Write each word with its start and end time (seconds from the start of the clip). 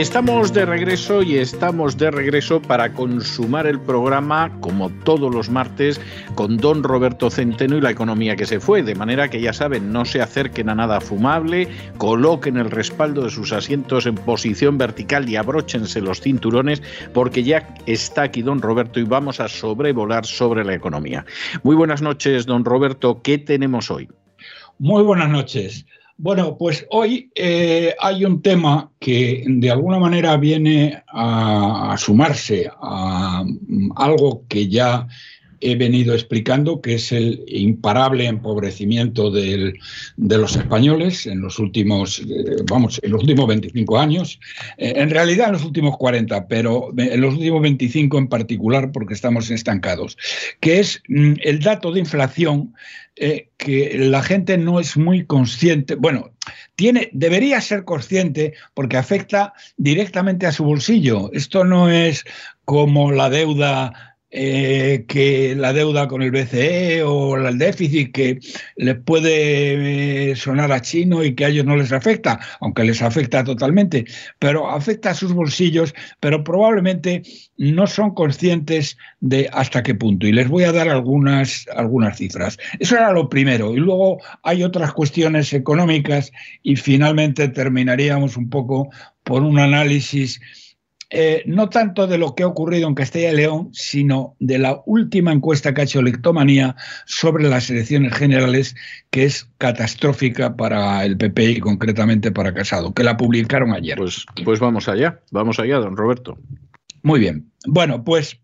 Estamos 0.00 0.54
de 0.54 0.64
regreso 0.64 1.22
y 1.22 1.36
estamos 1.36 1.98
de 1.98 2.10
regreso 2.10 2.62
para 2.62 2.94
consumar 2.94 3.66
el 3.66 3.78
programa, 3.78 4.50
como 4.60 4.88
todos 4.88 5.30
los 5.30 5.50
martes, 5.50 6.00
con 6.36 6.56
don 6.56 6.82
Roberto 6.82 7.28
Centeno 7.28 7.76
y 7.76 7.82
la 7.82 7.90
economía 7.90 8.34
que 8.34 8.46
se 8.46 8.60
fue. 8.60 8.82
De 8.82 8.94
manera 8.94 9.28
que 9.28 9.42
ya 9.42 9.52
saben, 9.52 9.92
no 9.92 10.06
se 10.06 10.22
acerquen 10.22 10.70
a 10.70 10.74
nada 10.74 11.02
fumable, 11.02 11.68
coloquen 11.98 12.56
el 12.56 12.70
respaldo 12.70 13.24
de 13.24 13.30
sus 13.30 13.52
asientos 13.52 14.06
en 14.06 14.14
posición 14.14 14.78
vertical 14.78 15.28
y 15.28 15.36
abróchense 15.36 16.00
los 16.00 16.22
cinturones, 16.22 16.82
porque 17.12 17.42
ya 17.42 17.68
está 17.84 18.22
aquí 18.22 18.40
don 18.40 18.62
Roberto 18.62 19.00
y 19.00 19.04
vamos 19.04 19.38
a 19.38 19.48
sobrevolar 19.48 20.24
sobre 20.24 20.64
la 20.64 20.72
economía. 20.72 21.26
Muy 21.62 21.76
buenas 21.76 22.00
noches, 22.00 22.46
don 22.46 22.64
Roberto. 22.64 23.20
¿Qué 23.20 23.36
tenemos 23.36 23.90
hoy? 23.90 24.08
Muy 24.78 25.02
buenas 25.02 25.28
noches. 25.28 25.84
Bueno, 26.22 26.58
pues 26.58 26.86
hoy 26.90 27.32
eh, 27.34 27.96
hay 27.98 28.26
un 28.26 28.42
tema 28.42 28.92
que 28.98 29.42
de 29.46 29.70
alguna 29.70 29.98
manera 29.98 30.36
viene 30.36 31.02
a, 31.08 31.96
sumarse 31.96 32.70
a 32.78 33.42
mm, 33.42 33.92
algo 33.96 34.44
que 34.46 34.68
ya 34.68 35.08
he 35.60 35.76
venido 35.76 36.14
explicando, 36.14 36.80
que 36.80 36.94
es 36.94 37.12
el 37.12 37.44
imparable 37.46 38.26
empobrecimiento 38.26 39.30
de 39.30 39.74
los 40.16 40.56
españoles 40.56 41.26
en 41.26 41.40
los 41.40 41.58
últimos, 41.58 42.20
eh, 42.20 42.62
vamos, 42.64 43.00
en 43.02 43.12
los 43.12 43.22
últimos 43.22 43.46
25 43.46 43.98
años, 43.98 44.40
eh, 44.78 44.94
en 44.96 45.10
realidad 45.10 45.48
en 45.48 45.52
los 45.52 45.64
últimos 45.64 45.96
40, 45.96 46.48
pero 46.48 46.90
en 46.96 47.20
los 47.20 47.34
últimos 47.34 47.62
25 47.62 48.18
en 48.18 48.28
particular 48.28 48.90
porque 48.92 49.14
estamos 49.14 49.50
estancados, 49.50 50.16
que 50.60 50.80
es 50.80 51.02
mm, 51.08 51.34
el 51.42 51.60
dato 51.60 51.92
de 51.92 52.00
inflación 52.00 52.74
eh, 53.16 53.50
que 53.58 53.98
la 53.98 54.22
gente 54.22 54.56
no 54.56 54.80
es 54.80 54.96
muy 54.96 55.26
consciente, 55.26 55.94
bueno, 55.94 56.30
tiene, 56.74 57.10
debería 57.12 57.60
ser 57.60 57.84
consciente 57.84 58.54
porque 58.72 58.96
afecta 58.96 59.52
directamente 59.76 60.46
a 60.46 60.52
su 60.52 60.64
bolsillo. 60.64 61.30
Esto 61.34 61.64
no 61.64 61.90
es 61.90 62.24
como 62.64 63.12
la 63.12 63.28
deuda 63.28 64.09
eh, 64.32 65.06
que 65.08 65.56
la 65.56 65.72
deuda 65.72 66.06
con 66.06 66.22
el 66.22 66.30
BCE 66.30 67.02
o 67.02 67.36
el 67.36 67.58
déficit 67.58 68.12
que 68.12 68.38
les 68.76 68.96
puede 68.96 70.30
eh, 70.30 70.36
sonar 70.36 70.70
a 70.70 70.80
chino 70.80 71.24
y 71.24 71.34
que 71.34 71.44
a 71.44 71.48
ellos 71.48 71.66
no 71.66 71.76
les 71.76 71.90
afecta, 71.90 72.38
aunque 72.60 72.84
les 72.84 73.02
afecta 73.02 73.42
totalmente, 73.42 74.04
pero 74.38 74.70
afecta 74.70 75.10
a 75.10 75.14
sus 75.14 75.32
bolsillos, 75.32 75.94
pero 76.20 76.44
probablemente 76.44 77.22
no 77.56 77.88
son 77.88 78.14
conscientes 78.14 78.96
de 79.18 79.50
hasta 79.52 79.82
qué 79.82 79.96
punto. 79.96 80.28
Y 80.28 80.32
les 80.32 80.48
voy 80.48 80.62
a 80.62 80.72
dar 80.72 80.88
algunas, 80.88 81.66
algunas 81.74 82.16
cifras. 82.16 82.56
Eso 82.78 82.96
era 82.96 83.12
lo 83.12 83.28
primero. 83.28 83.74
Y 83.74 83.78
luego 83.78 84.18
hay 84.44 84.62
otras 84.62 84.92
cuestiones 84.92 85.52
económicas 85.52 86.30
y 86.62 86.76
finalmente 86.76 87.48
terminaríamos 87.48 88.36
un 88.36 88.48
poco 88.48 88.90
por 89.24 89.42
un 89.42 89.58
análisis 89.58 90.40
eh, 91.10 91.42
no 91.46 91.68
tanto 91.68 92.06
de 92.06 92.18
lo 92.18 92.34
que 92.34 92.44
ha 92.44 92.46
ocurrido 92.46 92.86
en 92.86 92.94
Castilla 92.94 93.32
y 93.32 93.36
León, 93.36 93.70
sino 93.72 94.36
de 94.38 94.58
la 94.58 94.80
última 94.86 95.32
encuesta 95.32 95.74
que 95.74 95.80
ha 95.80 95.84
hecho 95.84 96.02
Lectomanía 96.02 96.76
sobre 97.04 97.48
las 97.48 97.68
elecciones 97.68 98.14
generales, 98.14 98.76
que 99.10 99.24
es 99.24 99.50
catastrófica 99.58 100.56
para 100.56 101.04
el 101.04 101.16
PP 101.16 101.50
y 101.50 101.60
concretamente 101.60 102.30
para 102.30 102.54
Casado, 102.54 102.94
que 102.94 103.02
la 103.02 103.16
publicaron 103.16 103.72
ayer. 103.72 103.98
Pues, 103.98 104.24
pues 104.44 104.60
vamos 104.60 104.88
allá, 104.88 105.20
vamos 105.32 105.58
allá, 105.58 105.78
don 105.78 105.96
Roberto. 105.96 106.38
Muy 107.02 107.18
bien. 107.18 107.50
Bueno, 107.66 108.04
pues 108.04 108.40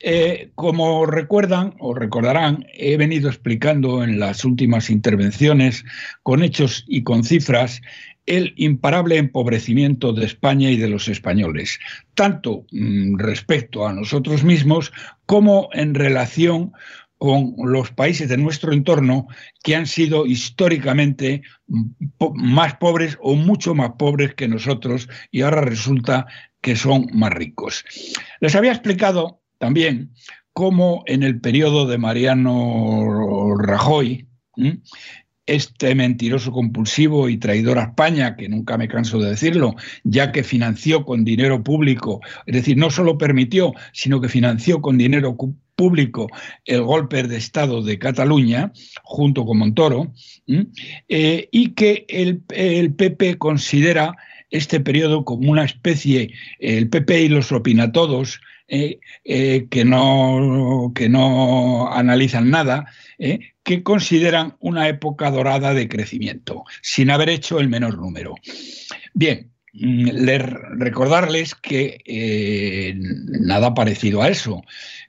eh, 0.00 0.50
como 0.54 1.06
recuerdan 1.06 1.74
o 1.78 1.94
recordarán, 1.94 2.66
he 2.72 2.96
venido 2.96 3.28
explicando 3.28 4.02
en 4.02 4.18
las 4.18 4.44
últimas 4.44 4.90
intervenciones 4.90 5.84
con 6.22 6.42
hechos 6.42 6.84
y 6.88 7.02
con 7.02 7.24
cifras 7.24 7.80
el 8.26 8.54
imparable 8.56 9.16
empobrecimiento 9.16 10.12
de 10.12 10.26
España 10.26 10.70
y 10.70 10.76
de 10.76 10.88
los 10.88 11.08
españoles, 11.08 11.78
tanto 12.14 12.66
mm, 12.70 13.16
respecto 13.18 13.86
a 13.86 13.92
nosotros 13.92 14.44
mismos 14.44 14.92
como 15.26 15.68
en 15.72 15.94
relación 15.94 16.72
con 17.18 17.54
los 17.58 17.92
países 17.92 18.28
de 18.28 18.36
nuestro 18.36 18.72
entorno 18.72 19.28
que 19.62 19.76
han 19.76 19.86
sido 19.86 20.26
históricamente 20.26 21.42
mm, 21.66 21.84
más 22.34 22.76
pobres 22.76 23.18
o 23.20 23.34
mucho 23.34 23.74
más 23.74 23.92
pobres 23.98 24.34
que 24.34 24.48
nosotros 24.48 25.08
y 25.30 25.42
ahora 25.42 25.60
resulta 25.60 26.26
que 26.60 26.76
son 26.76 27.08
más 27.12 27.32
ricos. 27.32 27.84
Les 28.40 28.54
había 28.54 28.72
explicado 28.72 29.41
también 29.62 30.10
cómo 30.52 31.04
en 31.06 31.22
el 31.22 31.40
periodo 31.40 31.86
de 31.86 31.96
Mariano 31.96 33.54
Rajoy, 33.56 34.26
este 35.46 35.94
mentiroso 35.94 36.50
compulsivo 36.50 37.28
y 37.28 37.38
traidor 37.38 37.78
a 37.78 37.84
España, 37.84 38.34
que 38.34 38.48
nunca 38.48 38.76
me 38.76 38.88
canso 38.88 39.20
de 39.20 39.30
decirlo, 39.30 39.76
ya 40.02 40.32
que 40.32 40.42
financió 40.42 41.04
con 41.04 41.24
dinero 41.24 41.62
público, 41.62 42.20
es 42.44 42.56
decir, 42.56 42.76
no 42.76 42.90
solo 42.90 43.16
permitió, 43.16 43.72
sino 43.92 44.20
que 44.20 44.28
financió 44.28 44.82
con 44.82 44.98
dinero 44.98 45.36
público 45.76 46.26
el 46.64 46.82
golpe 46.82 47.22
de 47.22 47.36
Estado 47.36 47.82
de 47.82 48.00
Cataluña, 48.00 48.72
junto 49.04 49.46
con 49.46 49.58
Montoro, 49.58 50.12
eh, 51.08 51.48
y 51.52 51.68
que 51.74 52.04
el, 52.08 52.42
PP 52.94 53.38
considera 53.38 54.16
este 54.50 54.80
periodo 54.80 55.24
como 55.24 55.52
una 55.52 55.62
especie, 55.62 56.32
el 56.58 56.88
PP 56.88 57.22
y 57.22 57.28
los 57.28 57.52
opinatodos, 57.52 58.40
eh, 58.72 59.00
eh, 59.24 59.66
que, 59.70 59.84
no, 59.84 60.92
que 60.94 61.08
no 61.08 61.92
analizan 61.92 62.50
nada, 62.50 62.86
que 63.62 63.82
consideran 63.82 64.56
una 64.60 64.88
época 64.88 65.30
dorada 65.30 65.74
de 65.74 65.88
crecimiento, 65.88 66.64
sin 66.80 67.10
haber 67.10 67.28
hecho 67.28 67.60
el 67.60 67.68
menor 67.68 67.98
número. 67.98 68.34
Bien, 69.14 69.52
mm, 69.72 70.08
recordarles 70.78 71.54
que 71.54 71.98
eh, 72.06 72.94
nada 72.96 73.74
parecido 73.74 74.22
a 74.22 74.28
eso. 74.28 74.62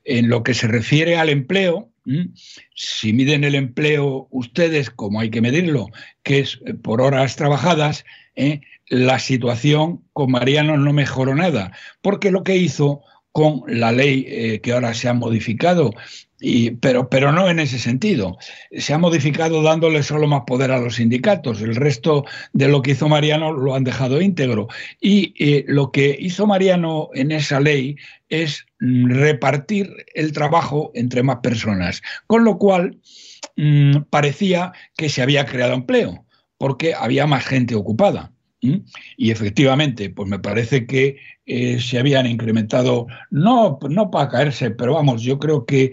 En 0.03 0.29
lo 0.29 0.43
que 0.43 0.53
se 0.53 0.67
refiere 0.67 1.17
al 1.17 1.29
empleo, 1.29 1.91
mm, 2.05 2.33
si 2.75 3.13
miden 3.13 3.43
el 3.43 3.55
empleo 3.55 4.27
ustedes 4.31 4.89
como 4.89 5.19
hay 5.19 5.29
que 5.29 5.41
medirlo, 5.41 5.87
que 6.21 6.39
es 6.39 6.59
eh, 6.65 6.73
por 6.73 7.01
horas 7.01 7.35
trabajadas, 7.35 8.05
eh, 8.35 8.61
la 8.87 9.19
situación 9.19 10.03
con 10.11 10.31
Mariano 10.31 10.77
no 10.77 10.93
mejoró 10.93 11.33
nada, 11.35 11.71
porque 12.01 12.31
lo 12.31 12.43
que 12.43 12.57
hizo 12.57 13.01
con 13.33 13.63
la 13.67 13.91
ley 13.91 14.59
que 14.61 14.71
ahora 14.71 14.93
se 14.93 15.09
ha 15.09 15.13
modificado 15.13 15.91
pero, 16.81 17.09
pero 17.09 17.31
no 17.31 17.49
en 17.49 17.59
ese 17.59 17.79
sentido. 17.79 18.37
Se 18.71 18.93
ha 18.93 18.97
modificado 18.97 19.61
dándole 19.63 20.03
solo 20.03 20.27
más 20.27 20.43
poder 20.45 20.71
a 20.71 20.79
los 20.79 20.95
sindicatos. 20.95 21.61
El 21.61 21.75
resto 21.75 22.25
de 22.51 22.67
lo 22.67 22.81
que 22.81 22.91
hizo 22.91 23.07
Mariano 23.07 23.53
lo 23.53 23.75
han 23.75 23.83
dejado 23.83 24.21
íntegro. 24.21 24.67
Y 24.99 25.33
eh, 25.39 25.63
lo 25.67 25.91
que 25.91 26.15
hizo 26.19 26.45
Mariano 26.45 27.09
en 27.13 27.31
esa 27.31 27.59
ley 27.59 27.95
es 28.27 28.65
mm, 28.79 29.11
repartir 29.11 29.89
el 30.13 30.33
trabajo 30.33 30.91
entre 30.95 31.23
más 31.23 31.37
personas. 31.37 32.01
Con 32.27 32.43
lo 32.43 32.57
cual 32.57 32.99
mm, 33.55 34.01
parecía 34.09 34.73
que 34.97 35.09
se 35.09 35.21
había 35.21 35.45
creado 35.45 35.73
empleo, 35.73 36.25
porque 36.57 36.93
había 36.93 37.25
más 37.25 37.45
gente 37.45 37.75
ocupada. 37.75 38.32
Y 39.17 39.31
efectivamente, 39.31 40.09
pues 40.09 40.29
me 40.29 40.39
parece 40.39 40.85
que 40.85 41.17
eh, 41.45 41.79
se 41.81 41.99
habían 41.99 42.25
incrementado, 42.25 43.07
no, 43.29 43.77
no 43.89 44.09
para 44.09 44.29
caerse, 44.29 44.71
pero 44.71 44.93
vamos, 44.93 45.21
yo 45.21 45.37
creo 45.39 45.65
que 45.65 45.91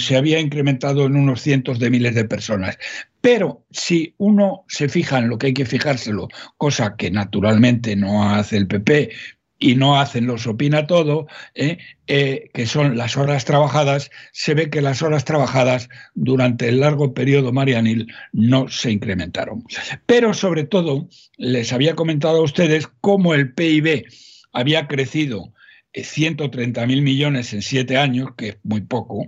se 0.00 0.16
había 0.16 0.40
incrementado 0.40 1.04
en 1.06 1.16
unos 1.16 1.42
cientos 1.42 1.78
de 1.78 1.90
miles 1.90 2.14
de 2.14 2.24
personas. 2.24 2.78
Pero 3.20 3.64
si 3.70 4.14
uno 4.16 4.64
se 4.68 4.88
fija 4.88 5.18
en 5.18 5.28
lo 5.28 5.38
que 5.38 5.48
hay 5.48 5.54
que 5.54 5.66
fijárselo, 5.66 6.28
cosa 6.56 6.96
que 6.96 7.10
naturalmente 7.10 7.96
no 7.96 8.30
hace 8.30 8.56
el 8.56 8.68
PP, 8.68 9.10
y 9.58 9.74
no 9.74 9.98
hacen 10.00 10.26
los 10.26 10.46
opina 10.46 10.86
todo, 10.86 11.26
¿eh? 11.54 11.78
Eh, 12.06 12.50
que 12.54 12.66
son 12.66 12.96
las 12.96 13.16
horas 13.16 13.44
trabajadas, 13.44 14.10
se 14.32 14.54
ve 14.54 14.70
que 14.70 14.80
las 14.80 15.02
horas 15.02 15.24
trabajadas 15.24 15.88
durante 16.14 16.68
el 16.68 16.80
largo 16.80 17.12
periodo 17.12 17.52
marianil 17.52 18.12
no 18.32 18.68
se 18.68 18.90
incrementaron. 18.90 19.64
Pero 20.06 20.32
sobre 20.32 20.64
todo, 20.64 21.08
les 21.36 21.72
había 21.72 21.94
comentado 21.94 22.38
a 22.38 22.44
ustedes 22.44 22.88
cómo 23.00 23.34
el 23.34 23.52
PIB 23.52 24.06
había 24.52 24.86
crecido 24.86 25.52
130 25.92 26.82
eh, 26.82 26.86
mil 26.86 27.02
millones 27.02 27.52
en 27.52 27.62
siete 27.62 27.96
años, 27.96 28.30
que 28.36 28.48
es 28.50 28.56
muy 28.62 28.82
poco, 28.82 29.24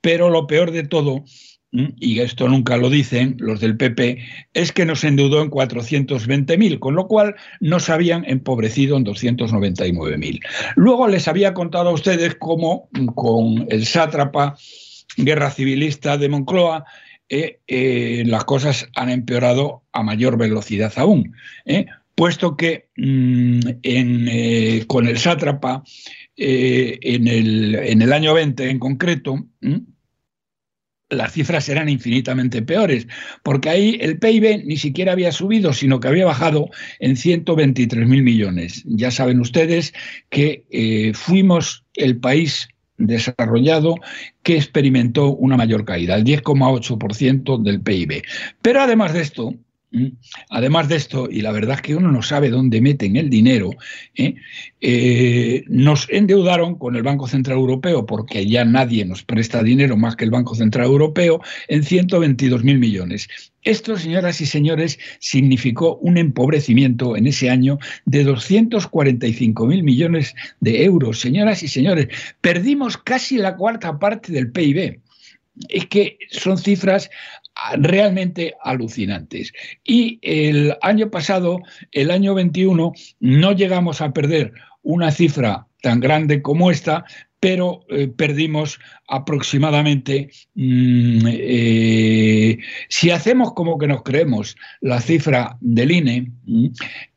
pero 0.00 0.30
lo 0.30 0.46
peor 0.46 0.70
de 0.70 0.84
todo 0.84 1.24
y 1.72 2.18
esto 2.18 2.48
nunca 2.48 2.76
lo 2.76 2.90
dicen 2.90 3.36
los 3.38 3.60
del 3.60 3.76
PP, 3.76 4.18
es 4.54 4.72
que 4.72 4.84
nos 4.84 5.04
endeudó 5.04 5.40
en 5.40 5.50
420.000, 5.50 6.78
con 6.80 6.94
lo 6.94 7.06
cual 7.06 7.36
nos 7.60 7.88
habían 7.90 8.24
empobrecido 8.24 8.96
en 8.96 9.04
299.000. 9.04 10.40
Luego 10.76 11.06
les 11.06 11.28
había 11.28 11.54
contado 11.54 11.90
a 11.90 11.92
ustedes 11.92 12.34
cómo 12.34 12.88
con 13.14 13.66
el 13.70 13.86
sátrapa 13.86 14.56
guerra 15.16 15.50
civilista 15.50 16.16
de 16.16 16.28
Moncloa 16.28 16.84
eh, 17.28 17.60
eh, 17.68 18.24
las 18.26 18.44
cosas 18.44 18.88
han 18.96 19.08
empeorado 19.08 19.84
a 19.92 20.02
mayor 20.02 20.36
velocidad 20.36 20.92
aún, 20.96 21.32
eh, 21.64 21.86
puesto 22.16 22.56
que 22.56 22.88
mm, 22.96 23.60
con 24.88 25.06
el 25.06 25.16
sátrapa 25.18 25.84
en 26.36 27.28
el, 27.28 27.74
en, 27.76 28.02
el, 28.02 28.12
año 28.12 28.34
20 28.34 28.70
en 28.70 28.78
concreto, 28.78 29.46
las 31.10 31.32
cifras 31.32 31.68
eran 31.68 31.88
infinitamente 31.88 32.62
peores, 32.62 33.06
porque 33.42 33.68
ahí 33.68 33.98
el 34.00 34.18
PIB 34.18 34.64
ni 34.64 34.76
siquiera 34.76 35.12
había 35.12 35.32
subido, 35.32 35.72
sino 35.72 36.00
que 36.00 36.08
había 36.08 36.24
bajado 36.24 36.70
en 37.00 37.16
123 37.16 38.06
mil 38.06 38.22
millones. 38.22 38.82
Ya 38.86 39.10
saben 39.10 39.40
ustedes 39.40 39.92
que 40.30 40.64
eh, 40.70 41.12
fuimos 41.14 41.84
el 41.94 42.18
país 42.18 42.68
desarrollado 42.96 43.96
que 44.42 44.56
experimentó 44.56 45.34
una 45.34 45.56
mayor 45.56 45.84
caída, 45.84 46.14
el 46.16 46.24
10,8% 46.24 47.62
del 47.62 47.80
PIB. 47.80 48.22
Pero 48.62 48.80
además 48.80 49.12
de 49.12 49.20
esto. 49.20 49.54
Además 50.50 50.88
de 50.88 50.96
esto, 50.96 51.28
y 51.28 51.40
la 51.40 51.50
verdad 51.50 51.76
es 51.76 51.82
que 51.82 51.96
uno 51.96 52.12
no 52.12 52.22
sabe 52.22 52.48
dónde 52.48 52.80
meten 52.80 53.16
el 53.16 53.28
dinero, 53.28 53.70
¿eh? 54.14 54.36
Eh, 54.80 55.64
nos 55.66 56.08
endeudaron 56.10 56.76
con 56.76 56.94
el 56.94 57.02
Banco 57.02 57.26
Central 57.26 57.58
Europeo, 57.58 58.06
porque 58.06 58.46
ya 58.46 58.64
nadie 58.64 59.04
nos 59.04 59.24
presta 59.24 59.64
dinero 59.64 59.96
más 59.96 60.14
que 60.14 60.24
el 60.24 60.30
Banco 60.30 60.54
Central 60.54 60.86
Europeo, 60.86 61.40
en 61.66 61.82
122 61.82 62.62
mil 62.62 62.78
millones. 62.78 63.28
Esto, 63.62 63.98
señoras 63.98 64.40
y 64.40 64.46
señores, 64.46 64.98
significó 65.18 65.96
un 65.96 66.18
empobrecimiento 66.18 67.16
en 67.16 67.26
ese 67.26 67.50
año 67.50 67.78
de 68.04 68.22
245 68.22 69.66
mil 69.66 69.82
millones 69.82 70.36
de 70.60 70.84
euros. 70.84 71.18
Señoras 71.20 71.64
y 71.64 71.68
señores, 71.68 72.06
perdimos 72.40 72.96
casi 72.96 73.38
la 73.38 73.56
cuarta 73.56 73.98
parte 73.98 74.32
del 74.32 74.52
PIB 74.52 75.00
es 75.68 75.86
que 75.86 76.18
son 76.30 76.58
cifras 76.58 77.10
realmente 77.78 78.54
alucinantes. 78.62 79.52
Y 79.84 80.18
el 80.22 80.76
año 80.82 81.10
pasado, 81.10 81.60
el 81.92 82.10
año 82.10 82.34
21, 82.34 82.92
no 83.20 83.52
llegamos 83.52 84.00
a 84.00 84.12
perder 84.12 84.52
una 84.82 85.10
cifra 85.10 85.66
tan 85.82 86.00
grande 86.00 86.42
como 86.42 86.70
esta, 86.70 87.04
pero 87.40 87.80
eh, 87.88 88.06
perdimos 88.08 88.78
aproximadamente, 89.08 90.28
mm, 90.54 91.26
eh, 91.26 92.58
si 92.88 93.10
hacemos 93.10 93.54
como 93.54 93.78
que 93.78 93.86
nos 93.86 94.02
creemos 94.02 94.56
la 94.82 95.00
cifra 95.00 95.56
del 95.60 95.90
INE, 95.90 96.32
mm, 96.44 96.66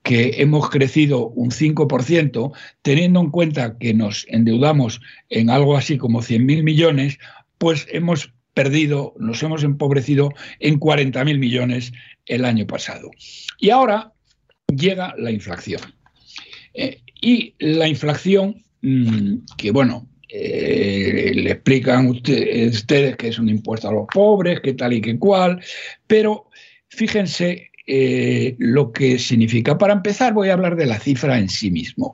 que 0.02 0.42
hemos 0.42 0.70
crecido 0.70 1.28
un 1.28 1.52
5%, 1.52 2.54
teniendo 2.82 3.20
en 3.20 3.32
cuenta 3.32 3.78
que 3.78 3.94
nos 3.94 4.26
endeudamos 4.30 5.02
en 5.30 5.50
algo 5.50 5.76
así 5.76 5.98
como 5.98 6.22
100.000 6.22 6.64
millones, 6.64 7.20
pues 7.58 7.86
hemos 7.92 8.34
perdido, 8.54 9.14
nos 9.20 9.42
hemos 9.44 9.64
empobrecido 9.64 10.32
en 10.60 10.80
40.000 10.80 11.38
millones 11.38 11.92
el 12.26 12.46
año 12.46 12.66
pasado. 12.68 13.12
Y 13.60 13.70
ahora 13.70 14.14
llega 14.68 15.14
la 15.18 15.32
inflación. 15.32 15.82
Eh, 16.74 17.02
y 17.22 17.56
la 17.60 17.88
inflación, 17.88 18.64
mm, 18.82 19.38
que 19.58 19.72
bueno, 19.72 20.08
eh, 20.30 21.32
le 21.36 21.52
explican 21.52 22.08
ustedes 22.08 23.16
que 23.18 23.28
es 23.28 23.40
un 23.40 23.50
impuesto 23.50 23.90
a 23.90 23.94
los 23.94 24.08
pobres, 24.12 24.62
que 24.62 24.74
tal 24.74 24.94
y 24.94 25.02
que 25.02 25.18
cual, 25.18 25.64
pero 26.08 26.50
fíjense 26.90 27.72
eh, 27.86 28.56
lo 28.58 28.92
que 28.92 29.20
significa. 29.20 29.78
Para 29.78 29.94
empezar, 29.94 30.34
voy 30.34 30.50
a 30.50 30.54
hablar 30.54 30.76
de 30.76 30.88
la 30.88 31.00
cifra 31.00 31.38
en 31.38 31.50
sí 31.50 31.70
mismo. 31.70 32.14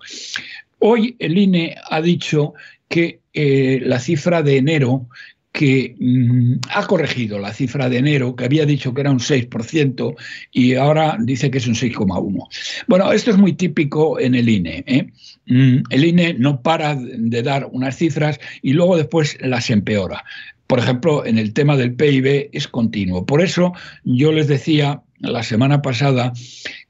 Hoy 0.80 1.16
el 1.20 1.38
INE 1.38 1.76
ha 1.90 2.02
dicho 2.02 2.54
que 2.88 3.20
la 3.34 4.00
cifra 4.00 4.42
de 4.42 4.58
enero 4.58 5.08
que 5.52 5.96
mm, 6.00 6.54
ha 6.74 6.86
corregido 6.86 7.40
la 7.40 7.54
cifra 7.54 7.90
de 7.90 7.98
enero, 7.98 8.36
que 8.36 8.46
había 8.46 8.66
dicho 8.66 8.94
que 8.94 9.02
era 9.02 9.12
un 9.12 9.20
6% 9.20 10.16
y 10.52 10.76
ahora 10.76 11.18
dice 11.20 11.50
que 11.50 11.58
es 11.58 11.68
un 11.68 11.76
6,1%. 11.76 12.48
Bueno, 12.88 13.12
esto 13.12 13.32
es 13.32 13.38
muy 13.38 13.54
típico 13.54 14.20
en 14.20 14.36
el 14.36 14.48
INE. 14.48 14.84
¿eh? 14.88 15.08
Mm, 15.48 15.84
el 15.90 16.06
INE 16.06 16.36
no 16.36 16.62
para 16.62 16.96
de 16.96 17.44
dar 17.44 17.68
unas 17.72 17.98
cifras 17.98 18.40
y 18.62 18.74
luego 18.74 18.98
después 18.98 19.38
las 19.42 19.70
empeora. 19.70 20.24
Por 20.68 20.78
ejemplo, 20.78 21.26
en 21.26 21.40
el 21.40 21.54
tema 21.54 21.76
del 21.78 21.96
PIB 21.96 22.50
es 22.52 22.68
continuo. 22.68 23.26
Por 23.26 23.42
eso 23.42 23.74
yo 24.04 24.32
les 24.32 24.48
decía 24.48 25.02
la 25.20 25.44
semana 25.44 25.82
pasada 25.82 26.34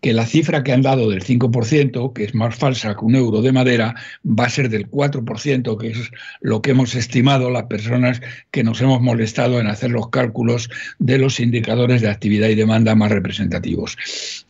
que 0.01 0.13
la 0.13 0.25
cifra 0.25 0.63
que 0.63 0.71
han 0.71 0.81
dado 0.81 1.09
del 1.09 1.23
5%, 1.23 2.13
que 2.13 2.23
es 2.23 2.35
más 2.35 2.55
falsa 2.55 2.95
que 2.95 3.05
un 3.05 3.15
euro 3.15 3.41
de 3.41 3.51
madera, 3.51 3.95
va 4.25 4.45
a 4.45 4.49
ser 4.49 4.69
del 4.69 4.89
4%, 4.89 5.77
que 5.77 5.87
es 5.89 6.11
lo 6.39 6.61
que 6.61 6.71
hemos 6.71 6.95
estimado 6.95 7.49
las 7.49 7.63
personas 7.63 8.21
que 8.51 8.63
nos 8.63 8.81
hemos 8.81 9.01
molestado 9.01 9.59
en 9.59 9.67
hacer 9.67 9.91
los 9.91 10.09
cálculos 10.09 10.69
de 10.99 11.17
los 11.17 11.39
indicadores 11.39 12.01
de 12.01 12.09
actividad 12.09 12.49
y 12.49 12.55
demanda 12.55 12.95
más 12.95 13.11
representativos. 13.11 13.97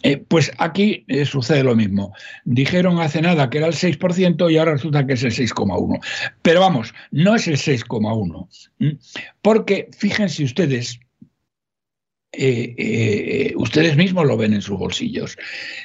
Eh, 0.04 0.18
pues 0.18 0.52
aquí 0.58 1.06
eh, 1.08 1.26
sucede 1.26 1.64
lo 1.64 1.76
mismo. 1.76 2.14
Dijeron 2.46 3.00
hace 3.00 3.22
nada 3.22 3.50
que 3.50 3.58
era 3.58 3.68
el 3.68 3.74
6% 3.74 4.52
y 4.52 4.58
ahora 4.58 4.74
resulta 4.74 5.06
que 5.08 5.14
es 5.14 5.24
el 5.24 5.32
6,1%. 5.32 6.00
Pero 6.42 6.60
vamos, 6.60 6.94
no 7.12 7.36
es 7.36 7.48
el 7.48 7.58
6,1%, 7.58 9.00
porque 9.42 9.90
fíjense 9.98 10.44
ustedes, 10.44 11.00
eh, 12.32 12.76
eh, 12.78 13.54
ustedes 13.56 13.98
mismos 13.98 14.28
lo 14.28 14.38
ven 14.38 14.54
en 14.54 14.62
sus 14.62 14.78
bolsillos. 14.78 15.36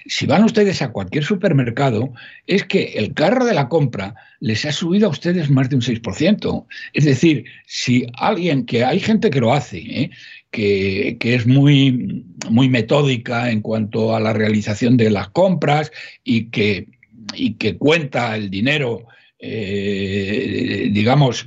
Si 0.07 0.27
van 0.27 0.45
ustedes 0.45 0.83
a 0.83 0.93
cualquier 0.93 1.25
supermercado, 1.25 2.13
es 2.47 2.65
que 2.65 2.93
el 2.97 3.15
carro 3.15 3.47
de 3.47 3.55
la 3.55 3.71
compra 3.71 4.15
les 4.41 4.67
ha 4.67 4.73
subido 4.73 5.07
a 5.07 5.11
ustedes 5.11 5.49
más 5.49 5.71
de 5.71 5.77
un 5.77 5.83
6%. 5.83 6.67
Es 6.93 7.07
decir, 7.07 7.47
si 7.67 8.07
alguien, 8.19 8.67
que 8.67 8.85
hay 8.85 9.01
gente 9.01 9.31
que 9.31 9.41
lo 9.41 9.55
hace, 9.55 9.79
¿eh? 9.79 10.11
que, 10.51 11.17
es 11.23 11.47
muy, 11.47 12.27
muy 12.51 12.69
metódica 12.69 13.51
en 13.51 13.63
cuanto 13.63 14.15
a 14.15 14.21
la 14.21 14.35
realización 14.35 14.99
de 14.99 15.09
las 15.11 15.31
compras 15.31 15.93
y 16.25 16.51
que, 16.51 16.89
y 17.35 17.55
que 17.55 17.79
cuenta 17.79 18.37
el 18.37 18.51
dinero, 18.51 19.07
digamos, 19.41 21.47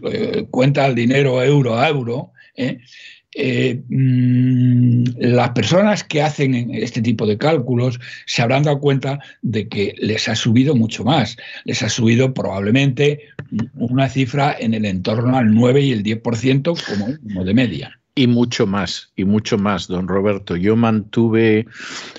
cuenta 0.50 0.88
el 0.88 0.96
dinero 0.96 1.44
euro 1.44 1.78
a 1.78 1.88
euro, 1.88 2.34
eh, 2.58 2.80
mm, 3.88 5.04
las 5.20 5.50
personas 5.52 6.04
que 6.04 6.22
hacen 6.22 6.72
este 6.74 7.02
tipo 7.02 7.26
de 7.26 7.38
cálculos 7.38 8.00
se 8.26 8.42
habrán 8.42 8.64
dado 8.64 8.80
cuenta 8.80 9.20
de 9.42 9.68
que 9.68 9.96
les 10.00 10.28
ha 10.28 10.36
subido 10.36 10.76
mucho 10.76 11.04
más. 11.04 11.38
Les 11.66 11.84
ha 11.84 11.90
subido 11.90 12.34
probablemente 12.34 13.22
una 13.76 14.10
cifra 14.10 14.56
en 14.60 14.74
el 14.74 14.86
entorno 14.86 15.38
al 15.38 15.54
9 15.54 15.82
y 15.82 15.92
el 15.92 16.04
10% 16.04 16.64
como, 16.86 17.18
como 17.24 17.44
de 17.44 17.54
media. 17.54 18.00
Y 18.16 18.26
mucho 18.26 18.66
más, 18.66 19.12
y 19.16 19.26
mucho 19.26 19.60
más, 19.60 19.88
don 19.88 20.08
Roberto. 20.08 20.56
Yo 20.56 20.76
mantuve 20.76 21.68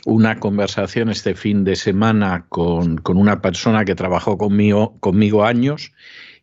una 0.07 0.39
conversación 0.39 1.11
este 1.11 1.35
fin 1.35 1.65
de 1.65 1.75
semana 1.75 2.47
con, 2.49 2.99
con 2.99 3.17
una 3.17 3.43
persona 3.43 3.85
que 3.85 3.97
trabajó 3.97 4.39
conmigo, 4.39 4.97
conmigo 5.01 5.45
años 5.45 5.91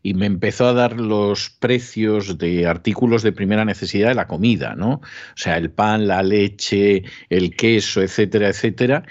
y 0.05 0.13
me 0.13 0.27
empezó 0.27 0.67
a 0.67 0.73
dar 0.73 0.99
los 0.99 1.49
precios 1.49 2.37
de 2.37 2.67
artículos 2.67 3.23
de 3.23 3.31
primera 3.31 3.65
necesidad 3.65 4.09
de 4.09 4.13
la 4.13 4.27
comida, 4.27 4.75
¿no? 4.75 5.01
O 5.01 5.01
sea, 5.33 5.57
el 5.57 5.71
pan, 5.71 6.07
la 6.07 6.21
leche, 6.21 7.01
el 7.31 7.55
queso, 7.55 8.03
etcétera, 8.03 8.49
etcétera. 8.49 9.03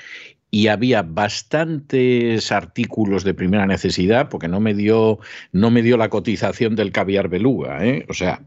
Y 0.52 0.68
había 0.68 1.02
bastantes 1.02 2.52
artículos 2.52 3.24
de 3.24 3.34
primera 3.34 3.66
necesidad, 3.66 4.28
porque 4.28 4.46
no 4.46 4.60
me 4.60 4.72
dio, 4.72 5.18
no 5.50 5.72
me 5.72 5.82
dio 5.82 5.96
la 5.96 6.10
cotización 6.10 6.76
del 6.76 6.92
caviar 6.92 7.28
beluga, 7.28 7.84
¿eh? 7.84 8.06
O 8.08 8.14
sea, 8.14 8.44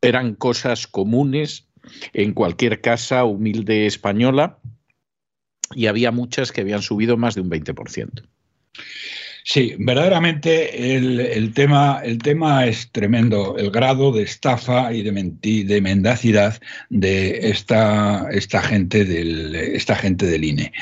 eran 0.00 0.34
cosas 0.34 0.86
comunes 0.86 1.68
en 2.14 2.32
cualquier 2.32 2.80
casa 2.80 3.24
humilde 3.24 3.84
española 3.84 4.60
y 5.74 5.88
había 5.88 6.10
muchas 6.10 6.52
que 6.52 6.62
habían 6.62 6.80
subido 6.80 7.18
más 7.18 7.34
de 7.34 7.42
un 7.42 7.50
20%. 7.50 8.22
Sí, 9.48 9.76
verdaderamente 9.78 10.96
el, 10.96 11.54
tema, 11.54 12.00
el 12.02 12.18
tema 12.18 12.66
es 12.66 12.90
tremendo, 12.90 13.56
el 13.56 13.70
grado 13.70 14.10
de 14.10 14.24
estafa 14.24 14.92
y 14.92 15.02
de, 15.04 15.80
mendacidad 15.80 16.60
de 16.90 17.48
esta, 17.50 18.28
gente, 18.60 19.04
del, 19.04 19.54
esta 19.54 19.94
gente 19.94 20.26
del 20.26 20.42
INE. 20.42 20.72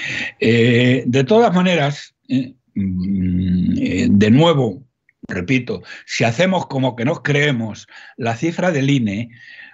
Eh, 0.41 1.05
de 1.07 1.25
todas 1.25 1.55
maneras, 1.55 2.15
eh, 2.31 2.55
mm, 2.75 4.17
de 4.17 4.31
nuevo, 4.31 4.83
repito, 5.29 5.83
si 6.07 6.25
hacemos 6.25 6.67
como 6.67 6.97
que 6.97 7.05
nos 7.05 7.21
creemos 7.21 7.87
la 8.17 8.35
cifra 8.35 8.73
del 8.73 8.89
INE, 8.89 9.29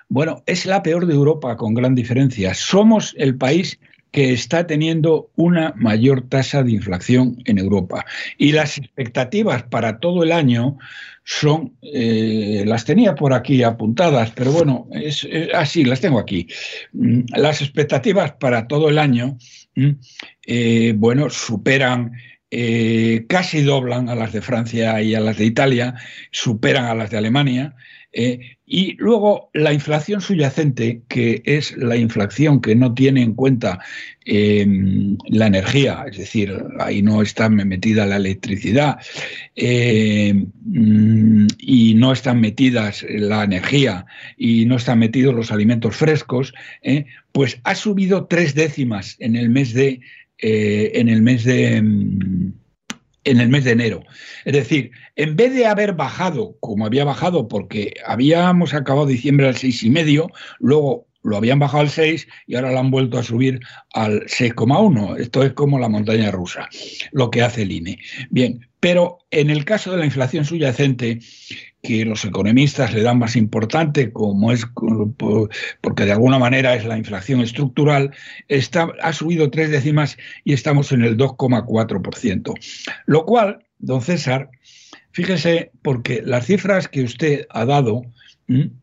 bueno, 0.08 0.42
es 0.46 0.66
la 0.66 0.82
peor 0.82 1.06
de 1.06 1.14
Europa 1.14 1.56
con 1.56 1.74
gran 1.74 1.94
diferencia. 1.94 2.54
Somos 2.54 3.14
el 3.16 3.36
país 3.36 3.78
que 4.10 4.32
está 4.32 4.66
teniendo 4.66 5.30
una 5.36 5.72
mayor 5.76 6.22
tasa 6.28 6.62
de 6.62 6.72
inflación 6.72 7.36
en 7.44 7.58
Europa. 7.58 8.04
Y 8.38 8.52
las 8.52 8.78
expectativas 8.78 9.62
para 9.64 9.98
todo 9.98 10.22
el 10.22 10.32
año 10.32 10.78
son, 11.24 11.76
eh, 11.82 12.64
las 12.66 12.84
tenía 12.84 13.14
por 13.14 13.32
aquí 13.32 13.62
apuntadas, 13.62 14.32
pero 14.32 14.52
bueno, 14.52 14.88
es, 14.92 15.28
así, 15.54 15.84
las 15.84 16.00
tengo 16.00 16.18
aquí. 16.18 16.48
Mm, 16.92 17.20
las 17.36 17.62
expectativas 17.62 18.32
para 18.32 18.66
todo 18.66 18.88
el 18.88 18.98
año, 18.98 19.38
mm, 19.76 19.90
eh, 20.46 20.94
bueno, 20.96 21.30
superan 21.30 22.12
eh, 22.52 23.26
casi 23.28 23.62
doblan 23.62 24.08
a 24.08 24.16
las 24.16 24.32
de 24.32 24.42
Francia 24.42 25.00
y 25.00 25.14
a 25.14 25.20
las 25.20 25.38
de 25.38 25.44
Italia, 25.44 25.94
superan 26.32 26.86
a 26.86 26.94
las 26.94 27.10
de 27.10 27.18
Alemania. 27.18 27.76
Eh, 28.12 28.56
y 28.66 28.96
luego 28.98 29.50
la 29.54 29.72
inflación 29.72 30.20
subyacente, 30.20 31.02
que 31.08 31.42
es 31.44 31.76
la 31.76 31.96
inflación 31.96 32.60
que 32.60 32.74
no 32.74 32.92
tiene 32.92 33.22
en 33.22 33.34
cuenta 33.34 33.78
em, 34.24 35.16
la 35.28 35.46
energía, 35.46 36.04
es 36.10 36.18
decir, 36.18 36.52
ahí 36.80 37.02
no 37.02 37.22
está 37.22 37.48
metida 37.48 38.06
la 38.06 38.16
electricidad 38.16 38.98
em, 39.54 40.46
y 41.58 41.94
no 41.94 42.12
están 42.12 42.40
metidas 42.40 43.04
la 43.08 43.44
energía 43.44 44.06
y 44.36 44.66
no 44.66 44.76
están 44.76 44.98
metidos 44.98 45.34
los 45.34 45.52
alimentos 45.52 45.96
frescos, 45.96 46.52
eh, 46.82 47.06
pues 47.32 47.60
ha 47.64 47.74
subido 47.74 48.26
tres 48.26 48.54
décimas 48.54 49.16
en 49.20 49.36
el 49.36 49.50
mes 49.50 49.72
de 49.72 50.00
eh, 50.42 50.92
en 50.94 51.10
el 51.10 51.20
mes 51.20 51.44
de 51.44 51.82
mm, 51.82 52.52
en 53.24 53.40
el 53.40 53.48
mes 53.48 53.64
de 53.64 53.72
enero. 53.72 54.02
Es 54.44 54.52
decir, 54.52 54.90
en 55.16 55.36
vez 55.36 55.54
de 55.54 55.66
haber 55.66 55.92
bajado, 55.94 56.56
como 56.60 56.86
había 56.86 57.04
bajado, 57.04 57.48
porque 57.48 57.94
habíamos 58.06 58.74
acabado 58.74 59.06
diciembre 59.06 59.48
al 59.48 59.56
seis 59.56 59.82
y 59.82 59.90
medio, 59.90 60.30
luego 60.58 61.06
lo 61.22 61.36
habían 61.36 61.58
bajado 61.58 61.82
al 61.82 61.90
6 61.90 62.26
y 62.46 62.54
ahora 62.54 62.72
lo 62.72 62.78
han 62.78 62.90
vuelto 62.90 63.18
a 63.18 63.22
subir 63.22 63.60
al 63.92 64.22
6,1. 64.22 65.18
Esto 65.18 65.42
es 65.42 65.52
como 65.52 65.78
la 65.78 65.88
montaña 65.88 66.30
rusa, 66.30 66.68
lo 67.12 67.30
que 67.30 67.42
hace 67.42 67.62
el 67.62 67.72
INE. 67.72 67.98
Bien, 68.30 68.66
pero 68.80 69.18
en 69.30 69.50
el 69.50 69.64
caso 69.64 69.92
de 69.92 69.98
la 69.98 70.06
inflación 70.06 70.44
subyacente, 70.44 71.20
que 71.82 72.04
los 72.04 72.24
economistas 72.24 72.92
le 72.92 73.02
dan 73.02 73.18
más 73.18 73.36
importante, 73.36 74.12
como 74.12 74.52
es 74.52 74.66
porque 75.80 76.04
de 76.04 76.12
alguna 76.12 76.38
manera 76.38 76.74
es 76.74 76.84
la 76.84 76.98
inflación 76.98 77.40
estructural, 77.40 78.12
está, 78.48 78.92
ha 79.02 79.12
subido 79.12 79.50
tres 79.50 79.70
décimas 79.70 80.18
y 80.44 80.52
estamos 80.52 80.92
en 80.92 81.02
el 81.02 81.16
2,4%. 81.16 82.54
Lo 83.06 83.24
cual, 83.24 83.64
don 83.78 84.02
César, 84.02 84.50
fíjese, 85.12 85.70
porque 85.82 86.22
las 86.24 86.46
cifras 86.46 86.88
que 86.88 87.02
usted 87.02 87.46
ha 87.50 87.64
dado 87.64 88.02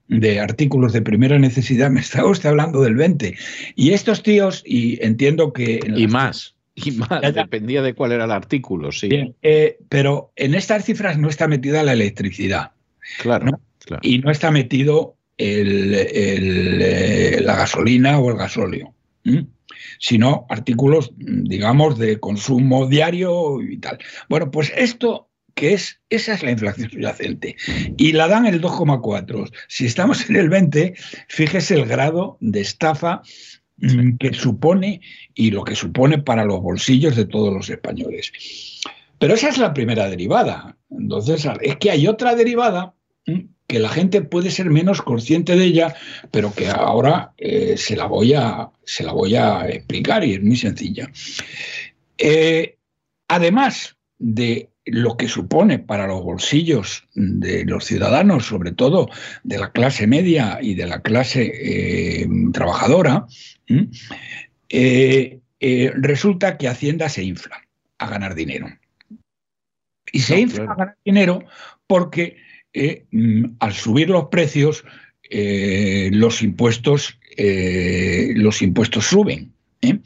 de 0.07 0.39
artículos 0.39 0.93
de 0.93 1.01
primera 1.01 1.37
necesidad, 1.37 1.91
me 1.91 1.99
está 1.99 2.25
usted 2.25 2.49
hablando 2.49 2.81
del 2.81 2.95
20. 2.95 3.35
Y 3.75 3.91
estos 3.91 4.23
tíos, 4.23 4.63
y 4.65 5.03
entiendo 5.03 5.51
que... 5.51 5.79
Y 5.95 6.07
más. 6.07 6.55
Y 6.73 6.91
más, 6.91 7.21
dependía 7.33 7.81
de 7.81 7.93
cuál 7.93 8.11
era 8.11 8.25
el 8.25 8.31
artículo, 8.31 8.91
sí. 8.91 9.33
Eh, 9.41 9.77
pero 9.89 10.31
en 10.35 10.53
estas 10.53 10.85
cifras 10.85 11.17
no 11.17 11.27
está 11.27 11.47
metida 11.47 11.83
la 11.83 11.93
electricidad. 11.93 12.71
Claro, 13.21 13.59
Y 14.01 14.19
no 14.19 14.31
está 14.31 14.51
metido 14.51 15.15
eh, 15.37 17.39
la 17.41 17.55
gasolina 17.55 18.19
o 18.19 18.31
el 18.31 18.37
gasóleo, 18.37 18.93
sino 19.99 20.45
artículos, 20.49 21.11
digamos, 21.15 21.97
de 21.97 22.19
consumo 22.19 22.87
diario 22.87 23.61
y 23.61 23.77
tal. 23.77 23.99
Bueno, 24.29 24.51
pues 24.51 24.73
esto 24.75 25.27
que 25.57 25.73
es, 25.73 25.99
esa 26.09 26.35
es 26.35 26.43
la 26.43 26.51
inflación 26.51 26.89
subyacente. 26.89 27.57
Y 27.97 28.13
la 28.13 28.27
dan 28.27 28.45
el 28.45 28.61
2,4. 28.61 29.51
Si 29.67 29.87
estamos 29.87 30.29
en 30.29 30.35
el 30.35 30.49
20, 30.49 30.93
fíjese 31.27 31.73
el 31.73 31.87
grado 31.87 32.37
de 32.39 32.61
estafa 32.61 33.23
mm, 33.77 34.17
que 34.17 34.33
supone 34.33 35.01
y 35.33 35.49
lo 35.49 35.63
que 35.63 35.75
supone 35.75 36.19
para 36.19 36.45
los 36.45 36.61
bolsillos 36.61 37.15
de 37.15 37.25
todos 37.25 37.51
los 37.51 37.69
españoles. 37.69 38.31
Pero 39.17 39.33
esa 39.33 39.49
es 39.49 39.57
la 39.57 39.73
primera 39.73 40.07
derivada. 40.07 40.77
Entonces, 40.91 41.47
es 41.61 41.75
que 41.77 41.89
hay 41.89 42.07
otra 42.07 42.35
derivada 42.35 42.93
que 43.67 43.79
la 43.79 43.89
gente 43.89 44.21
puede 44.21 44.49
ser 44.49 44.69
menos 44.69 45.01
consciente 45.01 45.55
de 45.55 45.65
ella, 45.65 45.95
pero 46.31 46.53
que 46.53 46.69
ahora 46.69 47.33
eh, 47.37 47.75
se, 47.77 47.97
la 47.97 48.05
voy 48.05 48.33
a, 48.33 48.69
se 48.85 49.03
la 49.03 49.11
voy 49.11 49.35
a 49.35 49.67
explicar 49.67 50.23
y 50.23 50.35
es 50.35 50.43
muy 50.43 50.55
sencilla. 50.55 51.11
Eh, 52.17 52.77
además 53.27 53.97
de 54.17 54.69
lo 54.85 55.17
que 55.17 55.27
supone 55.27 55.79
para 55.79 56.07
los 56.07 56.23
bolsillos 56.23 57.03
de 57.13 57.65
los 57.65 57.83
ciudadanos, 57.83 58.45
sobre 58.45 58.71
todo 58.71 59.09
de 59.43 59.57
la 59.57 59.71
clase 59.71 60.07
media 60.07 60.59
y 60.61 60.75
de 60.75 60.87
la 60.87 61.01
clase 61.01 61.51
eh, 61.53 62.27
trabajadora, 62.53 63.27
resulta 65.59 66.57
que 66.57 66.69
Hacienda 66.69 67.09
se 67.09 67.23
infla 67.23 67.61
a 67.97 68.07
ganar 68.07 68.33
dinero. 68.33 68.67
Y 70.13 70.19
se 70.19 70.39
infla 70.39 70.63
a 70.63 70.67
ganar 70.67 70.97
dinero 71.03 71.43
porque 71.85 72.37
Mm, 73.11 73.45
al 73.59 73.73
subir 73.73 74.09
los 74.09 74.25
precios, 74.25 74.83
eh, 75.29 76.09
los, 76.13 76.41
impuestos, 76.41 77.19
eh, 77.35 78.33
los 78.35 78.61
impuestos 78.61 79.05
suben. 79.05 79.51
¿eh? 79.81 79.99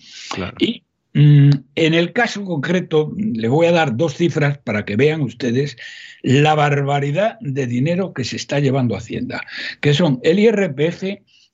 Y 0.59 0.83
mm, 1.13 1.49
en 1.75 1.93
el 1.93 2.13
caso 2.13 2.45
concreto, 2.45 3.13
le 3.17 3.47
voy 3.47 3.67
a 3.67 3.71
dar 3.71 3.97
dos 3.97 4.15
cifras 4.15 4.57
para 4.59 4.85
que 4.85 4.95
vean 4.95 5.21
ustedes 5.21 5.77
la 6.21 6.55
barbaridad 6.55 7.37
de 7.41 7.67
dinero 7.67 8.13
que 8.13 8.23
se 8.23 8.37
está 8.37 8.59
llevando 8.59 8.95
Hacienda, 8.95 9.45
que 9.81 9.93
son 9.93 10.19
el 10.23 10.39
IRPF 10.39 11.03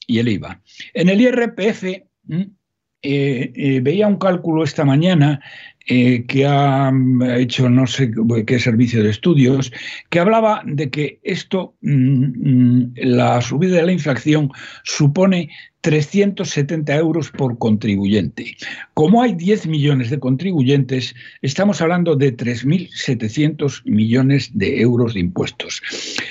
y 0.06 0.20
el 0.20 0.30
IVA. 0.30 0.62
En 0.94 1.10
el 1.10 1.22
IRPF 1.22 1.84
mm, 3.04 3.84
veía 3.84 4.08
un 4.08 4.18
cálculo 4.18 4.64
esta 4.64 4.86
mañana 4.86 5.40
eh, 5.90 6.26
que 6.28 6.46
ha 6.46 6.92
hecho 7.38 7.70
no 7.70 7.88
sé 7.88 8.12
qué 8.46 8.60
servicio 8.60 9.02
de 9.02 9.10
estudios, 9.10 9.72
que 10.10 10.20
hablaba 10.20 10.62
de 10.66 10.90
que 10.90 11.22
esto, 11.24 11.76
mm, 11.80 12.26
mm, 12.26 12.94
la 12.96 13.40
subida 13.40 13.78
de 13.78 13.86
la 13.86 13.94
inflación, 13.94 14.52
supone 14.84 15.50
370 15.80 16.94
euros 16.94 17.32
por 17.32 17.58
contribuyente. 17.58 18.58
Como 18.96 19.22
hay 19.22 19.34
10 19.36 19.68
millones 19.68 20.10
de 20.10 20.20
contribuyentes, 20.20 21.16
estamos 21.42 21.80
hablando 21.80 22.18
de 22.18 22.36
3.700 22.36 23.84
millones 23.86 24.52
de 24.54 24.82
euros 24.82 25.14
de 25.14 25.22
impuestos. 25.22 25.82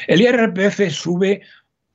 El 0.06 0.20
IRPF 0.20 0.90
sube 0.90 1.40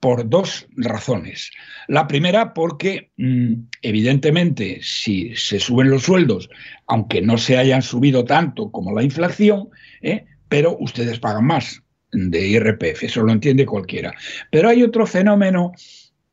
por 0.01 0.27
dos 0.27 0.67
razones. 0.75 1.51
La 1.87 2.07
primera 2.07 2.53
porque, 2.53 3.11
mm, 3.17 3.53
evidentemente, 3.83 4.79
si 4.81 5.33
se 5.35 5.59
suben 5.59 5.91
los 5.91 6.03
sueldos, 6.03 6.49
aunque 6.87 7.21
no 7.21 7.37
se 7.37 7.57
hayan 7.57 7.83
subido 7.83 8.25
tanto 8.25 8.71
como 8.71 8.93
la 8.93 9.03
inflación, 9.03 9.69
¿eh? 10.01 10.25
pero 10.49 10.75
ustedes 10.79 11.19
pagan 11.19 11.45
más 11.45 11.83
de 12.11 12.47
IRPF, 12.47 13.03
eso 13.03 13.21
lo 13.21 13.31
entiende 13.31 13.65
cualquiera. 13.65 14.13
Pero 14.51 14.69
hay 14.69 14.83
otro 14.83 15.05
fenómeno 15.05 15.71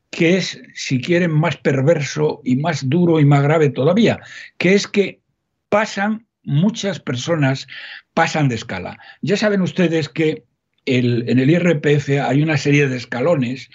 que 0.09 0.37
es, 0.37 0.59
si 0.73 0.99
quieren, 0.99 1.31
más 1.31 1.57
perverso 1.57 2.41
y 2.43 2.55
más 2.55 2.89
duro 2.89 3.19
y 3.19 3.25
más 3.25 3.43
grave 3.43 3.69
todavía, 3.69 4.19
que 4.57 4.73
es 4.73 4.87
que 4.87 5.21
pasan, 5.69 6.25
muchas 6.41 6.99
personas 6.99 7.67
pasan 8.15 8.49
de 8.49 8.55
escala. 8.55 8.97
Ya 9.21 9.37
saben 9.37 9.61
ustedes 9.61 10.09
que 10.09 10.48
en 10.97 11.39
el 11.39 11.49
IRPF 11.49 12.09
hay 12.21 12.41
una 12.41 12.57
serie 12.57 12.87
de 12.87 12.97
escalones 12.97 13.69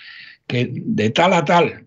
que 0.46 0.68
de 0.72 1.10
tal 1.10 1.32
a 1.32 1.44
tal 1.44 1.86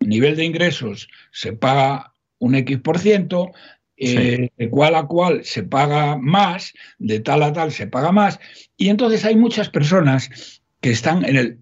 nivel 0.00 0.36
de 0.36 0.44
ingresos 0.44 1.08
se 1.30 1.52
paga 1.52 2.12
un 2.38 2.54
X 2.54 2.78
por 2.78 2.98
ciento, 2.98 3.52
eh, 3.96 4.50
de 4.56 4.70
cual 4.70 4.96
a 4.96 5.06
cual 5.06 5.44
se 5.44 5.62
paga 5.62 6.16
más, 6.16 6.72
de 6.98 7.20
tal 7.20 7.42
a 7.42 7.52
tal 7.52 7.70
se 7.70 7.86
paga 7.86 8.10
más, 8.10 8.40
y 8.76 8.88
entonces 8.88 9.24
hay 9.24 9.36
muchas 9.36 9.68
personas 9.68 10.60
que 10.80 10.90
están 10.90 11.24
en 11.24 11.36
el, 11.36 11.58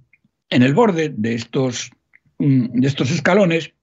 en 0.48 0.62
el 0.62 0.72
borde 0.72 1.12
de 1.14 1.34
estos, 1.34 1.90
mm, 2.38 2.80
de 2.80 2.88
estos 2.88 3.10
escalones 3.10 3.74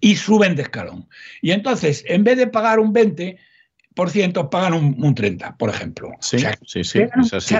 y 0.00 0.16
suben 0.16 0.54
de 0.54 0.62
escalón. 0.62 1.08
Y 1.42 1.50
entonces, 1.50 2.04
en 2.06 2.22
vez 2.22 2.38
de 2.38 2.46
pagar 2.46 2.78
un 2.78 2.94
20%, 2.94 4.50
pagan 4.50 4.74
un, 4.74 5.14
30%, 5.14 5.56
por 5.56 5.70
ejemplo. 5.70 6.12
Sí, 6.20 6.38
sí, 6.64 6.84
sí, 6.84 7.00
es 7.00 7.34
así 7.34 7.56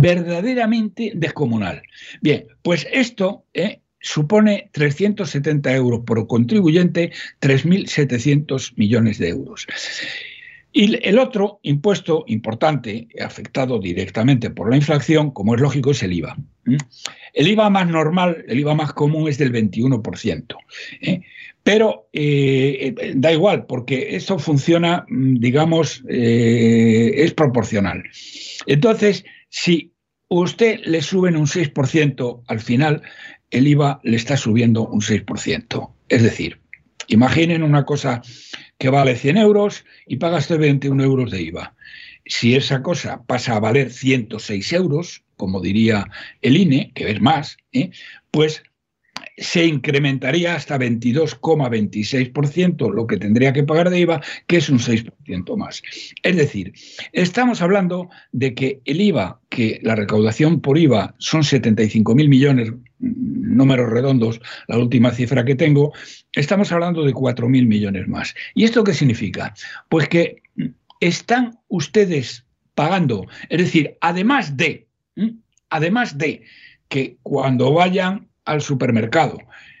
verdaderamente 0.00 1.12
descomunal. 1.14 1.82
Bien, 2.20 2.46
pues 2.62 2.86
esto 2.92 3.44
eh, 3.52 3.80
supone 4.00 4.70
370 4.72 5.74
euros 5.74 6.00
por 6.06 6.26
contribuyente, 6.26 7.12
3.700 7.40 8.74
millones 8.76 9.18
de 9.18 9.28
euros. 9.28 9.66
Y 10.70 10.96
el 11.08 11.18
otro 11.18 11.58
impuesto 11.62 12.24
importante, 12.28 13.08
afectado 13.20 13.80
directamente 13.80 14.50
por 14.50 14.70
la 14.70 14.76
inflación, 14.76 15.32
como 15.32 15.54
es 15.54 15.60
lógico, 15.60 15.90
es 15.90 16.02
el 16.02 16.12
IVA. 16.12 16.36
El 17.32 17.48
IVA 17.48 17.70
más 17.70 17.88
normal, 17.88 18.44
el 18.46 18.60
IVA 18.60 18.74
más 18.74 18.92
común 18.92 19.28
es 19.28 19.38
del 19.38 19.52
21%. 19.52 20.56
¿eh? 21.00 21.22
Pero 21.64 22.08
eh, 22.12 23.14
da 23.16 23.32
igual, 23.32 23.66
porque 23.66 24.14
esto 24.14 24.38
funciona, 24.38 25.04
mm, 25.08 25.38
digamos, 25.38 26.04
es 26.06 27.32
proporcional. 27.34 28.04
Entonces, 28.66 29.24
si 29.48 29.92
usted 30.28 30.80
le 30.84 31.02
suben 31.02 31.36
un 31.36 31.46
6%, 31.46 32.42
al 32.46 32.60
final 32.60 33.02
el 33.50 33.66
IVA 33.66 34.00
le 34.02 34.16
está 34.16 34.36
subiendo 34.36 34.86
un 34.86 35.00
6%. 35.00 35.92
Es 36.08 36.22
decir, 36.22 36.60
Imaginen 37.08 37.62
una 37.62 37.84
cosa 37.84 38.22
que 38.78 38.90
vale 38.90 39.16
100 39.16 39.38
euros 39.38 39.84
y 40.06 40.16
pagaste 40.16 40.58
21 40.58 41.02
euros 41.02 41.30
de 41.30 41.42
IVA. 41.42 41.74
Si 42.26 42.54
esa 42.54 42.82
cosa 42.82 43.22
pasa 43.26 43.56
a 43.56 43.60
valer 43.60 43.90
106 43.90 44.72
euros, 44.74 45.24
como 45.36 45.60
diría 45.60 46.06
el 46.42 46.58
INE, 46.58 46.92
que 46.94 47.10
es 47.10 47.20
más, 47.20 47.56
¿eh? 47.72 47.90
pues 48.30 48.62
se 49.38 49.64
incrementaría 49.64 50.54
hasta 50.54 50.78
22,26% 50.78 52.92
lo 52.92 53.06
que 53.06 53.16
tendría 53.16 53.50
que 53.52 53.64
pagar 53.64 53.90
de 53.90 54.00
IVA, 54.00 54.22
que 54.46 54.58
es 54.58 54.68
un 54.68 54.78
6% 54.78 55.56
más. 55.56 55.82
Es 56.22 56.36
decir, 56.36 56.74
estamos 57.12 57.62
hablando 57.62 58.10
de 58.32 58.54
que 58.54 58.80
el 58.84 59.00
IVA, 59.00 59.40
que 59.48 59.80
la 59.82 59.94
recaudación 59.94 60.60
por 60.60 60.76
IVA 60.78 61.14
son 61.18 61.42
75.000 61.42 62.28
millones, 62.28 62.72
números 62.98 63.90
redondos, 63.90 64.40
la 64.66 64.78
última 64.78 65.12
cifra 65.12 65.44
que 65.44 65.54
tengo, 65.54 65.92
estamos 66.32 66.72
hablando 66.72 67.04
de 67.04 67.14
4.000 67.14 67.66
millones 67.66 68.08
más. 68.08 68.34
¿Y 68.54 68.64
esto 68.64 68.82
qué 68.84 68.94
significa? 68.94 69.54
Pues 69.88 70.08
que 70.08 70.42
están 71.00 71.58
ustedes 71.68 72.44
pagando, 72.74 73.26
es 73.48 73.58
decir, 73.58 73.96
además 74.00 74.56
de, 74.56 74.88
además 75.70 76.18
de 76.18 76.42
que 76.88 77.18
cuando 77.22 77.72
vayan 77.72 78.27
al 78.48 78.62
supermercado, 78.62 79.38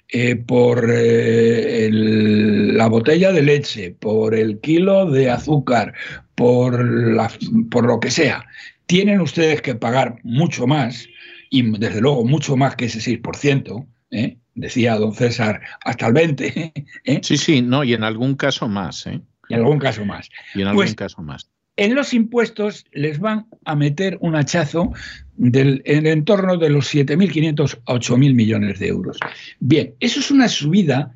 eh, 0.08 0.36
por 0.36 0.86
eh, 0.90 1.88
la 1.90 2.86
botella 2.86 3.32
de 3.32 3.42
leche, 3.42 3.96
por 3.98 4.34
el 4.34 4.60
kilo 4.60 5.10
de 5.10 5.30
azúcar, 5.30 5.94
por, 6.34 6.84
la, 6.84 7.30
por 7.70 7.86
lo 7.86 7.98
que 7.98 8.10
sea, 8.10 8.46
tienen 8.86 9.20
ustedes 9.20 9.62
que 9.62 9.74
pagar 9.74 10.18
mucho 10.22 10.66
más, 10.66 11.08
y 11.50 11.62
desde 11.78 12.00
luego 12.00 12.24
mucho 12.24 12.56
más 12.56 12.76
que 12.76 12.86
ese 12.86 13.00
6%, 13.00 13.86
¿eh? 14.10 14.36
decía 14.54 14.96
don 14.96 15.14
César, 15.14 15.60
hasta 15.84 16.06
el 16.06 16.14
20%. 16.14 17.22
Sí, 17.22 17.36
sí, 17.36 17.62
no, 17.62 17.84
y 17.84 17.94
en 17.94 18.04
algún 18.04 18.34
caso 18.34 18.68
más. 18.68 19.06
¿eh? 19.06 19.20
Y 19.48 19.54
en 19.54 19.60
algún 19.60 19.78
caso 19.78 20.04
más. 20.04 20.28
Y 20.54 20.62
en 20.62 20.68
algún 20.68 20.84
pues 20.84 20.94
caso 20.94 21.22
más. 21.22 21.50
En 21.78 21.94
los 21.94 22.12
impuestos 22.12 22.84
les 22.90 23.20
van 23.20 23.46
a 23.64 23.76
meter 23.76 24.18
un 24.20 24.34
hachazo 24.34 24.92
en 25.38 25.80
el 25.84 26.06
entorno 26.08 26.56
de 26.56 26.70
los 26.70 26.92
7.500 26.92 27.78
a 27.86 27.94
8.000 27.94 28.34
millones 28.34 28.80
de 28.80 28.88
euros. 28.88 29.16
Bien, 29.60 29.94
eso 30.00 30.18
es 30.18 30.32
una 30.32 30.48
subida, 30.48 31.14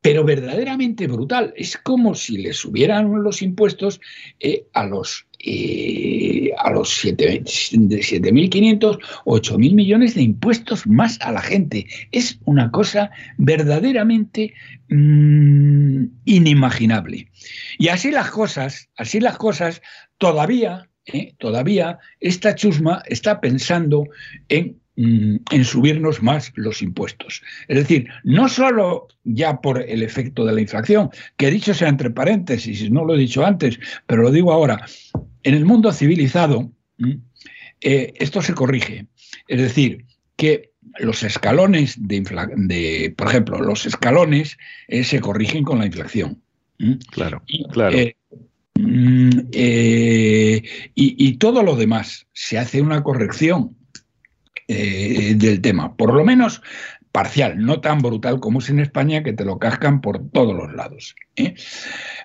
pero 0.00 0.24
verdaderamente 0.24 1.06
brutal. 1.06 1.52
Es 1.54 1.76
como 1.76 2.14
si 2.14 2.38
le 2.38 2.54
subieran 2.54 3.22
los 3.22 3.42
impuestos 3.42 4.00
eh, 4.40 4.64
a 4.72 4.86
los 4.86 5.26
eh, 5.44 6.50
a 6.58 6.70
los 6.70 7.04
7.500 7.04 8.98
o 9.24 9.36
8.000 9.36 9.74
millones 9.74 10.14
de 10.14 10.22
impuestos 10.22 10.86
más 10.86 11.18
a 11.20 11.32
la 11.32 11.40
gente. 11.40 11.86
Es 12.12 12.38
una 12.44 12.70
cosa 12.70 13.10
verdaderamente 13.38 14.54
mm, 14.88 16.04
inimaginable. 16.24 17.28
Y 17.78 17.88
así 17.88 18.10
las 18.10 18.30
cosas, 18.30 18.88
así 18.96 19.20
las 19.20 19.36
cosas, 19.38 19.82
todavía 20.18 20.90
¿eh? 21.06 21.34
todavía 21.38 21.98
esta 22.20 22.54
chusma 22.54 23.02
está 23.06 23.40
pensando 23.40 24.04
mm, 24.48 25.36
en, 25.50 25.64
subirnos 25.64 26.22
más 26.22 26.52
los 26.56 26.82
impuestos. 26.82 27.42
Es 27.68 27.78
decir, 27.78 28.08
no 28.24 28.48
solo 28.48 29.08
ya 29.24 29.60
por 29.60 29.80
el 29.82 30.02
efecto 30.02 30.44
de 30.44 30.52
la 30.52 30.60
inflación, 30.60 31.10
que 31.36 31.50
dicho 31.50 31.74
sea 31.74 31.88
entre 31.88 32.10
paréntesis, 32.10 32.90
no 32.90 33.04
lo 33.04 33.14
he 33.14 33.18
dicho 33.18 33.44
antes, 33.44 33.78
pero 34.06 34.22
lo 34.22 34.30
digo 34.30 34.52
ahora, 34.52 34.84
en 35.42 35.54
el 35.54 35.64
mundo 35.64 35.92
civilizado 35.92 36.70
eh, 37.80 38.12
esto 38.16 38.42
se 38.42 38.54
corrige. 38.54 39.06
Es 39.48 39.60
decir, 39.60 40.04
que 40.36 40.70
los 40.98 41.22
escalones 41.22 41.96
de, 41.98 42.20
de 42.56 43.14
por 43.16 43.28
ejemplo, 43.28 43.60
los 43.60 43.86
escalones 43.86 44.58
eh, 44.88 45.04
se 45.04 45.20
corrigen 45.20 45.64
con 45.64 45.78
la 45.78 45.86
inflación. 45.86 46.42
Claro, 47.12 47.42
claro. 47.72 47.96
Mm, 48.80 49.48
eh, 49.52 50.62
y, 50.94 51.32
todo 51.34 51.62
lo 51.62 51.76
demás, 51.76 52.26
se 52.32 52.58
hace 52.58 52.80
una 52.80 53.02
corrección 53.02 53.76
eh, 54.68 55.34
del 55.36 55.60
tema, 55.60 55.96
por 55.96 56.14
lo 56.14 56.24
menos 56.24 56.62
parcial, 57.12 57.64
no 57.64 57.80
tan 57.80 57.98
brutal 57.98 58.40
como 58.40 58.60
es 58.60 58.70
en 58.70 58.80
España, 58.80 59.22
que 59.22 59.32
te 59.32 59.44
lo 59.44 59.58
cascan 59.58 60.00
por 60.00 60.30
todos 60.30 60.54
los 60.54 60.72
lados. 60.74 61.16
¿eh? 61.36 61.54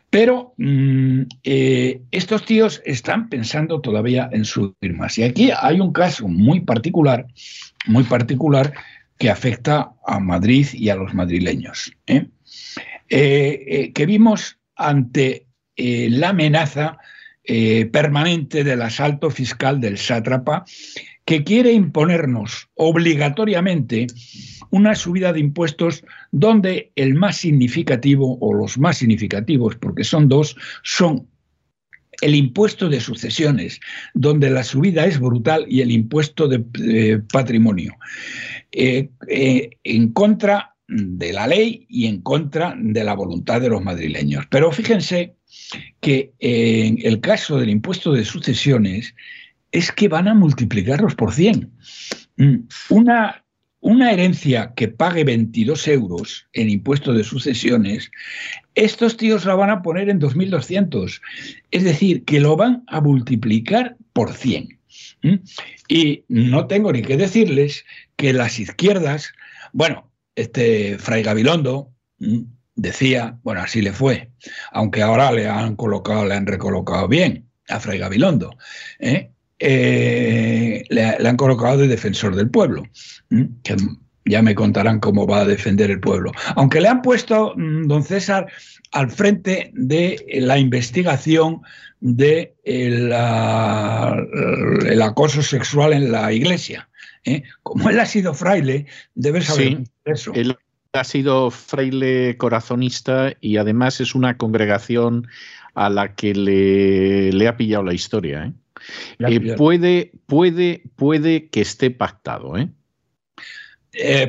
Pero 0.10 0.54
mm, 0.58 1.24
estos 1.44 2.46
tíos 2.46 2.82
están 2.86 3.30
pensando 3.30 3.82
todavía 3.82 4.30
en 4.32 4.46
subir 4.46 4.94
más. 4.96 5.18
Y 5.18 5.24
aquí 5.24 5.52
hay 5.60 5.80
un 5.80 5.92
caso 5.92 6.28
muy 6.28 6.62
particular, 6.62 7.26
muy 7.88 8.04
particular, 8.04 8.74
que 9.18 9.30
afecta 9.30 9.92
a 10.06 10.20
Madrid 10.20 10.68
y 10.74 10.90
a 10.90 10.96
los 10.96 11.14
madrileños. 11.14 11.92
que 13.08 14.06
vimos 14.06 14.60
ante 14.76 15.46
eh, 15.76 16.08
la 16.10 16.30
amenaza 16.30 16.98
eh, 17.44 17.86
permanente 17.88 18.64
del 18.64 18.82
asalto 18.82 19.30
fiscal 19.30 19.80
del 19.82 19.98
sátrapa, 19.98 20.66
que 21.26 21.44
quiere 21.44 21.74
imponernos 21.74 22.70
obligatoriamente 22.76 24.08
una 24.70 24.96
subida 24.96 25.34
de 25.34 25.40
impuestos 25.40 26.04
donde 26.32 26.92
el 26.96 27.16
más 27.16 27.38
significativo, 27.38 28.38
o 28.40 28.54
los 28.54 28.78
más 28.78 28.98
significativos, 28.98 29.76
porque 29.76 30.04
son 30.04 30.28
dos, 30.28 30.56
son 30.84 31.28
el 32.22 32.36
impuesto 32.36 32.88
de 32.88 33.02
sucesiones, 33.02 33.80
donde 34.14 34.50
la 34.50 34.64
subida 34.64 35.06
es 35.06 35.20
brutal, 35.20 35.66
y 35.68 35.82
el 35.82 35.92
impuesto 35.92 36.48
de 36.48 37.22
patrimonio, 37.32 37.96
eh, 38.72 39.10
en 39.84 40.14
contra 40.14 40.76
de 40.88 41.34
la 41.34 41.48
ley 41.48 41.86
y 41.90 42.06
en 42.06 42.22
contra 42.22 42.76
de 42.78 43.04
la 43.04 43.16
voluntad 43.16 43.60
de 43.60 43.70
los 43.70 43.84
madrileños. 43.84 44.46
Pero 44.50 44.72
fíjense 44.72 45.36
que 46.00 46.34
en 46.40 47.00
el 47.02 47.20
caso 47.20 47.58
del 47.58 47.70
impuesto 47.70 48.14
de 48.14 48.24
sucesiones 48.24 49.16
es 49.76 49.92
que 49.92 50.08
van 50.08 50.30
a 50.30 50.34
multiplicarlos 50.34 51.16
por 51.16 51.34
100. 51.34 51.70
Mm, 52.38 52.56
una, 52.90 53.42
herencia 54.12 54.74
que 54.74 54.88
pague 54.88 55.26
22 55.26 55.88
euros 55.90 56.48
en 56.54 56.70
impuesto 56.70 57.14
de 57.14 57.26
sucesiones, 57.26 58.10
estos 58.74 59.18
tíos 59.18 59.44
la 59.44 59.56
van 59.56 59.70
a 59.70 59.82
poner 59.82 60.10
en 60.10 60.20
2.200. 60.20 61.22
Es 61.72 61.84
decir, 61.84 62.24
que 62.24 62.40
lo 62.40 62.56
van 62.56 62.84
a 62.88 63.02
multiplicar 63.02 63.98
por 64.14 64.32
100. 64.32 64.80
Mm, 65.24 65.36
y 65.90 66.24
no 66.30 66.68
tengo 66.68 66.94
ni 66.94 67.02
que 67.02 67.18
decirles 67.18 67.84
que 68.16 68.32
las 68.32 68.60
izquierdas, 68.60 69.34
bueno, 69.74 70.10
este 70.36 70.98
Fray 71.00 71.22
Gabilondo, 71.22 71.92
mm, 72.20 72.44
decía, 72.76 73.38
bueno, 73.44 73.60
así 73.60 73.82
le 73.82 73.92
fue, 73.92 74.32
aunque 74.72 75.02
ahora 75.02 75.34
le 75.34 75.50
han 75.50 75.76
colocado, 75.76 76.26
le 76.26 76.36
han 76.36 76.48
recolocado 76.48 77.10
bien 77.10 77.50
a 77.68 77.82
Fray 77.82 78.00
Gabilondo, 78.00 78.58
¿eh? 79.00 79.32
Eh, 79.60 80.84
le, 80.90 81.04
han 81.04 81.38
colocado 81.38 81.78
de 81.78 81.88
defensor 81.88 82.36
del 82.36 82.50
pueblo, 82.50 82.84
que 83.64 83.76
ya 84.26 84.42
me 84.42 84.56
contarán 84.56 85.00
cómo 85.00 85.26
va 85.28 85.42
a 85.42 85.46
defender 85.46 85.92
el 85.92 86.00
pueblo. 86.00 86.32
Aunque 86.56 86.82
le 86.82 86.90
han 86.90 87.02
puesto, 87.02 87.54
mm, 87.56 87.88
don 87.88 88.04
César, 88.04 88.48
al 88.92 89.10
frente 89.12 89.72
de 89.74 90.26
la 90.40 90.58
investigación 90.58 91.62
de 92.00 92.56
el, 92.64 93.14
acoso 95.02 95.42
sexual 95.42 95.94
en 95.94 96.12
la 96.12 96.32
iglesia. 96.34 96.90
¿eh? 97.24 97.44
Como 97.64 97.90
él 97.90 98.00
ha 98.00 98.06
sido 98.06 98.34
fraile, 98.34 98.86
debe 99.16 99.42
saber 99.42 99.84
eso 100.06 100.34
ha 101.00 101.04
sido 101.04 101.52
fraile 101.52 102.38
corazonista 102.38 103.34
y 103.42 103.58
además 103.58 104.00
es 104.02 104.16
una 104.16 104.38
congregación 104.38 105.28
a 105.74 105.90
la 105.90 106.16
que 106.16 106.34
le, 106.34 107.48
ha 107.48 107.58
pillado 107.58 107.84
la 107.84 107.94
historia. 107.94 108.46
¿eh? 108.46 108.54
Eh, 109.20 109.56
puede, 109.56 110.12
puede, 110.26 110.84
puede 110.96 111.50
que 111.50 111.62
esté 111.62 111.92
pactado. 111.92 112.58
¿eh? 112.58 112.70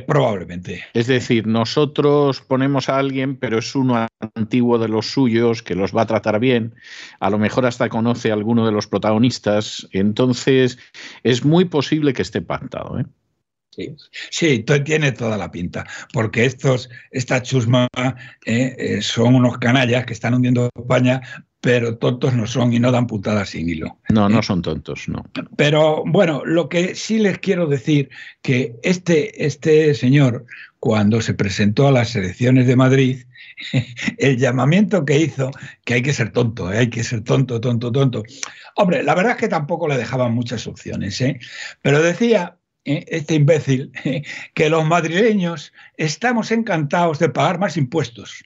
probablemente. 0.07 0.85
Es 0.95 1.09
decir, 1.09 1.49
nosotros 1.49 2.41
ponemos 2.41 2.89
a 2.89 2.99
alguien, 2.99 3.37
pero 3.37 3.59
es 3.59 3.75
uno 3.75 4.07
antiguo 4.35 4.79
de 4.79 4.87
los 4.89 5.11
suyos 5.11 5.63
que 5.63 5.75
los 5.75 5.95
va 5.95 6.03
a 6.03 6.07
tratar 6.07 6.39
bien. 6.39 6.75
A 7.19 7.31
lo 7.31 7.39
mejor 7.39 7.67
hasta 7.67 7.89
conoce 7.89 8.31
a 8.31 8.35
alguno 8.35 8.65
de 8.65 8.71
los 8.71 8.87
protagonistas. 8.87 9.89
Entonces, 9.91 10.79
es 11.25 11.45
muy 11.45 11.65
posible 11.65 12.13
que 12.13 12.23
esté 12.23 12.43
pactado. 12.43 13.01
¿eh? 13.01 13.07
Sí, 14.31 14.65
tiene 14.85 15.13
toda 15.13 15.37
la 15.37 15.51
pinta, 15.51 15.87
porque 16.13 16.45
estos, 16.45 16.89
esta 17.11 17.43
chusma 17.43 17.89
eh, 18.47 18.75
eh, 18.79 19.03
son 19.03 19.35
unos 19.35 19.59
canallas 19.59 20.07
que 20.07 20.15
están 20.15 20.35
hundiendo 20.35 20.71
España, 20.75 21.21
pero 21.67 21.99
tontos 21.99 22.33
no 22.33 22.47
son 22.47 22.73
y 22.73 22.79
no 22.79 22.93
dan 22.93 23.09
puntadas 23.09 23.49
sin 23.49 23.69
hilo. 23.69 23.99
No, 24.09 24.29
no 24.29 24.39
¿eh? 24.39 24.43
son 24.45 24.63
tontos, 24.63 25.09
no. 25.09 25.25
Pero 25.57 26.05
bueno, 26.07 26.45
lo 26.45 26.69
que 26.69 26.95
sí 26.95 27.19
les 27.19 27.41
quiero 27.41 27.67
decir 27.67 28.09
que 28.41 28.77
este, 28.85 29.45
este 29.45 29.93
señor, 29.95 30.47
cuando 30.79 31.21
se 31.21 31.35
presentó 31.35 31.89
a 31.89 31.91
las 31.91 32.15
elecciones 32.15 32.69
de 32.69 32.77
Madrid, 32.77 33.25
el 34.19 34.39
llamamiento 34.39 35.05
que 35.05 35.19
hizo, 35.19 35.51
que 35.85 35.95
hay 35.95 36.03
que 36.03 36.13
ser 36.13 36.31
tonto, 36.31 36.69
hay 36.69 36.89
que 36.89 37.03
ser 37.03 37.25
tonto, 37.25 37.61
tonto, 37.61 37.91
tonto. 37.91 38.23
Hombre, 38.77 39.03
la 39.03 39.17
verdad 39.17 39.33
es 39.33 39.39
que 39.39 39.49
tampoco 39.49 39.89
le 39.89 39.99
dejaban 39.99 40.35
muchas 40.35 40.69
opciones, 40.69 41.21
¿eh? 41.21 41.41
pero 41.83 42.01
decía 42.01 42.59
¿eh? 42.85 43.05
este 43.09 43.35
imbécil, 43.35 43.91
que 44.55 44.71
los 44.71 44.87
madrileños 44.87 45.73
estamos 45.97 46.53
encantados 46.53 47.19
de 47.19 47.29
pagar 47.29 47.59
más 47.59 47.77
impuestos. 47.77 48.45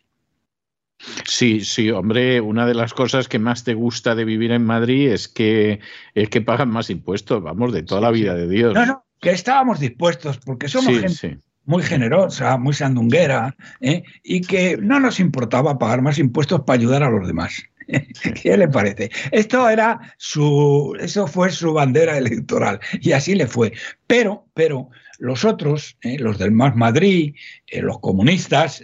Sí, 1.25 1.61
sí, 1.61 1.91
hombre, 1.91 2.41
una 2.41 2.67
de 2.67 2.75
las 2.75 2.93
cosas 2.93 3.29
que 3.29 3.39
más 3.39 3.65
te 3.65 3.75
gusta 3.75 4.15
de 4.15 4.25
vivir 4.25 4.53
en 4.53 4.65
Madrid 4.65 5.11
es 5.11 5.29
que, 5.29 5.81
es 6.15 6.29
que 6.29 6.41
pagan 6.41 6.71
más 6.71 6.91
impuestos, 6.91 7.43
vamos, 7.43 7.73
de 7.73 7.83
toda 7.83 8.01
la 8.01 8.11
vida 8.11 8.35
de 8.35 8.49
Dios. 8.49 8.75
No, 8.75 8.85
no, 8.85 9.05
que 9.21 9.31
estábamos 9.31 9.81
dispuestos, 9.81 10.39
porque 10.39 10.69
somos 10.69 10.99
gente 10.99 11.39
muy 11.65 11.83
generosa, 11.83 12.59
muy 12.59 12.75
sandunguera, 12.75 13.57
¿eh? 13.81 14.03
y 14.23 14.41
que 14.41 14.77
no 14.77 14.99
nos 14.99 15.21
importaba 15.21 15.79
pagar 15.79 16.03
más 16.03 16.19
impuestos 16.19 16.63
para 16.63 16.79
ayudar 16.79 17.03
a 17.03 17.11
los 17.11 17.27
demás. 17.27 17.63
¿Qué 18.43 18.57
le 18.57 18.69
parece? 18.69 19.11
Esto 19.31 19.69
era 19.69 20.15
su, 20.17 20.97
eso 21.01 21.27
fue 21.27 21.51
su 21.51 21.73
bandera 21.73 22.17
electoral 22.19 22.81
y 23.01 23.13
así 23.13 23.35
le 23.35 23.47
fue. 23.47 23.73
Pero, 24.07 24.47
pero 24.55 24.91
los 25.21 25.45
otros, 25.45 25.97
¿eh? 26.03 26.19
los 26.19 26.39
del 26.39 26.51
Más 26.51 26.75
Madrid, 26.75 27.35
eh, 27.69 27.83
los 27.83 28.01
comunistas, 28.01 28.83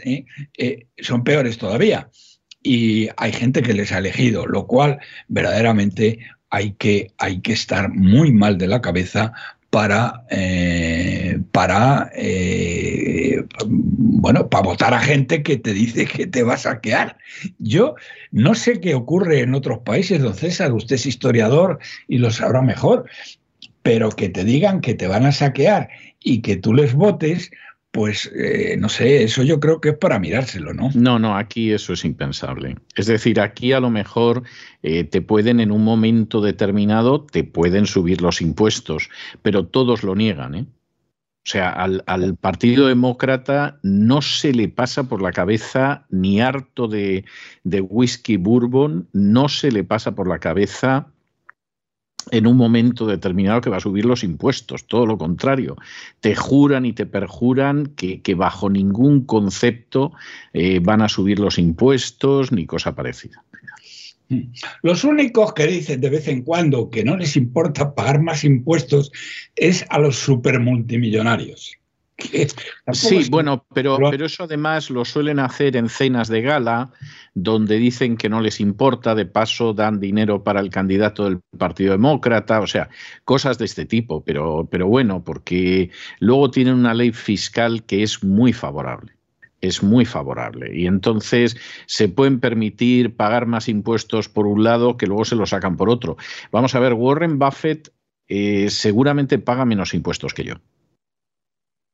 son 0.98 1.24
peores 1.24 1.58
todavía. 1.58 2.08
Y 2.62 3.08
hay 3.16 3.32
gente 3.32 3.62
que 3.62 3.74
les 3.74 3.92
ha 3.92 3.98
elegido, 3.98 4.46
lo 4.46 4.66
cual 4.66 4.98
verdaderamente 5.28 6.18
hay 6.50 6.72
que, 6.72 7.12
hay 7.18 7.40
que 7.40 7.52
estar 7.52 7.90
muy 7.90 8.32
mal 8.32 8.58
de 8.58 8.66
la 8.68 8.80
cabeza 8.80 9.32
para, 9.70 10.24
eh, 10.30 11.38
para 11.52 12.10
eh, 12.14 13.44
bueno, 13.66 14.48
para 14.48 14.62
votar 14.62 14.94
a 14.94 15.00
gente 15.00 15.42
que 15.42 15.56
te 15.56 15.74
dice 15.74 16.06
que 16.06 16.26
te 16.26 16.42
va 16.42 16.54
a 16.54 16.58
saquear. 16.58 17.18
Yo 17.58 17.94
no 18.30 18.54
sé 18.54 18.80
qué 18.80 18.94
ocurre 18.94 19.40
en 19.40 19.54
otros 19.54 19.80
países, 19.80 20.22
don 20.22 20.34
César, 20.34 20.72
usted 20.72 20.94
es 20.94 21.06
historiador 21.06 21.78
y 22.08 22.18
lo 22.18 22.30
sabrá 22.30 22.62
mejor, 22.62 23.04
pero 23.82 24.10
que 24.10 24.28
te 24.28 24.44
digan 24.44 24.80
que 24.80 24.94
te 24.94 25.08
van 25.08 25.26
a 25.26 25.32
saquear 25.32 25.88
y 26.26 26.42
que 26.42 26.56
tú 26.56 26.74
les 26.74 26.92
votes, 26.92 27.52
pues 27.92 28.30
eh, 28.34 28.76
no 28.78 28.88
sé, 28.88 29.22
eso 29.22 29.44
yo 29.44 29.60
creo 29.60 29.80
que 29.80 29.90
es 29.90 29.96
para 29.96 30.18
mirárselo, 30.18 30.74
¿no? 30.74 30.90
No, 30.94 31.20
no, 31.20 31.36
aquí 31.36 31.72
eso 31.72 31.92
es 31.92 32.04
impensable. 32.04 32.76
Es 32.96 33.06
decir, 33.06 33.40
aquí 33.40 33.72
a 33.72 33.78
lo 33.78 33.90
mejor 33.90 34.42
eh, 34.82 35.04
te 35.04 35.22
pueden 35.22 35.60
en 35.60 35.70
un 35.70 35.84
momento 35.84 36.40
determinado, 36.40 37.22
te 37.22 37.44
pueden 37.44 37.86
subir 37.86 38.22
los 38.22 38.42
impuestos, 38.42 39.08
pero 39.40 39.66
todos 39.66 40.02
lo 40.02 40.16
niegan, 40.16 40.54
¿eh? 40.56 40.66
O 40.68 41.48
sea, 41.48 41.70
al, 41.70 42.36
Partido 42.40 42.88
Demócrata 42.88 43.78
no 43.84 44.20
se 44.20 44.52
le 44.52 44.68
pasa 44.68 45.04
por 45.04 45.22
la 45.22 45.30
cabeza 45.30 46.04
ni 46.10 46.40
harto 46.40 46.88
de, 46.88 47.24
de 47.62 47.80
whisky 47.80 48.36
bourbon, 48.36 49.08
no 49.12 49.48
se 49.48 49.70
le 49.70 49.84
pasa 49.84 50.16
por 50.16 50.26
la 50.26 50.40
cabeza 50.40 51.06
en 52.30 52.46
un 52.46 52.56
momento 52.56 53.06
determinado 53.06 53.60
que 53.60 53.70
va 53.70 53.76
a 53.76 53.80
subir 53.80 54.04
los 54.04 54.24
impuestos, 54.24 54.86
todo 54.86 55.06
lo 55.06 55.16
contrario. 55.16 55.76
Te 56.20 56.34
juran 56.34 56.84
y 56.84 56.92
te 56.92 57.06
perjuran 57.06 57.86
que, 57.96 58.34
bajo 58.34 58.68
ningún 58.68 59.24
concepto 59.24 60.12
eh, 60.52 60.80
van 60.80 61.02
a 61.02 61.08
subir 61.08 61.38
los 61.38 61.58
impuestos 61.58 62.52
ni 62.52 62.66
cosa 62.66 62.94
parecida. 62.94 63.44
Los 64.82 65.04
únicos 65.04 65.54
que 65.54 65.68
dicen 65.68 66.00
de 66.00 66.10
vez 66.10 66.26
en 66.26 66.42
cuando 66.42 66.90
que 66.90 67.04
no 67.04 67.16
les 67.16 67.36
importa 67.36 67.94
pagar 67.94 68.20
más 68.20 68.42
impuestos 68.42 69.12
es 69.54 69.84
a 69.88 70.00
los 70.00 70.16
supermultimillonarios. 70.16 71.76
Sí, 72.92 73.28
bueno, 73.30 73.66
pero, 73.74 73.98
pero 74.10 74.26
eso 74.26 74.44
además 74.44 74.88
lo 74.88 75.04
suelen 75.04 75.38
hacer 75.38 75.76
en 75.76 75.88
cenas 75.88 76.28
de 76.28 76.40
gala, 76.40 76.90
donde 77.34 77.76
dicen 77.76 78.16
que 78.16 78.30
no 78.30 78.40
les 78.40 78.60
importa, 78.60 79.14
de 79.14 79.26
paso 79.26 79.74
dan 79.74 80.00
dinero 80.00 80.42
para 80.42 80.60
el 80.60 80.70
candidato 80.70 81.24
del 81.24 81.40
Partido 81.58 81.92
Demócrata, 81.92 82.60
o 82.60 82.66
sea, 82.66 82.88
cosas 83.24 83.58
de 83.58 83.66
este 83.66 83.84
tipo, 83.84 84.24
pero, 84.24 84.66
pero 84.70 84.86
bueno, 84.86 85.24
porque 85.24 85.90
luego 86.18 86.50
tienen 86.50 86.74
una 86.74 86.94
ley 86.94 87.12
fiscal 87.12 87.84
que 87.84 88.02
es 88.02 88.24
muy 88.24 88.52
favorable 88.52 89.12
es 89.62 89.82
muy 89.82 90.04
favorable. 90.04 90.70
Y 90.78 90.86
entonces 90.86 91.56
se 91.86 92.08
pueden 92.08 92.40
permitir 92.40 93.16
pagar 93.16 93.46
más 93.46 93.68
impuestos 93.68 94.28
por 94.28 94.46
un 94.46 94.62
lado 94.62 94.96
que 94.96 95.06
luego 95.06 95.24
se 95.24 95.34
lo 95.34 95.46
sacan 95.46 95.76
por 95.76 95.88
otro. 95.88 96.16
Vamos 96.52 96.74
a 96.74 96.78
ver, 96.78 96.92
Warren 96.92 97.38
Buffett 97.38 97.90
eh, 98.28 98.68
seguramente 98.70 99.38
paga 99.38 99.64
menos 99.64 99.94
impuestos 99.94 100.34
que 100.34 100.44
yo. 100.44 100.54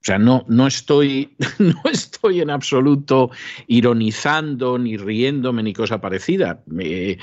O 0.02 0.04
sea, 0.04 0.18
no, 0.18 0.44
no, 0.48 0.66
estoy, 0.66 1.36
no 1.60 1.80
estoy 1.84 2.40
en 2.40 2.50
absoluto 2.50 3.30
ironizando, 3.68 4.76
ni 4.76 4.96
riéndome, 4.96 5.62
ni 5.62 5.72
cosa 5.72 6.00
parecida. 6.00 6.60
Eh, 6.76 7.18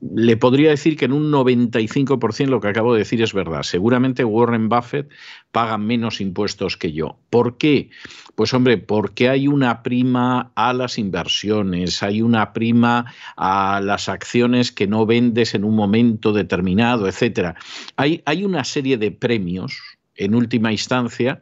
le 0.00 0.36
podría 0.38 0.70
decir 0.70 0.96
que 0.96 1.04
en 1.04 1.12
un 1.12 1.30
95% 1.30 2.46
lo 2.46 2.62
que 2.62 2.68
acabo 2.68 2.94
de 2.94 3.00
decir 3.00 3.20
es 3.20 3.34
verdad. 3.34 3.62
Seguramente 3.62 4.24
Warren 4.24 4.70
Buffett 4.70 5.10
paga 5.52 5.76
menos 5.76 6.22
impuestos 6.22 6.78
que 6.78 6.94
yo. 6.94 7.18
¿Por 7.28 7.58
qué? 7.58 7.90
Pues 8.36 8.54
hombre, 8.54 8.78
porque 8.78 9.28
hay 9.28 9.46
una 9.46 9.82
prima 9.82 10.50
a 10.54 10.72
las 10.72 10.96
inversiones, 10.96 12.02
hay 12.02 12.22
una 12.22 12.54
prima 12.54 13.12
a 13.36 13.82
las 13.84 14.08
acciones 14.08 14.72
que 14.72 14.86
no 14.86 15.04
vendes 15.04 15.54
en 15.54 15.62
un 15.62 15.76
momento 15.76 16.32
determinado, 16.32 17.06
etcétera. 17.06 17.56
Hay, 17.96 18.22
hay 18.24 18.46
una 18.46 18.64
serie 18.64 18.96
de 18.96 19.10
premios, 19.10 19.78
en 20.18 20.34
última 20.34 20.72
instancia, 20.72 21.40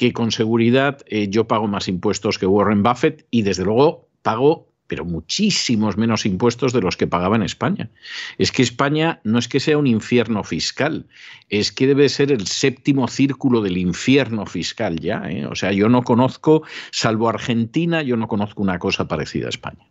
que 0.00 0.14
con 0.14 0.32
seguridad 0.32 1.02
eh, 1.08 1.28
yo 1.28 1.46
pago 1.46 1.66
más 1.68 1.86
impuestos 1.86 2.38
que 2.38 2.46
Warren 2.46 2.82
Buffett 2.82 3.26
y 3.30 3.42
desde 3.42 3.64
luego 3.66 4.08
pago 4.22 4.72
pero 4.86 5.04
muchísimos 5.04 5.98
menos 5.98 6.24
impuestos 6.24 6.72
de 6.72 6.80
los 6.80 6.96
que 6.96 7.06
pagaba 7.06 7.36
en 7.36 7.42
España. 7.42 7.90
Es 8.38 8.50
que 8.50 8.62
España 8.62 9.20
no 9.24 9.38
es 9.38 9.46
que 9.46 9.60
sea 9.60 9.76
un 9.76 9.86
infierno 9.86 10.42
fiscal, 10.42 11.06
es 11.50 11.70
que 11.70 11.86
debe 11.86 12.08
ser 12.08 12.32
el 12.32 12.46
séptimo 12.46 13.08
círculo 13.08 13.60
del 13.60 13.76
infierno 13.76 14.46
fiscal 14.46 14.98
ya. 14.98 15.22
¿eh? 15.28 15.44
O 15.44 15.54
sea, 15.54 15.70
yo 15.70 15.90
no 15.90 16.02
conozco, 16.02 16.62
salvo 16.92 17.28
Argentina, 17.28 18.02
yo 18.02 18.16
no 18.16 18.26
conozco 18.26 18.62
una 18.62 18.78
cosa 18.78 19.06
parecida 19.06 19.46
a 19.46 19.50
España. 19.50 19.89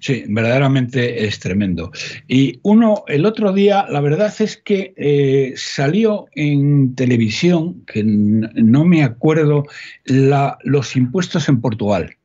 Sí, 0.00 0.24
verdaderamente 0.28 1.26
es 1.26 1.40
tremendo. 1.40 1.90
Y 2.28 2.60
uno, 2.62 3.04
el 3.08 3.26
otro 3.26 3.52
día, 3.52 3.86
la 3.90 4.00
verdad 4.00 4.32
es 4.38 4.56
que 4.56 4.94
eh, 4.96 5.54
salió 5.56 6.26
en 6.34 6.94
televisión, 6.94 7.84
que 7.86 8.02
no 8.04 8.84
me 8.84 9.02
acuerdo, 9.02 9.64
los 10.04 10.96
impuestos 10.96 11.48
en 11.48 11.60
Portugal 11.60 12.16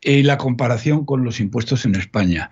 y 0.00 0.22
la 0.22 0.38
comparación 0.38 1.04
con 1.04 1.24
los 1.24 1.40
impuestos 1.40 1.84
en 1.84 1.94
España. 1.94 2.50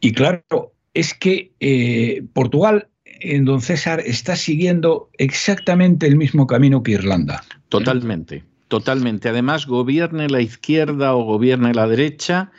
Y 0.00 0.12
claro, 0.12 0.74
es 0.92 1.14
que 1.14 1.52
eh, 1.60 2.22
Portugal, 2.32 2.88
en 3.04 3.44
don 3.44 3.60
César, 3.60 4.00
está 4.04 4.36
siguiendo 4.36 5.10
exactamente 5.18 6.06
el 6.06 6.16
mismo 6.16 6.46
camino 6.46 6.82
que 6.82 6.92
Irlanda. 6.92 7.42
Totalmente, 7.68 8.44
totalmente. 8.68 9.28
Además, 9.28 9.66
gobierne 9.66 10.28
la 10.28 10.40
izquierda 10.40 11.14
o 11.14 11.24
gobierne 11.24 11.74
la 11.74 11.86
derecha, 11.86 12.52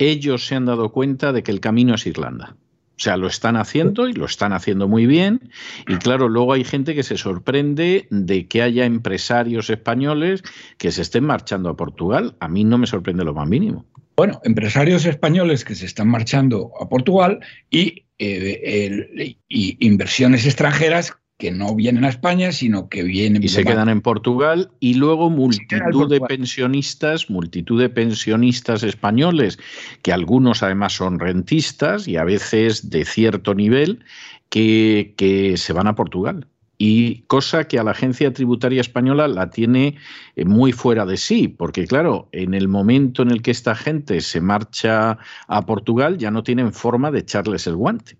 ellos 0.00 0.46
se 0.46 0.54
han 0.54 0.66
dado 0.66 0.90
cuenta 0.90 1.32
de 1.32 1.42
que 1.42 1.52
el 1.52 1.60
camino 1.60 1.94
es 1.94 2.06
Irlanda. 2.06 2.56
O 3.00 3.02
sea, 3.02 3.16
lo 3.16 3.28
están 3.28 3.56
haciendo 3.56 4.08
y 4.08 4.12
lo 4.12 4.26
están 4.26 4.52
haciendo 4.52 4.86
muy 4.86 5.06
bien. 5.06 5.50
Y 5.88 5.96
claro, 5.96 6.28
luego 6.28 6.52
hay 6.52 6.64
gente 6.64 6.94
que 6.94 7.02
se 7.02 7.16
sorprende 7.16 8.06
de 8.10 8.46
que 8.46 8.60
haya 8.60 8.84
empresarios 8.84 9.70
españoles 9.70 10.42
que 10.76 10.92
se 10.92 11.00
estén 11.00 11.24
marchando 11.24 11.70
a 11.70 11.76
Portugal. 11.76 12.36
A 12.40 12.48
mí 12.48 12.62
no 12.62 12.76
me 12.76 12.86
sorprende 12.86 13.24
lo 13.24 13.32
más 13.32 13.48
mínimo. 13.48 13.86
Bueno, 14.16 14.38
empresarios 14.44 15.06
españoles 15.06 15.64
que 15.64 15.74
se 15.74 15.86
están 15.86 16.08
marchando 16.08 16.72
a 16.78 16.90
Portugal 16.90 17.40
y, 17.70 18.04
eh, 18.18 19.36
y 19.48 19.86
inversiones 19.86 20.44
extranjeras 20.44 21.14
que 21.40 21.50
no 21.50 21.74
vienen 21.74 22.04
a 22.04 22.08
España, 22.08 22.52
sino 22.52 22.88
que 22.88 23.02
vienen... 23.02 23.42
Y 23.42 23.48
se 23.48 23.64
quedan 23.64 23.88
en 23.88 24.02
Portugal 24.02 24.70
y 24.78 24.94
luego 24.94 25.30
multitud 25.30 26.08
de 26.08 26.20
pensionistas, 26.20 27.28
multitud 27.28 27.80
de 27.80 27.88
pensionistas 27.88 28.84
españoles, 28.84 29.58
que 30.02 30.12
algunos 30.12 30.62
además 30.62 30.92
son 30.92 31.18
rentistas 31.18 32.06
y 32.06 32.16
a 32.16 32.24
veces 32.24 32.90
de 32.90 33.04
cierto 33.04 33.54
nivel, 33.54 34.04
que, 34.50 35.14
que 35.16 35.56
se 35.56 35.72
van 35.72 35.88
a 35.88 35.96
Portugal. 35.96 36.46
Y 36.76 37.22
cosa 37.22 37.64
que 37.64 37.78
a 37.78 37.84
la 37.84 37.90
agencia 37.90 38.32
tributaria 38.32 38.80
española 38.80 39.28
la 39.28 39.50
tiene 39.50 39.96
eh, 40.36 40.44
muy 40.44 40.72
fuera 40.72 41.04
de 41.04 41.16
sí, 41.16 41.48
porque 41.48 41.86
claro, 41.86 42.28
en 42.32 42.54
el 42.54 42.68
momento 42.68 43.22
en 43.22 43.30
el 43.30 43.42
que 43.42 43.50
esta 43.50 43.74
gente 43.74 44.20
se 44.20 44.40
marcha 44.40 45.18
a 45.46 45.66
Portugal 45.66 46.16
ya 46.18 46.30
no 46.30 46.42
tienen 46.42 46.72
forma 46.72 47.10
de 47.10 47.20
echarles 47.20 47.66
el 47.66 47.76
guante. 47.76 48.16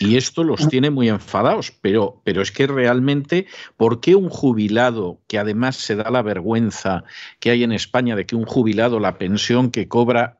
Y 0.00 0.16
esto 0.16 0.42
los 0.42 0.68
tiene 0.68 0.90
muy 0.90 1.08
enfadados, 1.08 1.72
pero, 1.80 2.22
pero 2.24 2.40
es 2.40 2.50
que 2.50 2.66
realmente, 2.66 3.46
¿por 3.76 4.00
qué 4.00 4.14
un 4.14 4.30
jubilado, 4.30 5.20
que 5.28 5.38
además 5.38 5.76
se 5.76 5.96
da 5.96 6.10
la 6.10 6.22
vergüenza 6.22 7.04
que 7.40 7.50
hay 7.50 7.62
en 7.62 7.72
España 7.72 8.16
de 8.16 8.24
que 8.24 8.36
un 8.36 8.46
jubilado 8.46 9.00
la 9.00 9.18
pensión 9.18 9.70
que 9.70 9.88
cobra 9.88 10.38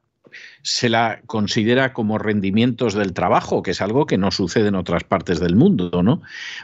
se 0.62 0.88
la 0.88 1.20
considera 1.26 1.92
como 1.92 2.16
rendimientos 2.16 2.94
del 2.94 3.12
trabajo, 3.12 3.62
que 3.62 3.72
es 3.72 3.82
algo 3.82 4.06
que 4.06 4.16
no 4.16 4.30
sucede 4.30 4.68
en 4.68 4.74
otras 4.74 5.04
partes 5.04 5.40
del 5.40 5.56
mundo, 5.56 6.02
¿no? 6.02 6.22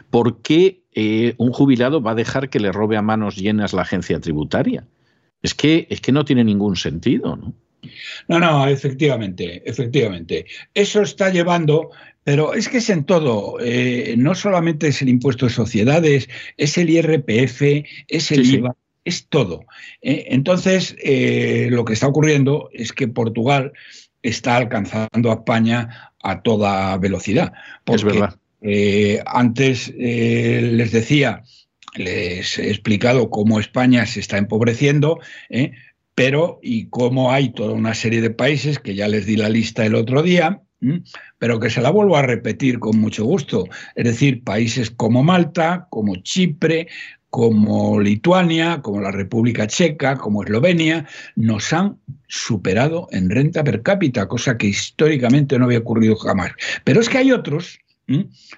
¿Por 0.09 0.41
qué 0.41 0.81
eh, 0.93 1.35
un 1.37 1.51
jubilado 1.51 2.01
va 2.01 2.11
a 2.11 2.15
dejar 2.15 2.49
que 2.49 2.59
le 2.59 2.71
robe 2.71 2.97
a 2.97 3.03
manos 3.03 3.35
llenas 3.35 3.73
la 3.73 3.83
agencia 3.83 4.19
tributaria? 4.19 4.87
Es 5.43 5.53
que, 5.53 5.87
es 5.91 6.01
que 6.01 6.11
no 6.11 6.25
tiene 6.25 6.43
ningún 6.43 6.75
sentido, 6.75 7.35
¿no? 7.35 7.53
No, 8.27 8.39
no, 8.39 8.67
efectivamente, 8.67 9.61
efectivamente. 9.65 10.45
Eso 10.73 11.01
está 11.01 11.29
llevando 11.29 11.91
pero 12.29 12.53
es 12.53 12.69
que 12.69 12.77
es 12.77 12.91
en 12.91 13.05
todo, 13.05 13.57
eh, 13.59 14.13
no 14.15 14.35
solamente 14.35 14.89
es 14.89 15.01
el 15.01 15.09
impuesto 15.09 15.47
de 15.47 15.51
sociedades, 15.51 16.29
es 16.57 16.77
el 16.77 16.91
IRPF, 16.91 17.87
es 18.07 18.31
el 18.31 18.45
IVA, 18.45 18.75
es 19.03 19.25
todo. 19.29 19.65
Eh, 20.03 20.25
entonces, 20.27 20.95
eh, 21.03 21.69
lo 21.71 21.85
que 21.85 21.93
está 21.93 22.05
ocurriendo 22.05 22.69
es 22.71 22.93
que 22.93 23.07
Portugal 23.07 23.73
está 24.21 24.57
alcanzando 24.57 25.31
a 25.31 25.35
España 25.35 26.11
a 26.21 26.43
toda 26.43 26.95
velocidad. 26.97 27.51
es 27.87 28.03
verdad. 28.03 28.37
Antes 29.25 29.91
les 29.97 30.91
decía, 30.91 31.41
les 31.95 32.59
he 32.59 32.69
explicado 32.69 33.31
cómo 33.31 33.59
España 33.59 34.05
se 34.05 34.19
está 34.19 34.37
empobreciendo, 34.37 35.19
¿eh? 35.49 35.71
Pero 36.19 36.59
y 36.61 36.89
cómo 36.89 37.31
hay 37.31 37.53
toda 37.53 37.71
una 37.71 37.93
serie 37.93 38.19
de 38.19 38.29
países, 38.29 38.77
que 38.77 38.93
ya 38.93 39.07
les 39.07 39.25
di 39.25 39.37
la 39.37 39.47
lista 39.47 39.85
el 39.85 39.95
otro 39.95 40.21
día, 40.21 40.61
pero 41.37 41.61
que 41.61 41.69
se 41.69 41.79
la 41.79 41.91
vuelvo 41.91 42.17
a 42.17 42.21
repetir 42.23 42.77
con 42.79 42.99
mucho 42.99 43.23
gusto. 43.23 43.63
Es 43.95 44.03
decir, 44.03 44.43
países 44.43 44.91
como 44.91 45.23
Malta, 45.23 45.87
como 45.89 46.17
Chipre, 46.17 46.89
como 47.29 48.01
Lituania, 48.01 48.81
como 48.81 48.99
la 48.99 49.11
República 49.11 49.65
Checa, 49.65 50.17
como 50.17 50.43
Eslovenia, 50.43 51.07
nos 51.37 51.71
han 51.71 51.99
superado 52.27 53.07
en 53.11 53.29
renta 53.29 53.63
per 53.63 53.81
cápita, 53.81 54.27
cosa 54.27 54.57
que 54.57 54.67
históricamente 54.67 55.57
no 55.57 55.67
había 55.67 55.79
ocurrido 55.79 56.17
jamás. 56.17 56.51
Pero 56.83 56.99
es 56.99 57.07
que 57.07 57.19
hay 57.19 57.31
otros, 57.31 57.79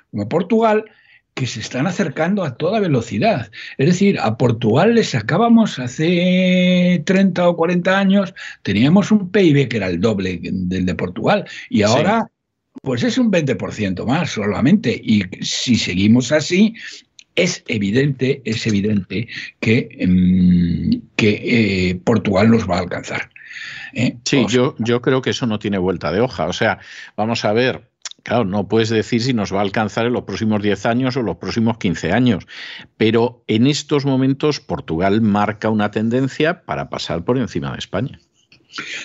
como 0.10 0.28
Portugal, 0.28 0.86
que 1.34 1.48
se 1.48 1.60
están 1.60 1.88
acercando 1.88 2.44
a 2.44 2.56
toda 2.56 2.80
velocidad. 2.80 3.52
Es 3.78 3.88
decir, 3.88 4.20
a 4.20 4.38
Portugal 4.38 4.96
le 4.96 5.04
sacábamos 5.04 5.80
hace 5.80 7.02
30 7.06 7.48
o 7.50 7.56
40 7.56 7.98
años, 7.98 8.34
teníamos 8.63 9.12
un 9.12 9.32
PIB 9.32 9.67
que 9.67 9.78
era 9.78 9.88
el 9.88 10.00
doble 10.02 10.39
del 10.41 10.86
de 10.86 10.96
Portugal 10.96 11.46
y 11.70 11.84
ahora... 11.84 12.28
Pues 12.84 13.04
es 13.04 13.17
un 13.17 13.30
20% 13.30 14.06
más 14.06 14.32
solamente. 14.32 15.00
Y 15.04 15.24
si 15.41 15.76
seguimos 15.76 16.32
así, 16.32 16.74
es 17.36 17.63
evidente, 17.67 18.41
es 18.46 18.65
evidente 18.67 19.28
que, 19.60 19.89
em, 20.00 21.02
que 21.15 21.89
eh, 21.89 21.96
Portugal 22.04 22.50
nos 22.50 22.70
va 22.70 22.78
a 22.78 22.80
alcanzar. 22.80 23.30
¿eh? 23.94 24.17
Sí, 24.24 24.46
yo, 24.48 24.76
yo 24.80 25.02
creo 25.02 25.22
que 25.22 25.32
eso 25.32 25.46
no 25.46 25.60
tiene 25.60 25.78
vuelta 25.78 26.12
de 26.12 26.22
hoja. 26.22 26.48
O 26.48 26.54
sea, 26.54 26.80
vamos 27.15 27.46
a 27.46 27.54
ver, 27.54 27.90
Claro, 28.23 28.45
no 28.45 28.67
puedes 28.67 28.89
decir 28.89 29.21
si 29.21 29.34
nos 29.34 29.53
va 29.53 29.60
a 29.60 29.63
alcanzar 29.63 30.05
en 30.05 30.13
los 30.13 30.23
próximos 30.23 30.62
10 30.62 30.86
años 30.86 31.17
o 31.17 31.23
los 31.23 31.38
próximos 31.38 31.77
15 31.77 32.12
años, 32.12 32.45
pero 32.97 33.43
en 33.47 33.65
estos 33.65 34.05
momentos 34.05 34.60
Portugal 34.60 35.21
marca 35.21 35.69
una 35.69 35.89
tendencia 35.89 36.63
para 36.63 36.89
pasar 36.89 37.23
por 37.23 37.38
encima 37.38 37.71
de 37.71 37.79
España. 37.79 38.19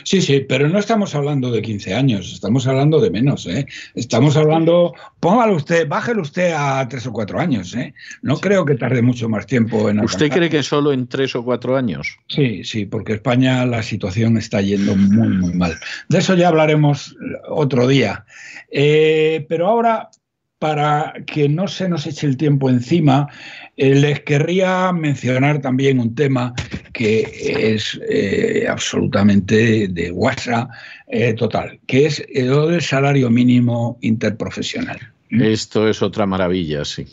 Sí, 0.05 0.23
sí, 0.23 0.41
pero 0.49 0.69
no 0.69 0.79
estamos 0.79 1.15
hablando 1.15 1.51
de 1.51 1.63
15 1.63 1.95
años, 1.95 2.33
estamos 2.33 2.67
hablando 2.67 3.01
de 3.01 3.11
menos. 3.11 3.47
¿eh? 3.47 3.67
Estamos 3.95 4.37
hablando, 4.37 4.95
póngalo 5.21 5.57
usted, 5.57 5.89
bájelo 5.89 6.23
usted 6.23 6.53
a 6.57 6.87
3 6.89 7.07
o 7.07 7.13
4 7.13 7.41
años. 7.41 7.75
¿eh? 7.75 7.95
No 8.23 8.39
creo 8.39 8.65
que 8.65 8.77
tarde 8.77 9.03
mucho 9.03 9.29
más 9.29 9.47
tiempo 9.47 9.91
en 9.91 10.01
¿Usted 10.01 10.31
cree 10.31 10.51
que 10.51 10.63
solo 10.63 10.93
en 10.93 11.09
3 11.09 11.37
o 11.37 11.45
4 11.45 11.77
años? 11.77 12.19
Sí, 12.29 12.65
sí, 12.65 12.87
porque 12.87 13.15
España 13.15 13.67
la 13.67 13.83
situación 13.83 14.37
está 14.37 14.61
yendo 14.61 14.95
muy, 14.97 15.29
muy 15.29 15.53
mal. 15.55 15.77
De 16.09 16.19
eso 16.19 16.35
ya 16.35 16.49
hablaremos 16.49 17.17
otro 17.49 17.87
día. 17.87 18.25
Eh, 18.71 19.47
pero 19.49 19.69
ahora, 19.69 20.11
para 20.59 21.13
que 21.27 21.49
no 21.49 21.69
se 21.69 21.89
nos 21.89 22.07
eche 22.07 22.27
el 22.27 22.37
tiempo 22.37 22.71
encima, 22.71 23.29
eh, 23.77 23.95
les 23.95 24.21
querría 24.21 24.91
mencionar 24.93 25.61
también 25.61 26.01
un 26.01 26.15
tema 26.15 26.55
que 26.93 27.75
es 27.75 28.01
eh, 28.09 28.67
absolutamente 28.69 29.89
de 29.89 30.11
WhatsApp 30.11 30.71
eh, 31.09 31.35
total, 31.35 31.79
que 31.87 32.07
es 32.07 32.25
el 32.33 32.49
del 32.49 32.81
salario 32.81 33.29
mínimo 33.31 33.99
interprofesional. 34.01 34.99
Esto 35.31 35.89
es 35.89 36.01
otra 36.01 36.25
maravilla, 36.25 36.85
sí. 36.85 37.07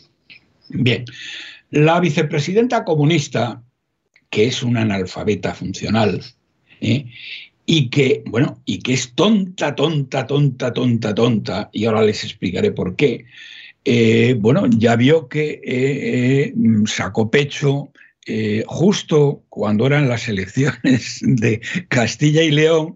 Bien, 0.70 1.04
la 1.72 2.00
vicepresidenta 2.00 2.86
comunista, 2.86 3.62
que 4.30 4.46
es 4.46 4.64
una 4.64 4.82
analfabeta 4.82 5.54
funcional, 5.54 6.22
y 7.66 7.90
que, 7.90 8.24
bueno, 8.26 8.62
y 8.66 8.80
que 8.80 8.94
es 8.94 9.14
tonta, 9.14 9.76
tonta, 9.76 10.28
tonta, 10.28 10.74
tonta, 10.74 11.16
tonta, 11.16 11.70
y 11.72 11.86
ahora 11.86 12.04
les 12.04 12.24
explicaré 12.24 12.72
por 12.72 12.96
qué, 12.96 13.26
eh, 13.86 14.36
bueno, 14.40 14.66
ya 14.70 14.96
vio 14.96 15.28
que 15.28 15.52
eh, 15.52 15.62
eh, 15.64 16.54
sacó 16.86 17.30
pecho 17.30 17.92
eh, 18.26 18.64
justo 18.68 19.44
cuando 19.50 19.86
eran 19.86 20.08
las 20.08 20.30
elecciones 20.30 21.20
de 21.22 21.62
Castilla 21.90 22.42
y 22.44 22.52
León, 22.52 22.96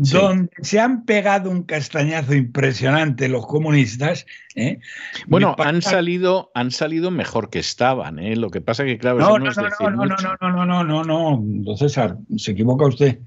sí. 0.00 0.16
donde 0.16 0.50
se 0.62 0.78
han 0.78 1.04
pegado 1.04 1.50
un 1.50 1.64
castañazo 1.64 2.34
impresionante 2.34 3.28
los 3.28 3.44
comunistas. 3.46 4.24
¿eh? 4.54 4.78
Bueno, 5.26 5.56
pasa... 5.56 5.70
han 5.70 5.82
salido, 5.82 6.52
han 6.54 6.70
salido 6.70 7.10
mejor 7.10 7.50
que 7.50 7.58
estaban. 7.58 8.20
¿eh? 8.20 8.36
Lo 8.36 8.50
que 8.50 8.60
pasa 8.60 8.84
que 8.84 8.98
claro, 8.98 9.18
no, 9.18 9.38
no, 9.38 9.38
no, 9.38 9.44
no, 9.44 9.66
es 9.66 9.74
no, 9.80 9.90
no, 9.90 9.96
mucho. 9.96 10.36
no, 10.40 10.50
no, 10.50 10.64
no, 10.64 10.84
no, 10.84 11.04
no, 11.04 11.42
don 11.42 11.76
César, 11.76 12.16
ah, 12.16 12.34
se 12.36 12.52
equivoca 12.52 12.86
usted. 12.86 13.18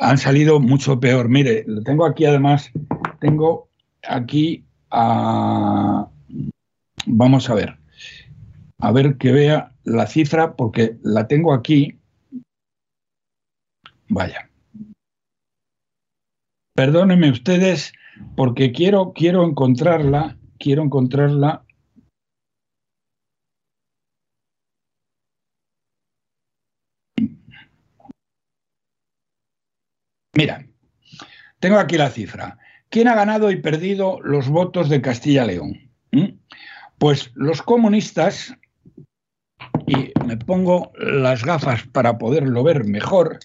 Han 0.00 0.18
salido 0.18 0.58
mucho 0.58 0.98
peor. 0.98 1.28
Mire, 1.28 1.62
lo 1.68 1.82
tengo 1.82 2.04
aquí 2.04 2.24
además, 2.24 2.72
tengo 3.20 3.68
aquí 4.02 4.64
a, 4.90 6.08
vamos 7.06 7.48
a 7.48 7.54
ver, 7.54 7.76
a 8.78 8.90
ver 8.90 9.16
que 9.18 9.30
vea 9.30 9.72
la 9.86 10.06
cifra 10.06 10.56
porque 10.56 10.98
la 11.02 11.26
tengo 11.26 11.54
aquí. 11.54 11.98
Vaya. 14.08 14.50
Perdónenme 16.74 17.30
ustedes 17.30 17.92
porque 18.36 18.72
quiero, 18.72 19.12
quiero 19.14 19.44
encontrarla, 19.44 20.36
quiero 20.58 20.82
encontrarla. 20.82 21.64
Mira, 30.34 30.66
tengo 31.60 31.78
aquí 31.78 31.96
la 31.96 32.10
cifra. 32.10 32.58
¿Quién 32.90 33.08
ha 33.08 33.14
ganado 33.14 33.50
y 33.50 33.62
perdido 33.62 34.20
los 34.20 34.48
votos 34.48 34.88
de 34.90 35.00
Castilla-León? 35.00 35.90
¿Mm? 36.12 36.38
Pues 36.98 37.30
los 37.34 37.62
comunistas, 37.62 38.54
y 39.86 40.12
me 40.26 40.36
pongo 40.36 40.92
las 40.98 41.44
gafas 41.44 41.86
para 41.86 42.18
poderlo 42.18 42.62
ver 42.62 42.84
mejor. 42.84 43.38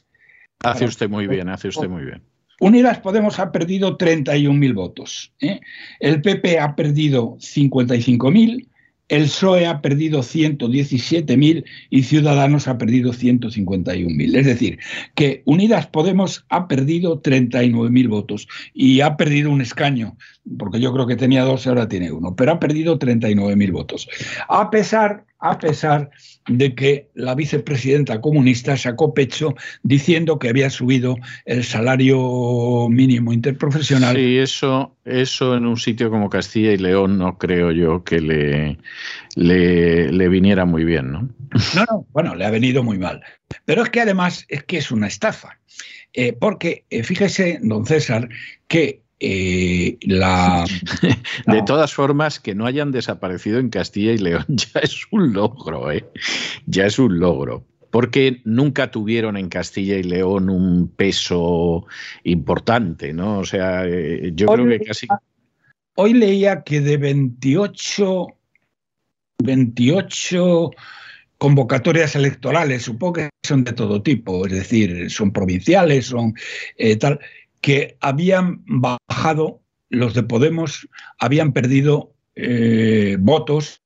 Hace 0.63 0.85
usted 0.85 1.09
muy 1.09 1.27
bien, 1.27 1.49
hace 1.49 1.67
usted 1.67 1.87
muy 1.87 2.03
bien. 2.03 2.21
Unidas 2.59 2.99
Podemos 2.99 3.39
ha 3.39 3.51
perdido 3.51 3.97
31.000 3.97 4.73
votos. 4.75 5.33
¿eh? 5.39 5.59
El 5.99 6.21
PP 6.21 6.59
ha 6.59 6.75
perdido 6.75 7.37
55.000 7.37 8.67
el 9.11 9.23
PSOE 9.23 9.65
ha 9.65 9.81
perdido 9.81 10.21
117.000 10.21 11.65
y 11.89 12.03
Ciudadanos 12.03 12.69
ha 12.69 12.77
perdido 12.77 13.11
151.000. 13.11 14.37
Es 14.37 14.45
decir, 14.45 14.79
que 15.15 15.43
Unidas 15.43 15.87
Podemos 15.87 16.45
ha 16.47 16.69
perdido 16.69 17.21
39.000 17.21 18.07
votos 18.07 18.47
y 18.73 19.01
ha 19.01 19.17
perdido 19.17 19.51
un 19.51 19.59
escaño, 19.59 20.15
porque 20.57 20.79
yo 20.79 20.93
creo 20.93 21.07
que 21.07 21.17
tenía 21.17 21.43
dos 21.43 21.65
y 21.65 21.69
ahora 21.69 21.89
tiene 21.89 22.09
uno, 22.09 22.37
pero 22.37 22.53
ha 22.53 22.59
perdido 22.61 22.97
39.000 22.97 23.71
votos. 23.73 24.07
A 24.47 24.69
pesar 24.69 25.25
a 25.41 25.57
pesar 25.57 26.09
de 26.47 26.75
que 26.75 27.09
la 27.15 27.35
vicepresidenta 27.35 28.21
comunista 28.21 28.77
sacó 28.77 29.13
pecho 29.13 29.55
diciendo 29.83 30.39
que 30.39 30.49
había 30.49 30.69
subido 30.69 31.15
el 31.45 31.63
salario 31.63 32.87
mínimo 32.89 33.33
interprofesional. 33.33 34.15
Sí, 34.15 34.37
eso, 34.37 34.95
eso 35.03 35.55
en 35.55 35.65
un 35.65 35.77
sitio 35.77 36.09
como 36.09 36.29
Castilla 36.29 36.71
y 36.71 36.77
León 36.77 37.17
no 37.17 37.37
creo 37.37 37.71
yo 37.71 38.03
que 38.03 38.21
le, 38.21 38.77
le, 39.35 40.29
viniera 40.29 40.65
muy 40.65 40.85
bien, 40.85 41.11
¿no? 41.11 41.29
No, 41.75 41.85
no, 41.89 42.07
bueno, 42.13 42.35
le 42.35 42.45
ha 42.45 42.51
venido 42.51 42.83
muy 42.83 42.97
mal. 42.97 43.21
Pero 43.65 43.83
es 43.83 43.89
que 43.89 44.01
además 44.01 44.45
es 44.47 44.63
que 44.63 44.77
es 44.77 44.91
una 44.91 45.07
estafa. 45.07 45.57
Eh, 46.13 46.33
porque 46.33 46.85
eh, 46.89 47.03
fíjese, 47.03 47.59
don 47.61 47.85
César, 47.85 48.29
que 48.67 49.00
eh, 49.23 49.99
la, 50.01 50.65
de 51.47 51.61
todas 51.61 51.93
formas, 51.93 52.39
que 52.39 52.55
no 52.55 52.65
hayan 52.65 52.91
desaparecido 52.91 53.59
en 53.59 53.69
Castilla 53.69 54.13
y 54.13 54.17
León 54.17 54.45
ya 54.49 54.79
es 54.81 55.05
un 55.11 55.31
logro, 55.31 55.91
¿eh? 55.91 56.05
Ya 56.65 56.87
es 56.87 56.97
un 56.97 57.19
logro. 57.19 57.63
Porque 57.91 58.41
nunca 58.45 58.89
tuvieron 58.89 59.37
en 59.37 59.49
Castilla 59.49 59.97
y 59.97 60.03
León 60.03 60.49
un 60.49 60.87
peso 60.87 61.85
importante, 62.23 63.13
¿no? 63.13 63.39
O 63.39 63.45
sea, 63.45 63.85
eh, 63.85 64.31
yo 64.33 64.47
creo 64.47 64.67
que 64.67 64.79
casi. 64.79 65.07
Hoy 65.95 66.13
leía 66.13 66.63
que 66.63 66.79
de 66.79 66.97
28, 66.97 68.27
28 69.43 70.71
convocatorias 71.37 72.15
electorales, 72.15 72.83
supongo 72.83 73.13
que 73.13 73.29
son 73.43 73.65
de 73.65 73.73
todo 73.73 74.01
tipo, 74.01 74.45
es 74.45 74.53
decir, 74.53 75.11
son 75.11 75.33
provinciales, 75.33 76.05
son 76.05 76.33
eh, 76.77 76.95
tal 76.95 77.19
que 77.61 77.97
habían 78.01 78.63
bajado, 78.65 79.61
los 79.89 80.13
de 80.13 80.23
Podemos 80.23 80.87
habían 81.19 81.53
perdido 81.53 82.13
eh, 82.35 83.17
votos 83.19 83.81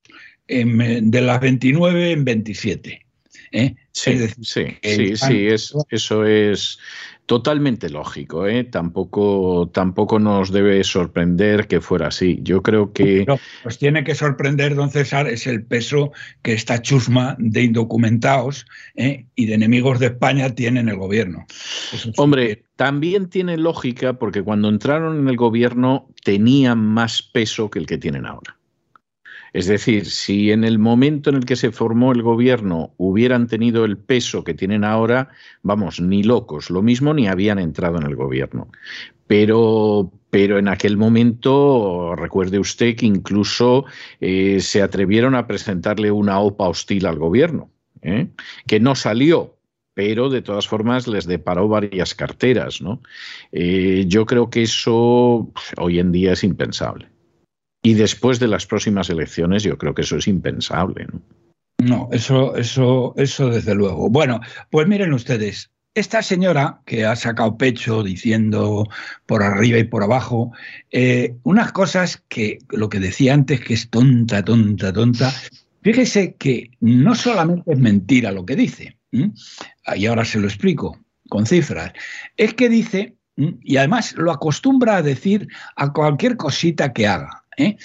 de 0.48 1.20
las 1.20 1.40
29 1.40 2.12
en 2.12 2.24
27. 2.24 3.06
¿eh? 3.52 3.74
Sí, 3.92 4.18
sí, 4.42 5.16
sí, 5.16 5.48
eso 5.90 6.24
es 6.24 6.78
Totalmente 7.26 7.90
lógico, 7.90 8.46
¿eh? 8.46 8.62
tampoco, 8.62 9.68
tampoco 9.74 10.20
nos 10.20 10.52
debe 10.52 10.84
sorprender 10.84 11.66
que 11.66 11.80
fuera 11.80 12.06
así. 12.06 12.38
Yo 12.42 12.62
creo 12.62 12.92
que. 12.92 13.26
pues 13.64 13.78
tiene 13.78 14.04
que 14.04 14.14
sorprender, 14.14 14.76
don 14.76 14.90
César, 14.90 15.26
es 15.26 15.48
el 15.48 15.64
peso 15.64 16.12
que 16.42 16.52
esta 16.52 16.80
chusma 16.80 17.34
de 17.40 17.64
indocumentados 17.64 18.64
¿eh? 18.94 19.26
y 19.34 19.46
de 19.46 19.54
enemigos 19.54 19.98
de 19.98 20.06
España 20.06 20.54
tiene 20.54 20.78
en 20.78 20.88
el 20.88 20.98
gobierno. 20.98 21.46
Hombre, 22.16 22.62
también 22.76 23.28
tiene 23.28 23.56
lógica 23.56 24.12
porque 24.12 24.44
cuando 24.44 24.68
entraron 24.68 25.18
en 25.18 25.28
el 25.28 25.36
gobierno 25.36 26.08
tenían 26.22 26.78
más 26.78 27.22
peso 27.22 27.70
que 27.70 27.80
el 27.80 27.86
que 27.86 27.98
tienen 27.98 28.24
ahora. 28.24 28.56
Es 29.56 29.64
decir, 29.64 30.04
si 30.04 30.52
en 30.52 30.64
el 30.64 30.78
momento 30.78 31.30
en 31.30 31.36
el 31.36 31.46
que 31.46 31.56
se 31.56 31.72
formó 31.72 32.12
el 32.12 32.20
gobierno 32.20 32.92
hubieran 32.98 33.46
tenido 33.46 33.86
el 33.86 33.96
peso 33.96 34.44
que 34.44 34.52
tienen 34.52 34.84
ahora, 34.84 35.30
vamos, 35.62 35.98
ni 35.98 36.22
locos, 36.22 36.68
lo 36.68 36.82
mismo 36.82 37.14
ni 37.14 37.26
habían 37.26 37.58
entrado 37.58 37.96
en 37.96 38.02
el 38.02 38.16
gobierno. 38.16 38.70
Pero, 39.26 40.12
pero 40.28 40.58
en 40.58 40.68
aquel 40.68 40.98
momento, 40.98 42.14
recuerde 42.16 42.58
usted 42.58 42.96
que 42.96 43.06
incluso 43.06 43.86
eh, 44.20 44.60
se 44.60 44.82
atrevieron 44.82 45.34
a 45.34 45.46
presentarle 45.46 46.10
una 46.10 46.38
OPA 46.38 46.68
hostil 46.68 47.06
al 47.06 47.18
gobierno, 47.18 47.70
¿eh? 48.02 48.28
que 48.66 48.78
no 48.78 48.94
salió, 48.94 49.56
pero 49.94 50.28
de 50.28 50.42
todas 50.42 50.68
formas 50.68 51.08
les 51.08 51.24
deparó 51.24 51.66
varias 51.66 52.14
carteras. 52.14 52.82
¿no? 52.82 53.00
Eh, 53.52 54.04
yo 54.06 54.26
creo 54.26 54.50
que 54.50 54.64
eso 54.64 55.50
hoy 55.78 55.98
en 55.98 56.12
día 56.12 56.34
es 56.34 56.44
impensable. 56.44 57.15
Y 57.86 57.94
después 57.94 58.40
de 58.40 58.48
las 58.48 58.66
próximas 58.66 59.10
elecciones, 59.10 59.62
yo 59.62 59.78
creo 59.78 59.94
que 59.94 60.02
eso 60.02 60.16
es 60.16 60.26
impensable. 60.26 61.06
¿no? 61.06 61.22
No, 61.78 62.08
eso, 62.10 62.56
eso, 62.56 63.14
eso 63.16 63.48
desde 63.48 63.76
luego. 63.76 64.10
Bueno, 64.10 64.40
pues 64.72 64.88
miren 64.88 65.12
ustedes, 65.12 65.70
esta 65.94 66.20
señora 66.20 66.80
que 66.84 67.04
ha 67.04 67.14
sacado 67.14 67.56
pecho 67.56 68.02
diciendo 68.02 68.88
por 69.26 69.44
arriba 69.44 69.78
y 69.78 69.84
por 69.84 70.02
abajo 70.02 70.50
eh, 70.90 71.36
unas 71.44 71.70
cosas 71.70 72.24
que 72.26 72.58
lo 72.70 72.88
que 72.88 72.98
decía 72.98 73.34
antes 73.34 73.60
que 73.60 73.74
es 73.74 73.88
tonta, 73.88 74.44
tonta, 74.44 74.92
tonta. 74.92 75.32
Fíjese 75.82 76.34
que 76.34 76.72
no 76.80 77.14
solamente 77.14 77.70
es 77.72 77.78
mentira 77.78 78.32
lo 78.32 78.44
que 78.44 78.56
dice, 78.56 78.98
y 79.12 80.06
ahora 80.06 80.24
se 80.24 80.40
lo 80.40 80.48
explico 80.48 80.98
con 81.28 81.46
cifras, 81.46 81.92
es 82.36 82.52
que 82.54 82.68
dice, 82.68 83.14
y 83.36 83.76
además 83.76 84.16
lo 84.16 84.32
acostumbra 84.32 84.96
a 84.96 85.02
decir 85.02 85.46
a 85.76 85.92
cualquier 85.92 86.36
cosita 86.36 86.92
que 86.92 87.06
haga. 87.06 87.44
¿Eh? 87.56 87.76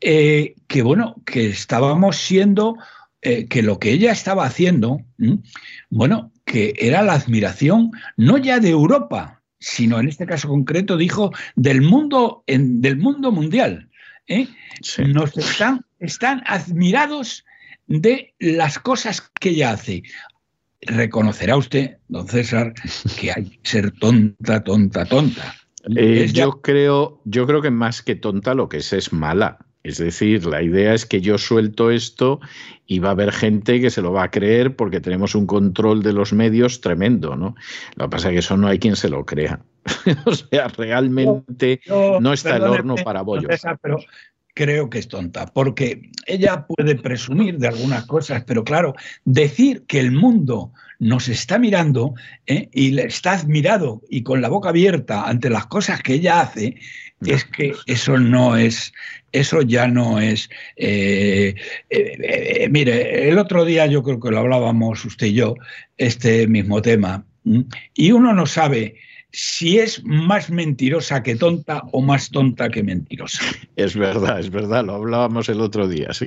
Eh, 0.00 0.54
que 0.66 0.82
bueno, 0.82 1.16
que 1.24 1.48
estábamos 1.48 2.16
siendo, 2.16 2.76
eh, 3.22 3.46
que 3.46 3.62
lo 3.62 3.78
que 3.78 3.92
ella 3.92 4.12
estaba 4.12 4.44
haciendo, 4.44 5.00
bueno, 5.90 6.32
que 6.44 6.74
era 6.78 7.02
la 7.02 7.14
admiración 7.14 7.90
no 8.16 8.38
ya 8.38 8.60
de 8.60 8.70
Europa, 8.70 9.42
sino 9.58 9.98
en 9.98 10.08
este 10.08 10.26
caso 10.26 10.48
concreto 10.48 10.96
dijo 10.96 11.32
del 11.56 11.80
mundo, 11.80 12.44
en, 12.46 12.80
del 12.80 12.96
mundo 12.96 13.32
mundial. 13.32 13.90
Nos 14.98 15.36
están, 15.36 15.84
están 16.00 16.42
admirados 16.46 17.44
de 17.86 18.34
las 18.38 18.78
cosas 18.78 19.30
que 19.40 19.50
ella 19.50 19.72
hace 19.72 20.02
reconocerá 20.86 21.56
usted, 21.56 21.98
don 22.08 22.28
César, 22.28 22.74
que 23.18 23.32
hay 23.32 23.44
que 23.44 23.68
ser 23.68 23.90
tonta, 23.92 24.62
tonta, 24.62 25.04
tonta. 25.04 25.54
Eh, 25.96 26.30
yo, 26.32 26.62
creo, 26.62 27.20
yo 27.24 27.46
creo 27.46 27.60
que 27.60 27.70
más 27.70 28.02
que 28.02 28.14
tonta 28.14 28.54
lo 28.54 28.68
que 28.68 28.78
es 28.78 28.92
es 28.92 29.12
mala. 29.12 29.58
Es 29.82 29.98
decir, 29.98 30.46
la 30.46 30.62
idea 30.62 30.94
es 30.94 31.04
que 31.04 31.20
yo 31.20 31.36
suelto 31.36 31.90
esto 31.90 32.40
y 32.86 33.00
va 33.00 33.08
a 33.08 33.12
haber 33.12 33.32
gente 33.32 33.82
que 33.82 33.90
se 33.90 34.00
lo 34.00 34.12
va 34.12 34.24
a 34.24 34.30
creer 34.30 34.76
porque 34.76 35.00
tenemos 35.00 35.34
un 35.34 35.46
control 35.46 36.02
de 36.02 36.14
los 36.14 36.32
medios 36.32 36.80
tremendo, 36.80 37.36
¿no? 37.36 37.54
Lo 37.96 38.06
que 38.06 38.10
pasa 38.10 38.28
es 38.28 38.32
que 38.32 38.38
eso 38.38 38.56
no 38.56 38.68
hay 38.68 38.78
quien 38.78 38.96
se 38.96 39.10
lo 39.10 39.26
crea. 39.26 39.60
o 40.24 40.34
sea, 40.34 40.68
realmente 40.68 41.82
no 41.86 42.32
está 42.32 42.56
el 42.56 42.62
horno 42.62 42.94
para 42.96 43.20
bollos. 43.20 43.60
pero 43.82 43.98
creo 44.54 44.88
que 44.88 45.00
es 45.00 45.08
tonta, 45.08 45.46
porque 45.46 46.10
ella 46.26 46.66
puede 46.66 46.94
presumir 46.94 47.58
de 47.58 47.68
algunas 47.68 48.06
cosas, 48.06 48.44
pero 48.46 48.64
claro, 48.64 48.94
decir 49.24 49.84
que 49.86 50.00
el 50.00 50.12
mundo 50.12 50.72
nos 50.98 51.28
está 51.28 51.58
mirando 51.58 52.14
¿eh? 52.46 52.68
y 52.72 52.98
está 52.98 53.32
admirado 53.32 54.02
y 54.08 54.22
con 54.22 54.40
la 54.40 54.48
boca 54.48 54.70
abierta 54.70 55.28
ante 55.28 55.50
las 55.50 55.66
cosas 55.66 56.02
que 56.02 56.14
ella 56.14 56.40
hace, 56.40 56.76
es 57.24 57.44
que 57.44 57.72
eso 57.86 58.18
no 58.18 58.56
es, 58.56 58.92
eso 59.32 59.62
ya 59.62 59.88
no 59.88 60.20
es. 60.20 60.50
Eh, 60.76 61.54
eh, 61.90 62.68
mire, 62.70 63.28
el 63.28 63.38
otro 63.38 63.64
día 63.64 63.86
yo 63.86 64.02
creo 64.02 64.20
que 64.20 64.30
lo 64.30 64.38
hablábamos 64.38 65.04
usted 65.04 65.28
y 65.28 65.34
yo, 65.34 65.54
este 65.96 66.46
mismo 66.46 66.82
tema, 66.82 67.24
y 67.94 68.12
uno 68.12 68.32
no 68.32 68.46
sabe 68.46 68.96
si 69.36 69.80
es 69.80 70.00
más 70.04 70.48
mentirosa 70.48 71.24
que 71.24 71.34
tonta 71.34 71.82
o 71.90 72.00
más 72.00 72.30
tonta 72.30 72.68
que 72.68 72.84
mentirosa. 72.84 73.42
Es 73.74 73.96
verdad, 73.96 74.38
es 74.38 74.48
verdad, 74.48 74.84
lo 74.84 74.94
hablábamos 74.94 75.48
el 75.48 75.60
otro 75.60 75.88
día, 75.88 76.12
sí. 76.12 76.26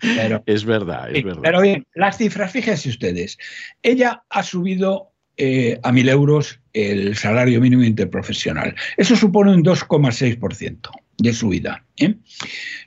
Pero, 0.00 0.40
es 0.46 0.64
verdad, 0.64 1.10
es 1.12 1.24
verdad. 1.24 1.42
Pero 1.42 1.60
bien, 1.60 1.84
las 1.94 2.16
cifras, 2.16 2.52
fíjense 2.52 2.90
ustedes, 2.90 3.38
ella 3.82 4.22
ha 4.30 4.42
subido 4.44 5.10
eh, 5.36 5.80
a 5.82 5.90
mil 5.90 6.08
euros 6.08 6.60
el 6.74 7.16
salario 7.16 7.60
mínimo 7.60 7.82
interprofesional. 7.82 8.76
Eso 8.96 9.16
supone 9.16 9.52
un 9.52 9.64
2,6% 9.64 10.90
de 11.18 11.32
subida. 11.32 11.84
¿eh? 11.96 12.14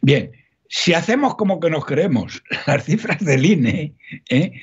Bien, 0.01 0.31
si 0.69 0.93
hacemos 0.93 1.35
como 1.35 1.59
que 1.59 1.69
nos 1.69 1.85
creemos 1.85 2.41
las 2.67 2.85
cifras 2.85 3.19
del 3.19 3.45
INE, 3.45 3.95
¿eh? 4.29 4.53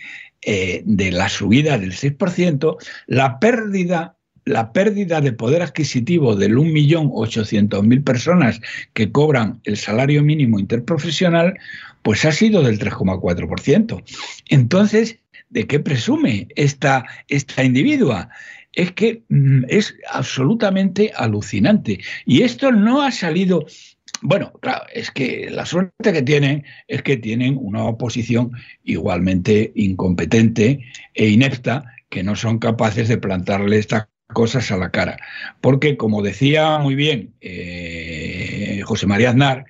de 0.43 1.13
la 1.13 1.29
subida 1.29 1.77
del 1.77 1.93
6%, 1.93 2.77
la 3.07 3.39
pérdida 3.39 4.17
la 4.45 4.73
pérdida 4.73 5.21
de 5.21 5.33
poder 5.33 5.63
adquisitivo 5.63 6.37
del 6.37 6.57
1.800.000 6.57 8.05
personas 8.05 8.61
que 8.95 9.13
cobran 9.13 9.61
el 9.65 9.77
salario 9.77 10.23
mínimo 10.23 10.59
interprofesional, 10.59 11.59
pues 12.03 12.25
ha 12.25 12.33
sido 12.33 12.63
del 12.63 12.79
3,4%. 12.79 14.03
Entonces, 14.49 15.19
¿de 15.51 15.67
qué 15.67 15.81
presume 15.81 16.49
esta, 16.57 17.05
esta 17.29 17.65
individua? 17.65 18.31
Es 18.73 18.93
que 18.93 19.23
mm, 19.29 19.65
es 19.69 19.95
absolutamente 20.11 21.13
alucinante. 21.17 22.01
Y 22.25 22.43
esto 22.43 22.73
no 22.73 23.03
ha 23.03 23.11
salido 23.11 23.67
bueno, 24.23 24.53
claro, 24.61 24.85
es 24.93 25.11
que 25.11 25.49
la 25.51 25.65
suerte 25.65 26.13
que 26.13 26.21
tienen 26.21 26.65
es 26.89 27.03
que 27.03 27.17
tienen 27.17 27.57
una 27.59 27.85
oposición 27.85 28.53
igualmente 28.85 29.73
incompetente 29.75 30.81
e 31.15 31.29
inepta 31.29 31.85
que 32.11 32.23
no 32.23 32.37
son 32.37 32.59
capaces 32.59 33.09
de 33.09 33.17
plantarle 33.17 33.79
esta 33.79 34.11
cosas 34.33 34.71
a 34.71 34.77
la 34.77 34.91
cara. 34.91 35.17
Porque, 35.61 35.97
como 35.97 36.23
decía 36.23 36.79
muy 36.79 36.95
bien 36.95 37.35
eh, 37.41 38.81
José 38.85 39.07
María 39.07 39.31
Aznar, 39.31 39.67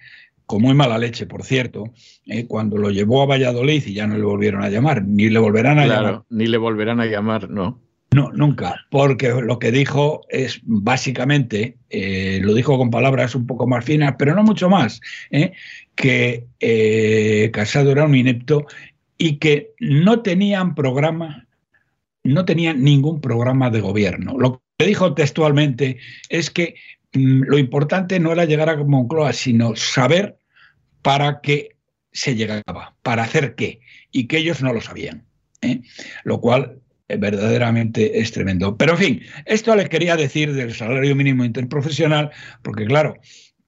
con 0.46 0.62
muy 0.62 0.74
mala 0.74 0.98
leche, 0.98 1.26
por 1.26 1.44
cierto, 1.44 1.84
eh, 2.26 2.46
cuando 2.46 2.76
lo 2.76 2.90
llevó 2.90 3.22
a 3.22 3.26
Valladolid 3.26 3.84
y 3.86 3.94
ya 3.94 4.06
no 4.06 4.16
le 4.16 4.24
volvieron 4.24 4.62
a 4.62 4.68
llamar, 4.68 5.04
ni 5.04 5.28
le 5.28 5.38
volverán 5.38 5.78
a 5.78 5.86
llamar. 5.86 6.22
Ni 6.28 6.46
le 6.46 6.58
volverán 6.58 7.00
a 7.00 7.06
llamar, 7.06 7.48
no. 7.48 7.80
No, 8.12 8.32
nunca, 8.32 8.74
porque 8.90 9.28
lo 9.28 9.60
que 9.60 9.70
dijo 9.70 10.22
es 10.28 10.60
básicamente, 10.64 11.76
eh, 11.90 12.40
lo 12.42 12.54
dijo 12.54 12.76
con 12.76 12.90
palabras 12.90 13.36
un 13.36 13.46
poco 13.46 13.68
más 13.68 13.84
finas, 13.84 14.16
pero 14.18 14.34
no 14.34 14.42
mucho 14.42 14.68
más, 14.68 15.00
que 15.94 17.50
Casado 17.52 17.92
era 17.92 18.04
un 18.04 18.16
inepto 18.16 18.66
y 19.16 19.36
que 19.36 19.74
no 19.78 20.22
tenían 20.22 20.74
programa 20.74 21.46
no 22.24 22.44
tenía 22.44 22.74
ningún 22.74 23.20
programa 23.20 23.70
de 23.70 23.80
gobierno. 23.80 24.36
Lo 24.38 24.62
que 24.78 24.86
dijo 24.86 25.14
textualmente 25.14 25.98
es 26.28 26.50
que 26.50 26.74
mm, 27.12 27.42
lo 27.44 27.58
importante 27.58 28.20
no 28.20 28.32
era 28.32 28.44
llegar 28.44 28.68
a 28.68 28.76
Moncloa, 28.76 29.32
sino 29.32 29.76
saber 29.76 30.38
para 31.02 31.40
qué 31.40 31.76
se 32.12 32.34
llegaba, 32.34 32.94
para 33.02 33.22
hacer 33.22 33.54
qué, 33.54 33.80
y 34.10 34.26
que 34.26 34.38
ellos 34.38 34.62
no 34.62 34.72
lo 34.72 34.80
sabían. 34.80 35.24
¿eh? 35.62 35.82
Lo 36.24 36.40
cual 36.40 36.80
eh, 37.08 37.16
verdaderamente 37.16 38.20
es 38.20 38.32
tremendo. 38.32 38.76
Pero 38.76 38.92
en 38.92 38.98
fin, 38.98 39.22
esto 39.46 39.74
les 39.74 39.88
quería 39.88 40.16
decir 40.16 40.54
del 40.54 40.74
salario 40.74 41.14
mínimo 41.14 41.44
interprofesional, 41.44 42.30
porque 42.62 42.86
claro, 42.86 43.16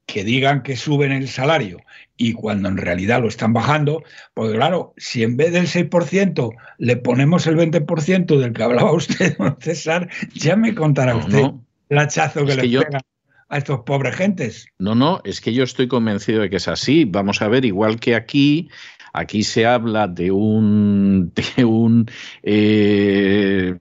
que 0.07 0.25
digan 0.25 0.63
que 0.63 0.77
suben 0.77 1.13
el 1.13 1.29
salario 1.29 1.81
y 2.17 2.33
cuando 2.33 2.69
en 2.69 2.77
realidad 2.77 3.21
lo 3.21 3.29
están 3.29 3.53
bajando, 3.53 4.03
pues 4.35 4.53
claro, 4.53 4.95
si 4.97 5.23
en 5.23 5.37
vez 5.37 5.53
del 5.53 5.67
6% 5.67 6.55
le 6.79 6.97
ponemos 6.97 7.47
el 7.47 7.57
20% 7.57 8.39
del 8.39 8.53
que 8.53 8.63
hablaba 8.63 8.93
usted, 8.95 9.37
don 9.39 9.57
César, 9.61 10.09
ya 10.35 10.57
me 10.57 10.75
contará 10.75 11.17
usted 11.17 11.51
el 11.89 11.99
hachazo 11.99 12.45
que 12.45 12.57
le 12.57 12.63
pega 12.63 13.01
a 13.49 13.59
estos 13.59 13.81
pobres 13.81 14.17
gentes. 14.17 14.67
No, 14.79 14.95
no, 14.95 15.21
es 15.25 15.41
que 15.41 15.53
yo 15.53 15.63
estoy 15.65 15.87
convencido 15.87 16.41
de 16.41 16.49
que 16.49 16.57
es 16.57 16.69
así. 16.69 17.05
Vamos 17.05 17.43
a 17.43 17.49
ver, 17.49 17.67
igual 17.67 18.01
que 18.01 18.15
aquí, 18.15 18.71
Aquí 19.13 19.43
se 19.43 19.67
habla 19.67 20.09
de 20.09 20.31
un, 20.31 21.33
de 21.35 21.65
un 21.65 22.11
eh, 22.43 23.77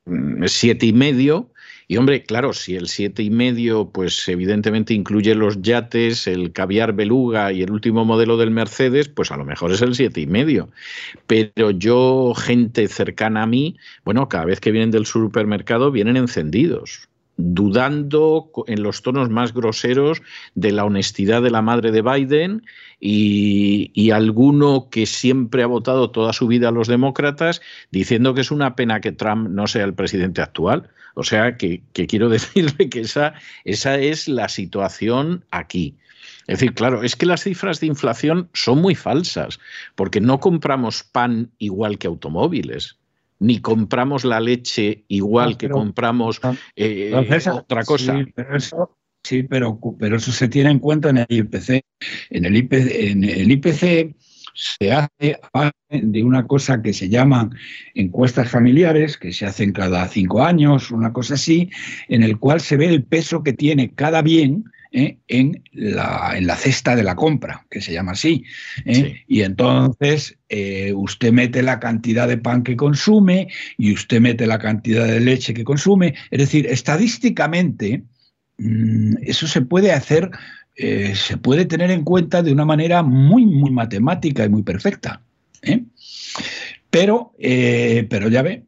siete 0.46 0.86
y 0.88 0.94
medio 0.94 1.52
Y 1.92 1.98
hombre, 1.98 2.24
claro, 2.24 2.54
si 2.54 2.78
el 2.78 2.88
siete 2.88 3.22
y 3.22 3.30
medio, 3.30 3.90
pues 3.90 4.26
evidentemente 4.30 4.94
incluye 4.94 5.36
los 5.36 5.62
yates, 5.62 6.26
el 6.26 6.54
caviar 6.54 6.94
beluga 6.94 7.52
y 7.52 7.64
el 7.64 7.72
último 7.72 8.06
modelo 8.06 8.38
del 8.38 8.50
Mercedes, 8.50 9.10
pues 9.10 9.30
a 9.30 9.36
lo 9.36 9.44
mejor 9.44 9.74
es 9.74 9.82
el 9.82 9.94
siete 9.94 10.22
y 10.22 10.26
medio. 10.26 10.70
Pero 11.28 11.72
yo, 11.72 12.34
gente 12.34 12.88
cercana 12.88 13.44
a 13.44 13.46
mí, 13.46 13.76
bueno, 14.06 14.30
cada 14.30 14.46
vez 14.46 14.62
que 14.62 14.72
vienen 14.72 14.92
del 14.92 15.06
supermercado 15.06 15.92
vienen 15.92 16.16
encendidos 16.16 17.10
dudando 17.36 18.52
en 18.68 18.84
los 18.84 19.02
tonos 19.02 19.30
más 19.30 19.54
groseros 19.54 20.22
de 20.54 20.72
la 20.72 20.86
honestidad 20.86 21.42
de 21.42 21.50
la 21.50 21.62
madre 21.62 21.92
de 21.92 22.04
Biden 22.04 22.64
y, 23.00 24.12
alguno 24.12 24.90
que 24.92 25.06
siempre 25.06 25.64
ha 25.64 25.68
votado 25.68 26.12
toda 26.12 26.32
su 26.32 26.48
vida 26.48 26.70
a 26.70 26.72
los 26.72 26.88
demócratas 26.88 27.62
diciendo 27.90 28.34
que 28.34 28.42
es 28.42 28.52
una 28.52 28.76
pena 28.76 29.02
que 29.02 29.12
Trump 29.12 29.50
no 29.50 29.68
sea 29.68 29.84
el 29.84 29.94
presidente 29.94 30.42
actual. 30.42 30.90
O 31.16 31.24
sea, 31.24 31.58
que, 31.58 31.84
quiero 31.94 32.30
decirle 32.30 32.90
que 32.90 33.02
esa, 33.02 33.34
esa 33.64 33.98
es 33.98 34.28
la 34.28 34.50
situación 34.50 35.46
aquí. 35.52 35.98
Es 36.48 36.60
decir, 36.60 36.74
claro, 36.74 37.04
es 37.04 37.16
que 37.16 37.26
las 37.26 37.44
cifras 37.44 37.80
de 37.80 37.88
inflación 37.88 38.50
son 38.54 38.82
muy 38.82 38.96
falsas, 38.96 39.60
porque 39.96 40.22
no 40.22 40.40
compramos 40.40 41.04
pan 41.04 41.52
igual 41.58 41.98
que 41.98 42.08
automóviles 42.08 42.98
ni 43.40 43.58
compramos 43.58 44.24
la 44.24 44.40
leche 44.40 45.04
igual 45.08 45.58
que 45.58 45.68
compramos 45.68 46.40
eh, 46.76 47.12
otra 47.52 47.84
cosa. 47.84 48.24
Sí, 49.24 49.44
pero 49.44 49.80
pero, 50.00 50.18
eso, 50.18 50.32
se 50.32 50.48
tiene 50.48 50.72
en 50.72 50.80
cuenta 50.80 51.10
en 51.10 51.18
el 51.18 51.26
IPC. 51.30 51.84
En 52.30 52.46
el, 52.46 52.56
IPC, 52.56 52.92
en 52.92 53.24
el 53.24 53.52
IPC 53.52 54.16
se 54.54 54.92
hace 54.92 55.40
de 55.90 56.24
una 56.24 56.48
cosa 56.48 56.82
que 56.82 56.94
se 56.94 57.10
llaman 57.10 57.52
encuestas 57.96 58.50
familiares, 58.50 59.18
que 59.18 59.34
se 59.34 59.46
hacen 59.46 59.74
cada 59.74 60.08
cinco 60.08 60.44
años, 60.44 60.92
una 60.92 61.14
cosa 61.14 61.36
así, 61.36 61.70
en 62.08 62.24
el 62.24 62.38
cual 62.40 62.62
se 62.62 62.78
ve 62.78 62.88
el 62.88 63.04
peso 63.04 63.44
que 63.44 63.54
tiene 63.54 63.92
cada 63.94 64.22
bien 64.22 64.66
¿eh? 64.92 65.18
en, 65.28 65.64
la, 65.72 66.34
en, 66.36 66.48
la, 66.48 66.56
cesta 66.56 66.96
de 66.96 67.04
la 67.04 67.16
compra, 67.16 67.66
que 67.70 67.82
se 67.82 67.94
llama 67.94 68.12
así. 68.12 68.44
¿eh? 68.86 69.24
Y 69.28 69.42
entonces 69.42 70.38
eh, 70.50 70.94
usted 70.94 71.32
mete 71.32 71.62
la 71.62 71.80
cantidad 71.80 72.28
de 72.28 72.38
pan 72.38 72.64
que 72.64 72.76
consume 72.76 73.48
y 73.78 73.94
usted 73.94 74.22
mete 74.22 74.46
la 74.48 74.60
cantidad 74.60 75.06
de 75.06 75.20
leche 75.20 75.54
que 75.54 75.64
consume. 75.64 76.16
Es 76.30 76.40
decir, 76.40 76.68
estadísticamente 76.68 78.04
mm, 78.58 79.16
eso 79.22 79.48
se 79.48 79.62
puede 79.62 79.92
hacer, 79.92 80.30
se 81.16 81.38
puede 81.38 81.66
tener 81.66 81.92
en 81.92 82.04
cuenta 82.04 82.42
de 82.42 82.52
una 82.52 82.66
manera 82.66 83.04
muy, 83.04 83.46
muy 83.46 83.72
matemática 83.72 84.46
y 84.46 84.50
muy 84.50 84.64
perfecta. 84.64 85.22
Pero, 86.90 87.34
pero 88.10 88.28
ya 88.30 88.42
ve, 88.42 88.64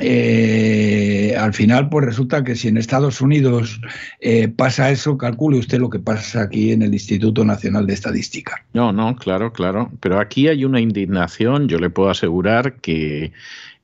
eh, 0.00 1.36
al 1.38 1.54
final, 1.54 1.88
pues 1.88 2.04
resulta 2.04 2.42
que 2.42 2.56
si 2.56 2.66
en 2.66 2.78
Estados 2.78 3.20
Unidos 3.20 3.80
eh, 4.20 4.48
pasa 4.48 4.90
eso, 4.90 5.16
calcule 5.16 5.58
usted 5.58 5.78
lo 5.78 5.88
que 5.88 6.00
pasa 6.00 6.42
aquí 6.42 6.72
en 6.72 6.82
el 6.82 6.92
Instituto 6.92 7.44
Nacional 7.44 7.86
de 7.86 7.94
Estadística. 7.94 8.64
No, 8.72 8.92
no, 8.92 9.14
claro, 9.14 9.52
claro. 9.52 9.92
Pero 10.00 10.18
aquí 10.18 10.48
hay 10.48 10.64
una 10.64 10.80
indignación, 10.80 11.68
yo 11.68 11.78
le 11.78 11.90
puedo 11.90 12.10
asegurar 12.10 12.74
que, 12.80 13.32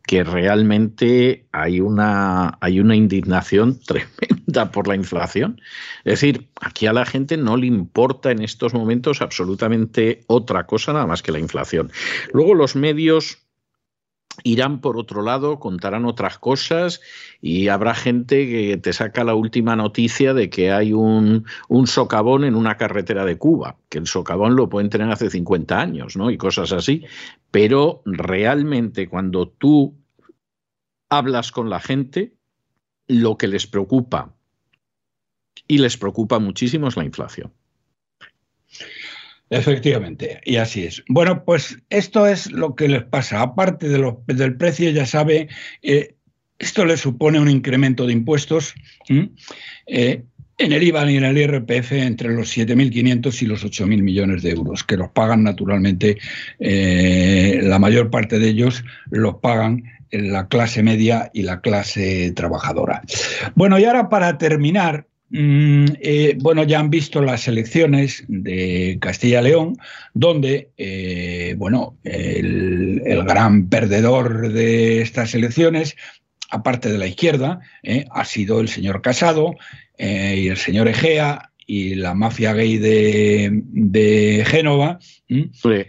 que 0.07 0.23
realmente 0.23 1.47
hay 1.53 1.81
una, 1.81 2.59
hay 2.61 2.81
una 2.81 2.95
indignación 2.95 3.79
tremenda 3.87 4.71
por 4.71 4.87
la 4.87 4.95
inflación. 4.95 5.61
Es 6.05 6.21
decir, 6.21 6.49
aquí 6.61 6.87
a 6.87 6.93
la 6.93 7.07
gente 7.07 7.37
no 7.37 7.57
le 7.57 7.67
importa 7.67 8.31
en 8.31 8.43
estos 8.43 8.75
momentos 8.75 9.23
absolutamente 9.23 10.23
otra 10.27 10.67
cosa 10.67 10.93
nada 10.93 11.07
más 11.07 11.23
que 11.23 11.33
la 11.33 11.39
inflación. 11.39 11.91
Luego 12.33 12.55
los 12.55 12.77
medios 12.77 13.44
irán 14.43 14.81
por 14.81 14.97
otro 14.97 15.23
lado, 15.23 15.61
contarán 15.61 16.05
otras 16.05 16.39
cosas 16.39 17.01
y 17.41 17.69
habrá 17.69 17.95
gente 17.95 18.49
que 18.49 18.77
te 18.77 18.93
saca 18.93 19.25
la 19.25 19.35
última 19.35 19.77
noticia 19.77 20.35
de 20.35 20.51
que 20.51 20.73
hay 20.73 20.93
un, 20.93 21.45
socavón 21.87 22.45
en 22.45 22.55
una 22.55 22.77
carretera 22.77 23.25
de 23.25 23.39
Cuba, 23.39 23.77
que 23.89 23.99
el 23.99 24.07
socavón 24.07 24.57
lo 24.57 24.69
pueden 24.69 24.91
tener 24.91 25.11
hace 25.11 25.31
50 25.31 25.81
años, 25.81 26.17
¿no? 26.17 26.31
Y 26.31 26.37
cosas 26.37 26.73
así. 26.73 27.05
Pero 27.51 28.03
realmente 28.05 29.09
cuando 29.09 29.49
tú 29.49 29.97
hablas 31.09 31.53
con 31.53 31.71
la 31.71 31.81
gente, 31.81 32.35
lo 33.07 33.37
que 33.37 33.47
les 33.47 33.67
preocupa 33.67 34.35
y 35.69 35.79
les 35.79 35.97
preocupa 35.97 36.39
muchísimo 36.39 36.89
es 36.89 36.97
la 36.97 37.05
inflación. 37.05 37.53
Efectivamente, 39.51 40.41
y 40.45 40.57
así 40.57 40.85
es. 40.85 41.05
Bueno, 41.09 41.45
pues 41.45 41.79
esto 41.91 42.27
es 42.27 42.51
lo 42.51 42.75
que 42.75 42.89
les 42.89 43.05
pasa. 43.05 43.41
Aparte 43.41 43.89
de 43.89 44.15
del 44.27 44.57
precio, 44.57 44.91
ya 44.91 45.07
sabe, 45.07 45.49
eh, 45.83 46.15
esto 46.59 46.85
le 46.85 46.97
supone 46.97 47.39
un 47.39 47.51
incremento 47.51 48.07
de 48.07 48.13
impuestos 48.15 48.75
eh, 49.87 50.25
en 50.57 50.73
el 50.73 50.83
IVA 50.83 51.11
y 51.11 51.17
en 51.17 51.25
el 51.25 51.39
IRPF 51.39 51.93
entre 51.93 52.33
los 52.33 52.57
7.500 52.57 53.43
y 53.43 53.47
los 53.47 53.65
8.000 53.65 54.03
millones 54.03 54.43
de 54.43 54.51
euros, 54.51 54.85
que 54.85 54.97
los 54.97 55.11
pagan 55.11 55.43
naturalmente, 55.43 56.19
eh, 56.59 57.61
la 57.63 57.79
mayor 57.79 58.11
parte 58.11 58.39
de 58.39 58.49
ellos 58.49 58.85
los 59.11 59.37
pagan 59.37 59.85
la 60.11 60.49
clase 60.49 60.83
media 60.83 61.31
y 61.35 61.43
la 61.43 61.61
clase 61.61 62.33
trabajadora. 62.33 63.03
Bueno, 63.55 63.79
y 63.79 63.85
ahora 63.85 64.09
para 64.09 64.39
terminar, 64.39 65.09
eh, 65.33 66.37
bueno, 66.41 66.63
ya 66.65 66.79
han 66.79 66.91
visto 66.91 67.21
las 67.21 67.49
elecciones 67.49 68.25
de 68.29 68.99
Castilla-León, 69.01 69.77
donde, 70.13 70.71
eh, 70.77 71.55
bueno, 71.57 71.97
el, 72.05 73.03
gran 73.27 73.69
perdedor 73.69 74.53
de 74.53 75.01
estas 75.01 75.35
elecciones, 75.35 75.97
aparte 76.51 76.91
de 76.91 76.99
la 76.99 77.07
izquierda, 77.07 77.61
eh, 77.83 78.05
ha 78.11 78.25
sido 78.25 78.61
el 78.61 78.69
señor 78.69 79.03
Casado 79.03 79.55
y 79.99 80.49
el 80.49 80.57
señor 80.57 80.89
Egea 80.89 81.51
y 81.67 81.95
la 81.95 82.15
mafia 82.15 82.53
gay 82.53 82.79
de, 82.79 84.45
Génova. 84.47 84.99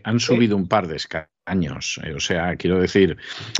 han 0.04 0.20
subido 0.20 0.56
un 0.56 0.68
par 0.68 0.88
de 0.88 0.96
escalas 0.96 1.35
años. 1.46 2.00
Eh, 2.04 2.14
o 2.14 2.20
sea, 2.20 2.56
quiero 2.56 2.80
decir. 2.80 3.18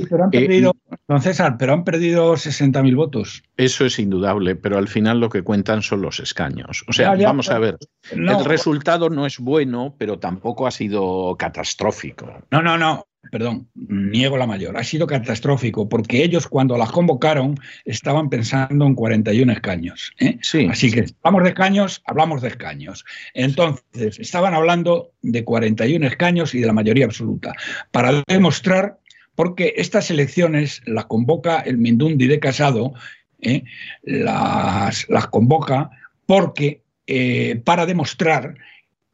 Pero 0.08 0.24
han 0.24 0.30
perdido, 0.30 0.72
don 1.08 1.22
César, 1.22 1.56
pero 1.58 1.72
han 1.72 1.84
perdido 1.84 2.34
60.000 2.34 2.96
votos. 2.96 3.42
Eso 3.56 3.84
es 3.84 3.98
indudable, 3.98 4.56
pero 4.56 4.78
al 4.78 4.88
final 4.88 5.20
lo 5.20 5.28
que 5.28 5.42
cuentan 5.42 5.82
son 5.82 6.02
los 6.02 6.20
escaños. 6.20 6.84
O 6.88 6.92
sea, 6.92 7.14
vamos 7.14 7.50
a 7.50 7.58
ver. 7.58 7.78
el 8.10 8.44
resultado 8.44 9.10
no 9.10 9.26
es 9.26 9.38
bueno, 9.38 9.94
pero 9.98 10.18
tampoco 10.18 10.66
ha 10.66 10.70
sido 10.70 11.36
catastrófico. 11.38 12.42
No, 12.50 12.62
no, 12.62 12.76
no 12.78 13.06
perdón, 13.30 13.68
niego 13.74 14.36
la 14.36 14.46
mayor, 14.46 14.76
ha 14.76 14.84
sido 14.84 15.06
catastrófico, 15.06 15.88
porque 15.88 16.22
ellos 16.22 16.46
cuando 16.46 16.76
las 16.76 16.90
convocaron 16.90 17.58
estaban 17.84 18.28
pensando 18.28 18.86
en 18.86 18.94
41 18.94 19.52
escaños. 19.52 20.12
¿eh? 20.18 20.38
Sí. 20.42 20.66
Así 20.70 20.90
que 20.90 21.06
hablamos 21.22 21.44
de 21.44 21.48
escaños, 21.50 22.02
hablamos 22.06 22.42
de 22.42 22.48
escaños. 22.48 23.04
Entonces, 23.34 24.18
estaban 24.18 24.54
hablando 24.54 25.12
de 25.22 25.44
41 25.44 26.06
escaños 26.06 26.54
y 26.54 26.60
de 26.60 26.66
la 26.66 26.72
mayoría 26.72 27.06
absoluta, 27.06 27.52
para 27.90 28.22
demostrar, 28.26 28.98
porque 29.34 29.74
estas 29.76 30.10
elecciones 30.10 30.82
las 30.86 31.06
convoca 31.06 31.60
el 31.60 31.78
Mindundi 31.78 32.26
de 32.26 32.40
Casado, 32.40 32.94
¿eh? 33.40 33.64
las, 34.02 35.08
las 35.08 35.26
convoca 35.28 35.90
porque 36.26 36.82
eh, 37.06 37.60
para 37.64 37.86
demostrar 37.86 38.56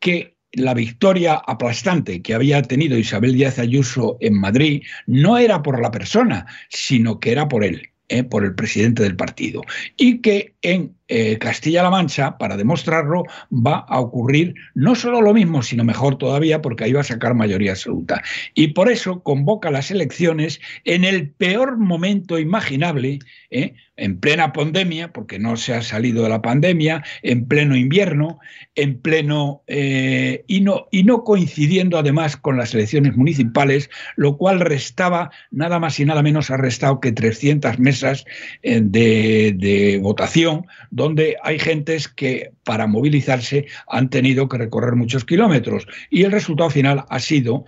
que 0.01 0.32
la 0.53 0.75
victoria 0.75 1.35
aplastante 1.47 2.23
que 2.23 2.35
había 2.35 2.63
tenido 2.63 2.99
Isabel 2.99 3.35
Díaz 3.35 3.59
Ayuso 3.59 4.19
en 4.21 4.39
Madrid 4.39 4.83
no 5.07 5.39
era 5.39 5.63
por 5.63 5.81
la 5.81 5.91
persona, 5.91 6.47
sino 6.69 7.21
que 7.21 7.33
era 7.33 7.49
por 7.49 7.65
él, 7.65 7.91
¿eh? 8.09 8.23
por 8.23 8.45
el 8.45 8.55
presidente 8.55 9.03
del 9.03 9.17
partido. 9.17 9.63
Y 9.97 10.19
que 10.19 10.55
en 10.63 10.95
eh, 11.09 11.39
Castilla-La 11.39 11.91
Mancha, 11.91 12.37
para 12.39 12.57
demostrarlo, 12.57 13.25
va 13.51 13.79
a 13.89 14.01
ocurrir 14.01 14.55
no 14.75 14.95
solo 14.95 15.23
lo 15.23 15.33
mismo, 15.33 15.63
sino 15.63 15.85
mejor 15.85 16.17
todavía, 16.17 16.61
porque 16.61 16.85
ahí 16.85 16.93
va 16.93 17.01
a 17.01 17.05
sacar 17.05 17.35
mayoría 17.35 17.73
absoluta. 17.73 18.23
Y 18.55 18.69
por 18.69 18.91
eso 18.91 19.23
convoca 19.23 19.71
las 19.71 19.91
elecciones 19.91 20.61
en 20.85 21.05
el 21.05 21.31
peor 21.31 21.79
momento 21.79 22.39
imaginable, 22.39 23.21
¿eh? 23.51 23.75
En 23.97 24.19
plena 24.19 24.53
pandemia, 24.53 25.13
porque 25.13 25.39
no 25.39 25.57
se 25.57 25.75
ha 25.75 25.83
salido 25.83 26.23
de 26.23 26.29
la 26.29 26.43
pandemia, 26.43 27.05
en 27.23 27.47
pleno 27.47 27.77
invierno, 27.77 28.41
en 28.75 29.01
pleno 29.01 29.63
eh, 29.67 30.45
y, 30.47 30.61
no, 30.61 30.87
y 30.91 31.05
no 31.05 31.25
coincidiendo 31.25 31.99
además 31.99 32.37
con 32.37 32.57
las 32.57 32.75
elecciones 32.75 33.17
municipales, 33.17 33.91
lo 34.17 34.37
cual 34.37 34.61
restaba 34.61 35.31
nada 35.51 35.79
más 35.79 36.01
y 36.01 36.05
nada 36.05 36.23
menos 36.23 36.51
ha 36.51 36.57
restado 36.57 37.01
que 37.01 37.13
300 37.13 37.79
mesas 37.79 38.25
de, 38.63 39.55
de 39.57 39.99
votación 40.03 40.67
donde 40.91 41.37
hay 41.43 41.59
gentes 41.59 42.09
que 42.09 42.53
para 42.65 42.87
movilizarse 42.87 43.67
han 43.89 44.11
tenido 44.11 44.49
que 44.49 44.59
recorrer 44.59 44.95
muchos 44.97 45.25
kilómetros. 45.25 45.87
Y 46.11 46.23
el 46.25 46.33
resultado 46.33 46.71
final 46.71 47.05
ha 47.09 47.19
sido 47.19 47.65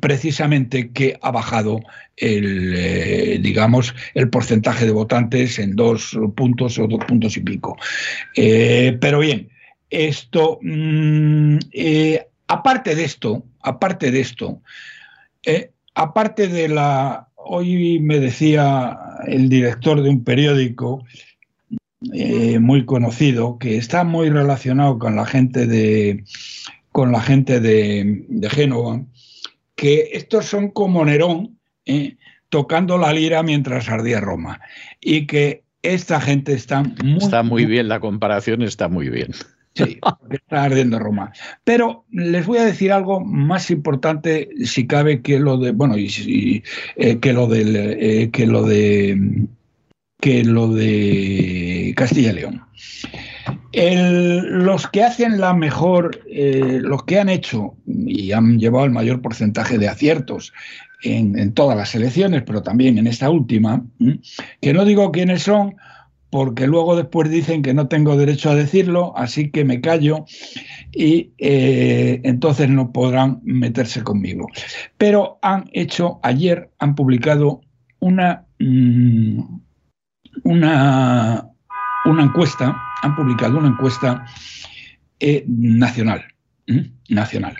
precisamente 0.00 0.90
que 0.90 1.18
ha 1.20 1.30
bajado 1.30 1.80
el, 2.16 2.74
eh, 2.76 3.38
digamos, 3.40 3.94
el 4.14 4.28
porcentaje 4.30 4.86
de 4.86 4.92
votantes 4.92 5.58
en 5.58 5.76
dos 5.76 6.18
puntos 6.36 6.78
o 6.78 6.86
dos 6.86 7.04
puntos 7.04 7.36
y 7.36 7.40
pico. 7.40 7.76
Eh, 8.36 8.96
pero 9.00 9.20
bien, 9.20 9.48
esto, 9.90 10.58
mm, 10.62 11.58
eh, 11.72 12.26
aparte 12.48 12.94
de 12.94 13.04
esto, 13.04 13.44
aparte 13.60 14.10
de 14.10 14.20
esto, 14.20 14.62
aparte 15.94 16.48
de 16.48 16.68
la, 16.68 17.28
hoy 17.36 17.98
me 18.00 18.18
decía 18.18 18.98
el 19.26 19.48
director 19.48 20.02
de 20.02 20.08
un 20.08 20.24
periódico 20.24 21.04
muy 22.60 22.84
conocido 22.84 23.58
que 23.58 23.76
está 23.76 24.02
muy 24.02 24.28
relacionado 24.28 24.98
con 24.98 25.14
la 25.14 25.24
gente 25.24 25.66
de 25.66 26.24
con 26.92 27.10
la 27.10 27.20
gente 27.20 27.58
de, 27.58 28.48
Génova, 28.50 29.02
que 29.82 30.10
estos 30.12 30.46
son 30.46 30.68
como 30.70 31.04
Nerón 31.04 31.58
eh, 31.86 32.16
tocando 32.50 32.98
la 32.98 33.12
lira 33.12 33.42
mientras 33.42 33.88
ardía 33.88 34.20
Roma 34.20 34.60
y 35.00 35.26
que 35.26 35.64
esta 35.82 36.20
gente 36.20 36.52
está 36.52 36.84
muy 36.84 37.18
está 37.18 37.42
muy 37.42 37.66
bien 37.66 37.88
la 37.88 37.98
comparación 37.98 38.62
está 38.62 38.86
muy 38.88 39.08
bien 39.08 39.32
Sí, 39.74 39.98
está 40.30 40.64
ardiendo 40.64 40.98
Roma. 40.98 41.32
Pero 41.64 42.04
les 42.10 42.44
voy 42.44 42.58
a 42.58 42.64
decir 42.66 42.92
algo 42.92 43.20
más 43.24 43.70
importante, 43.70 44.50
si 44.66 44.86
cabe, 44.86 45.22
que 45.22 45.38
lo 45.38 45.56
de, 45.56 45.72
bueno, 45.72 45.96
y, 45.96 46.62
eh, 46.96 47.18
que 47.20 47.32
lo 47.32 47.46
del, 47.46 47.74
eh, 47.74 48.28
que 48.30 48.46
lo 48.46 48.64
de, 48.64 49.46
que 50.20 50.44
lo 50.44 50.68
de 50.68 51.94
Castilla 51.96 52.32
y 52.32 52.34
León. 52.34 52.66
Los 53.72 54.88
que 54.88 55.02
hacen 55.02 55.40
la 55.40 55.54
mejor, 55.54 56.20
eh, 56.28 56.78
los 56.80 57.04
que 57.04 57.18
han 57.18 57.28
hecho 57.28 57.74
y 57.86 58.32
han 58.32 58.58
llevado 58.58 58.84
el 58.84 58.90
mayor 58.90 59.22
porcentaje 59.22 59.78
de 59.78 59.88
aciertos 59.88 60.52
en, 61.02 61.52
todas 61.52 61.76
las 61.76 61.94
elecciones, 61.94 62.42
pero 62.46 62.62
también 62.62 62.98
en 62.98 63.06
esta 63.06 63.28
última, 63.28 63.84
que 64.60 64.72
no 64.72 64.84
digo 64.84 65.10
quiénes 65.10 65.42
son, 65.42 65.74
porque 66.30 66.66
luego 66.66 66.96
después 66.96 67.28
dicen 67.28 67.60
que 67.60 67.74
no 67.74 67.88
tengo 67.88 68.16
derecho 68.16 68.50
a 68.50 68.54
decirlo, 68.54 69.12
así 69.16 69.50
que 69.50 69.64
me 69.64 69.80
callo 69.80 70.24
y 70.90 71.32
eh, 71.38 72.20
entonces 72.24 72.70
no 72.70 72.92
podrán 72.92 73.40
meterse 73.42 74.02
conmigo. 74.02 74.48
Pero 74.96 75.38
han 75.42 75.68
hecho, 75.72 76.20
ayer 76.22 76.70
han 76.78 76.94
publicado 76.94 77.60
una, 78.00 78.46
mm, 78.58 79.42
una, 80.44 81.48
una 82.06 82.22
encuesta, 82.22 82.80
han 83.02 83.14
publicado 83.14 83.58
una 83.58 83.68
encuesta 83.68 84.24
eh, 85.20 85.44
nacional, 85.46 86.24
nacional. 87.08 87.56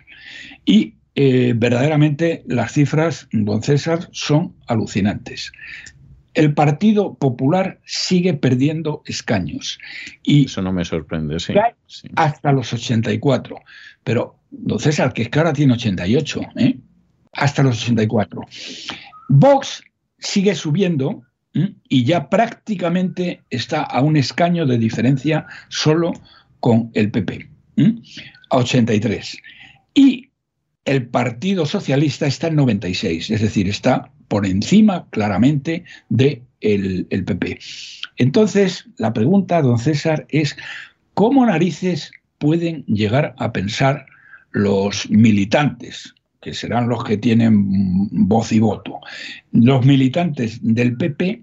Y 0.65 0.95
eh, 1.15 1.53
verdaderamente 1.57 2.43
las 2.47 2.73
cifras, 2.73 3.29
don 3.33 3.63
César, 3.63 4.09
son 4.13 4.57
alucinantes 4.67 5.53
el 6.35 6.55
Partido 6.55 7.15
Popular 7.15 7.81
sigue 7.85 8.35
perdiendo 8.35 9.03
escaños. 9.07 9.79
Y 10.23 10.47
Eso 10.47 10.63
no 10.63 10.73
me 10.73 10.85
sorprende, 10.85 11.39
sí. 11.39 11.55
Hasta 12.17 12.53
los 12.53 12.73
84. 12.73 13.57
Pero, 14.03 14.39
don 14.51 14.79
César, 14.79 15.13
que 15.13 15.23
es 15.23 15.29
que 15.29 15.39
ahora 15.39 15.53
tiene 15.53 15.75
88, 15.75 16.41
¿eh? 16.57 16.79
hasta 17.33 17.63
los 17.63 17.83
84. 17.83 18.43
Vox 19.29 19.83
sigue 20.19 20.55
subiendo 20.55 21.23
y 21.55 22.05
ya 22.05 22.31
prácticamente 22.31 23.43
está 23.51 23.83
a 23.83 24.01
un 24.01 24.17
escaño 24.17 24.67
de 24.67 24.79
diferencia 24.79 25.47
solo 25.69 26.13
con 26.61 26.91
el 26.95 27.11
PP, 27.11 27.49
a 28.51 28.57
83. 28.57 29.37
Y 29.95 30.31
el 30.85 31.07
Partido 31.07 31.67
Socialista 31.67 32.27
está 32.27 32.49
en 32.49 32.57
96, 32.57 33.31
es 33.31 33.41
decir, 33.41 33.69
está 33.69 34.11
por 34.29 34.47
encima 34.47 35.07
claramente 35.11 35.85
del 36.09 36.43
de 36.61 37.07
el 37.11 37.25
PP. 37.25 37.59
Entonces, 38.17 38.89
la 38.97 39.13
pregunta, 39.13 39.61
don 39.63 39.79
César, 39.79 40.27
es 40.29 40.57
¿cómo 41.15 41.45
narices 41.45 42.13
pueden 42.39 42.85
llegar 42.87 43.35
a 43.39 43.53
pensar 43.53 44.07
los 44.53 45.09
militantes, 45.11 46.15
que 46.43 46.53
serán 46.53 46.89
los 46.89 47.05
que 47.05 47.17
tienen 47.17 48.09
voz 48.11 48.53
y 48.53 48.59
voto, 48.59 49.01
los 49.53 49.87
militantes 49.87 50.59
del 50.61 50.97
PP, 50.97 51.41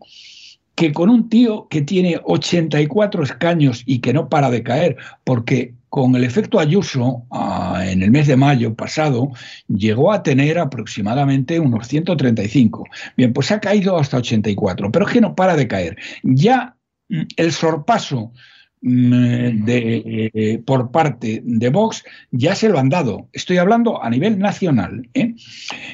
que 0.76 0.92
con 0.92 1.10
un 1.10 1.30
tío 1.30 1.68
que 1.70 1.82
tiene 1.82 2.20
84 2.24 3.24
escaños 3.24 3.82
y 3.86 4.00
que 4.00 4.14
no 4.14 4.30
para 4.30 4.52
de 4.52 4.62
caer, 4.62 4.98
porque 5.24 5.74
con 5.88 6.16
el 6.16 6.24
efecto 6.24 6.60
Ayuso, 6.60 7.26
ah, 7.32 7.84
en 7.88 8.04
el 8.04 8.12
mes 8.12 8.28
de 8.28 8.36
mayo 8.36 8.76
pasado, 8.76 9.32
llegó 9.68 10.12
a 10.12 10.22
tener 10.22 10.60
aproximadamente 10.60 11.60
unos 11.60 11.88
135. 11.88 12.86
Bien, 13.18 13.34
pues 13.34 13.52
ha 13.52 13.60
caído 13.60 13.98
hasta 13.98 14.18
84, 14.18 14.92
pero 14.92 15.08
es 15.08 15.14
que 15.14 15.22
no 15.22 15.34
para 15.34 15.56
de 15.56 15.68
caer. 15.68 15.98
Ya 16.24 16.76
mm, 17.08 17.24
el 17.38 17.52
sorpaso 17.54 18.34
de, 18.82 20.32
eh, 20.34 20.62
por 20.66 20.92
parte 20.92 21.42
de 21.44 21.70
Vox 21.70 22.04
ya 22.32 22.56
se 22.56 22.70
lo 22.70 22.80
han 22.80 22.90
dado. 22.90 23.28
Estoy 23.34 23.58
hablando 23.58 24.04
a 24.04 24.10
nivel 24.10 24.40
nacional. 24.40 25.08
¿eh? 25.14 25.36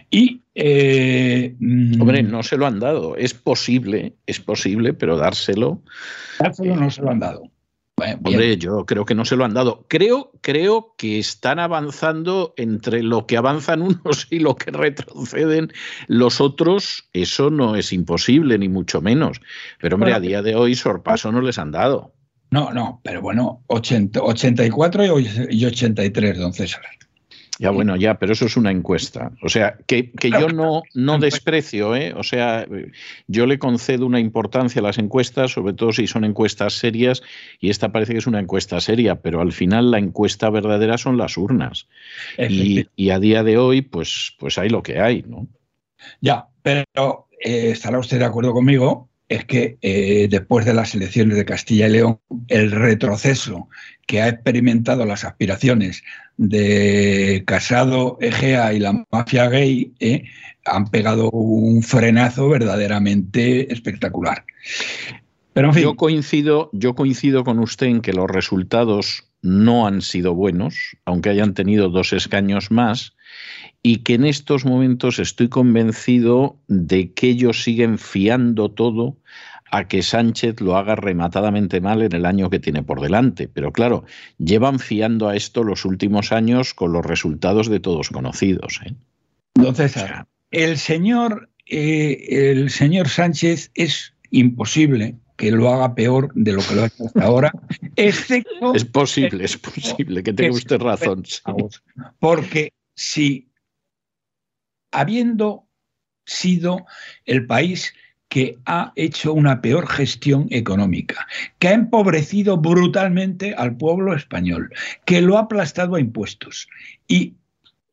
Y. 0.09 0.41
Eh, 0.57 1.55
mm, 1.59 2.01
Hombre, 2.01 2.23
no 2.23 2.41
se 2.43 2.57
lo 2.57 2.65
han 2.65 2.79
dado. 2.79 3.15
Es 3.17 3.33
posible, 3.33 4.15
es 4.25 4.39
posible, 4.39 4.93
pero 4.93 5.17
dárselo. 5.17 5.81
Dárselo 6.39 6.75
no 6.75 6.89
se 6.89 7.01
lo 7.01 7.11
han 7.11 7.19
dado. 7.19 7.51
Hombre, 7.97 8.57
yo 8.57 8.85
creo 8.85 9.05
que 9.05 9.15
no 9.15 9.23
se 9.23 9.37
lo 9.37 9.45
han 9.45 9.53
dado. 9.53 9.85
Creo, 9.87 10.31
creo 10.41 10.95
que 10.97 11.17
están 11.17 11.59
avanzando 11.59 12.53
entre 12.57 13.01
lo 13.03 13.25
que 13.25 13.37
avanzan 13.37 13.81
unos 13.81 14.27
y 14.29 14.39
lo 14.39 14.55
que 14.55 14.71
retroceden 14.71 15.71
los 16.07 16.41
otros. 16.41 17.07
Eso 17.13 17.49
no 17.49 17.75
es 17.75 17.93
imposible, 17.93 18.57
ni 18.57 18.67
mucho 18.67 19.01
menos. 19.01 19.39
Pero, 19.79 19.95
hombre, 19.95 20.13
a 20.13 20.19
día 20.19 20.41
de 20.41 20.55
hoy 20.55 20.75
sorpaso 20.75 21.31
no 21.31 21.41
les 21.41 21.57
han 21.57 21.71
dado. 21.71 22.14
No, 22.51 22.71
no, 22.71 23.01
pero 23.03 23.21
bueno, 23.21 23.63
84 23.67 25.19
y 25.49 25.65
83, 25.65 26.37
don 26.37 26.53
César. 26.53 26.81
Ya 27.57 27.69
bueno, 27.69 27.95
ya, 27.95 28.19
pero 28.19 28.33
eso 28.33 28.47
es 28.47 28.57
una 28.57 28.69
encuesta. 28.69 29.31
O 29.41 29.47
sea, 29.47 29.77
que, 29.87 30.11
yo 30.21 30.49
no, 30.49 30.83
no 30.93 31.19
desprecio, 31.19 31.95
¿eh? 31.95 32.13
O 32.13 32.23
sea, 32.23 32.67
yo 33.27 33.45
le 33.45 33.59
concedo 33.59 34.05
una 34.05 34.19
importancia 34.19 34.81
a 34.81 34.83
las 34.83 34.97
encuestas, 34.97 35.51
sobre 35.51 35.73
todo 35.73 35.93
si 35.93 36.05
son 36.05 36.25
encuestas 36.25 36.73
serias, 36.73 37.23
y 37.61 37.69
esta 37.69 37.93
parece 37.93 38.11
que 38.11 38.19
es 38.19 38.27
una 38.27 38.41
encuesta 38.41 38.81
seria, 38.81 39.21
pero 39.21 39.39
al 39.39 39.53
final 39.53 39.89
la 39.89 39.99
encuesta 39.99 40.49
verdadera 40.49 40.97
son 40.97 41.17
las 41.17 41.37
urnas. 41.37 41.87
Y, 42.37 43.09
a 43.09 43.19
día 43.19 43.43
de 43.43 43.57
hoy, 43.57 43.81
pues, 43.81 44.33
pues 44.37 44.57
hay 44.57 44.69
lo 44.69 44.83
que 44.83 44.99
hay, 44.99 45.23
¿no? 45.25 45.47
Ya, 46.19 46.47
pero 46.61 47.27
eh, 47.39 47.69
estará 47.71 47.99
usted 47.99 48.19
de 48.19 48.25
acuerdo 48.25 48.51
conmigo 48.51 49.09
es 49.27 49.45
que 49.45 49.77
eh, 49.81 50.27
después 50.29 50.65
de 50.65 50.73
las 50.73 50.93
elecciones 50.93 51.37
de 51.37 51.45
Castilla 51.45 51.87
y 51.87 51.91
León, 51.91 52.19
el 52.47 52.71
retroceso 52.71 53.69
que 54.05 54.21
ha 54.21 54.29
experimentado 54.29 55.05
las 55.05 55.23
aspiraciones 55.23 56.03
de 56.37 57.43
Casado, 57.47 58.17
Egea 58.21 58.73
y 58.73 58.79
la 58.79 59.05
mafia 59.11 59.49
gay 59.49 59.93
eh, 59.99 60.25
han 60.65 60.87
pegado 60.89 61.31
un 61.31 61.81
frenazo 61.81 62.49
verdaderamente 62.49 63.71
espectacular. 63.73 64.45
Pero 65.53 65.71
yo 65.73 65.95
coincido, 65.95 66.69
yo 66.73 66.95
coincido 66.95 67.43
con 67.43 67.59
usted 67.59 67.87
en 67.87 68.01
que 68.01 68.13
los 68.13 68.29
resultados 68.29 69.23
no 69.41 69.87
han 69.87 70.01
sido 70.01 70.35
buenos, 70.35 70.97
aunque 71.05 71.29
hayan 71.29 71.53
tenido 71.53 71.89
dos 71.89 72.11
escaños 72.13 72.71
más, 72.71 73.13
y 73.85 73.97
que 73.97 74.15
en 74.15 74.25
estos 74.25 74.65
momentos 74.65 75.19
estoy 75.19 75.47
convencido 75.47 76.57
de 76.67 77.13
que 77.13 77.27
ellos 77.27 77.61
siguen 77.61 77.99
fiando 77.99 78.71
todo 78.71 79.15
a 79.69 79.87
que 79.87 80.01
Sánchez 80.01 80.59
lo 80.59 80.75
haga 80.75 80.95
rematadamente 80.95 81.81
mal 81.81 82.01
en 82.01 82.13
el 82.13 82.25
año 82.25 82.49
que 82.49 82.57
tiene 82.57 82.81
por 82.81 82.99
delante. 82.99 83.47
Pero 83.47 83.71
claro, 83.71 84.03
llevan 84.39 84.79
fiando 84.79 85.29
a 85.29 85.35
esto 85.35 85.63
los 85.63 85.85
últimos 85.85 86.31
años 86.31 86.73
con 86.73 86.93
los 86.93 87.05
resultados 87.05 87.69
de 87.69 87.79
todos 87.79 88.09
conocidos. 88.09 88.81
¿eh? 88.87 88.95
Entonces, 89.53 89.95
el 90.49 90.79
señor, 90.79 91.51
eh, 91.67 92.25
el 92.27 92.71
señor 92.71 93.07
Sánchez 93.07 93.69
es 93.75 94.15
imposible 94.31 95.15
que 95.37 95.51
lo 95.51 95.69
haga 95.69 95.93
peor 95.93 96.31
de 96.33 96.53
lo 96.53 96.61
que 96.63 96.73
lo 96.73 96.83
ha 96.85 96.87
hecho 96.87 97.05
hasta 97.05 97.23
ahora, 97.23 97.51
excepto... 97.97 98.73
Es 98.73 98.85
posible, 98.85 99.45
es 99.45 99.57
posible, 99.57 100.23
que 100.23 100.33
tenga 100.33 100.55
usted 100.55 100.79
razón. 100.79 101.23
Porque 102.17 102.73
si 102.95 103.51
habiendo 104.99 105.65
sido 106.25 106.85
el 107.25 107.45
país 107.45 107.93
que 108.29 108.57
ha 108.65 108.91
hecho 108.95 109.33
una 109.33 109.61
peor 109.61 109.87
gestión 109.87 110.47
económica, 110.49 111.27
que 111.59 111.69
ha 111.69 111.73
empobrecido 111.73 112.57
brutalmente 112.57 113.53
al 113.53 113.77
pueblo 113.77 114.15
español, 114.15 114.73
que 115.05 115.21
lo 115.21 115.37
ha 115.37 115.41
aplastado 115.41 115.95
a 115.95 115.99
impuestos. 115.99 116.67
Y 117.07 117.35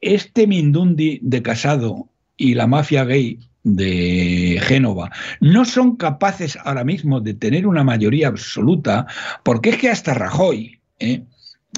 este 0.01 0.47
Mindundi 0.47 1.21
de 1.23 1.43
Casado 1.43 2.09
y 2.37 2.55
la 2.55 2.67
mafia 2.67 3.05
gay 3.05 3.39
de 3.63 4.59
Génova 4.63 5.13
no 5.41 5.65
son 5.65 5.97
capaces 5.97 6.59
ahora 6.65 6.83
mismo 6.83 7.21
de 7.21 7.35
tener 7.35 7.67
una 7.67 7.85
mayoría 7.85 8.29
absoluta, 8.29 9.07
porque 9.45 9.71
es 9.71 9.77
que 9.77 9.91
hasta 9.91 10.15
Rajoy, 10.15 10.81
¿eh? 10.99 11.23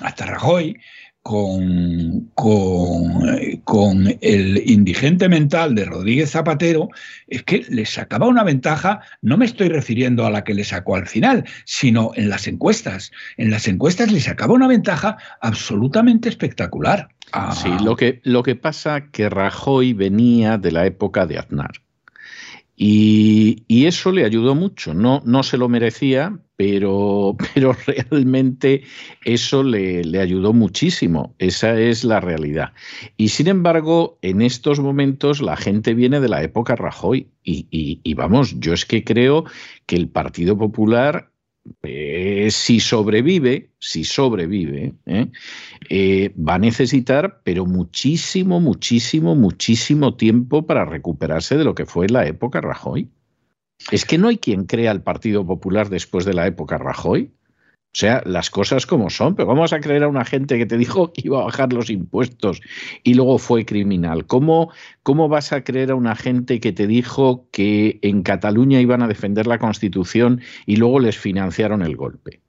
hasta 0.03 0.27
Rajoy 0.27 0.79
con, 1.25 2.31
con, 2.35 4.18
el 4.20 4.70
indigente 4.70 5.27
mental 5.31 5.75
de 5.75 5.87
Rodríguez 5.87 6.33
Zapatero 6.33 6.91
es 7.27 7.43
que 7.45 7.64
le 7.70 7.87
sacaba 7.87 8.27
una 8.27 8.45
ventaja, 8.45 9.01
no 9.22 9.39
me 9.39 9.47
estoy 9.47 9.70
refiriendo 9.70 10.27
a 10.27 10.31
la 10.31 10.45
que 10.45 10.53
le 10.53 10.64
sacó 10.64 10.97
al 10.97 11.07
final, 11.07 11.47
sino 11.64 12.11
en 12.14 12.29
las 12.29 12.47
encuestas. 12.47 13.11
En 13.39 13.51
las 13.51 13.66
encuestas 13.68 14.12
le 14.12 14.20
sacaba 14.20 14.53
una 14.53 14.68
ventaja 14.68 15.16
absolutamente 15.41 16.29
espectacular. 16.29 17.09
Sí, 17.55 17.70
lo 17.83 17.97
que, 17.97 18.20
lo 18.22 18.43
que 18.43 18.55
pasa 18.55 19.07
que 19.11 19.31
Rajoy 19.31 19.95
venía 19.95 20.59
de 20.59 20.72
la 20.72 20.85
época 20.85 21.25
de 21.25 21.39
Aznar. 21.39 21.72
Y, 22.77 23.87
eso 23.87 24.12
le 24.12 24.25
ayudó 24.25 24.55
mucho. 24.55 24.95
No, 24.95 25.22
no 25.25 25.43
se 25.43 25.59
lo 25.59 25.68
merecía, 25.68 26.39
pero, 26.57 27.37
pero 27.55 27.77
realmente 27.87 28.83
eso 29.25 29.62
le, 29.62 30.03
ayudó 30.18 30.53
muchísimo. 30.53 31.35
Esa 31.39 31.79
es 31.79 32.05
la 32.05 32.20
realidad. 32.20 32.72
Y 33.16 33.29
sin 33.29 33.49
embargo, 33.49 34.18
en 34.22 34.43
estos 34.43 34.81
momentos 34.81 35.41
la 35.41 35.57
gente 35.57 35.95
viene 35.95 36.20
de 36.20 36.29
la 36.29 36.43
época 36.43 36.77
Rajoy. 36.77 37.29
Y, 37.43 37.66
y 38.03 38.14
vamos, 38.14 38.59
yo 38.59 38.72
es 38.72 38.87
que 38.87 39.05
creo 39.05 39.45
que 39.87 39.97
el 39.97 40.09
Partido 40.09 40.57
Popular 40.57 41.31
eh, 41.82 42.48
si 42.50 42.80
sobrevive, 42.80 43.70
si 43.78 44.04
sobrevive, 44.04 44.94
¿eh? 45.06 45.30
Eh, 45.88 46.34
va 46.36 46.54
a 46.54 46.58
necesitar, 46.58 47.40
pero 47.44 47.66
muchísimo, 47.66 48.60
muchísimo, 48.60 49.34
muchísimo 49.34 50.14
tiempo 50.16 50.66
para 50.66 50.84
recuperarse 50.84 51.56
de 51.56 51.64
lo 51.64 51.74
que 51.74 51.86
fue 51.86 52.08
la 52.08 52.26
época 52.26 52.60
Rajoy. 52.60 53.10
Es 53.90 54.04
que 54.04 54.18
no 54.18 54.28
hay 54.28 54.38
quien 54.38 54.64
crea 54.64 54.92
el 54.92 55.02
Partido 55.02 55.46
Popular 55.46 55.88
después 55.88 56.24
de 56.24 56.34
la 56.34 56.46
época 56.46 56.78
Rajoy. 56.78 57.32
O 57.95 57.97
sea, 57.97 58.24
las 58.26 58.51
cosas 58.51 58.86
como 58.86 59.09
son, 59.09 59.36
pero 59.36 59.47
vamos 59.47 59.72
a 59.72 59.78
creer 59.78 60.03
a 60.03 60.09
una 60.09 60.24
gente 60.24 60.59
que 60.59 60.66
te 60.66 60.76
dijo 60.76 61.12
que 61.12 61.22
iba 61.26 61.40
a 61.40 61.45
bajar 61.45 61.72
los 61.72 61.90
impuestos 61.90 62.61
y 63.05 63.14
luego 63.14 63.38
fue 63.38 63.64
criminal. 63.64 64.26
¿Cómo, 64.26 64.72
¿Cómo 65.05 65.28
vas 65.28 65.53
a 65.53 65.62
creer 65.62 65.92
a 65.92 65.95
una 65.95 66.16
gente 66.16 66.59
que 66.59 66.72
te 66.72 66.88
dijo 66.88 67.47
que 67.53 68.01
en 68.03 68.24
Cataluña 68.24 68.80
iban 68.80 69.03
a 69.03 69.07
defender 69.07 69.47
la 69.47 69.61
Constitución 69.61 70.40
y 70.66 70.74
luego 70.74 70.99
les 70.99 71.16
financiaron 71.16 71.82
el 71.82 71.95
golpe? 71.95 72.40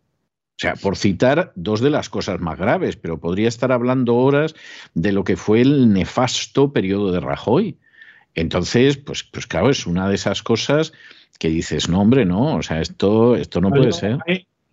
O 0.55 0.57
sea, 0.57 0.73
por 0.73 0.97
citar 0.97 1.51
dos 1.55 1.79
de 1.79 1.91
las 1.91 2.09
cosas 2.09 2.39
más 2.39 2.57
graves, 2.57 2.95
pero 2.95 3.19
podría 3.19 3.47
estar 3.47 3.71
hablando 3.71 4.15
horas 4.15 4.55
de 4.95 5.11
lo 5.11 5.23
que 5.23 5.37
fue 5.37 5.61
el 5.61 5.93
nefasto 5.93 6.73
periodo 6.73 7.11
de 7.11 7.19
Rajoy. 7.19 7.77
Entonces, 8.33 8.97
pues, 8.97 9.23
pues 9.23 9.45
claro, 9.45 9.69
es 9.69 9.85
una 9.85 10.09
de 10.09 10.15
esas 10.15 10.41
cosas 10.41 10.91
que 11.37 11.49
dices, 11.49 11.87
no, 11.87 12.01
hombre, 12.01 12.25
no, 12.25 12.55
o 12.55 12.63
sea, 12.63 12.81
esto, 12.81 13.35
esto 13.35 13.61
no 13.61 13.69
puede 13.69 13.91
ser. 13.91 14.17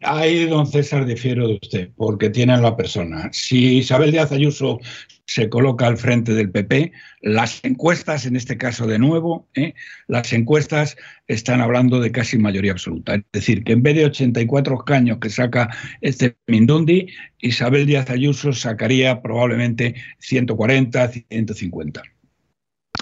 Ahí, 0.03 0.47
don 0.47 0.67
César, 0.67 1.07
difiero 1.07 1.47
de 1.47 1.59
usted, 1.63 1.91
porque 1.97 2.31
tiene 2.31 2.57
la 2.59 2.77
persona. 2.77 3.29
Si 3.33 3.79
Isabel 3.79 4.11
Díaz 4.11 4.33
Ayuso 4.33 4.81
se 5.27 5.49
coloca 5.49 5.87
al 5.87 5.97
frente 5.97 6.35
del 6.35 6.51
PP, 6.51 6.93
las 7.21 7.61
encuestas, 7.65 8.27
en 8.27 8.37
este 8.37 8.59
caso 8.59 8.87
de 8.87 8.99
nuevo, 8.99 9.49
¿eh? 9.55 9.75
las 10.09 10.33
encuestas 10.33 10.97
están 11.29 11.61
hablando 11.61 12.01
de 12.01 12.11
casi 12.11 12.37
mayoría 12.37 12.73
absoluta. 12.73 13.15
Es 13.15 13.25
decir, 13.33 13.65
que 13.65 13.73
en 13.73 13.83
vez 13.83 13.95
de 13.95 14.07
84 14.07 14.79
caños 14.79 15.19
que 15.19 15.31
saca 15.31 15.71
este 16.01 16.37
Mindundi, 16.47 17.07
Isabel 17.39 17.87
Díaz 17.87 18.11
Ayuso 18.11 18.53
sacaría 18.53 19.23
probablemente 19.23 19.95
140, 20.19 21.09
150. 21.09 22.03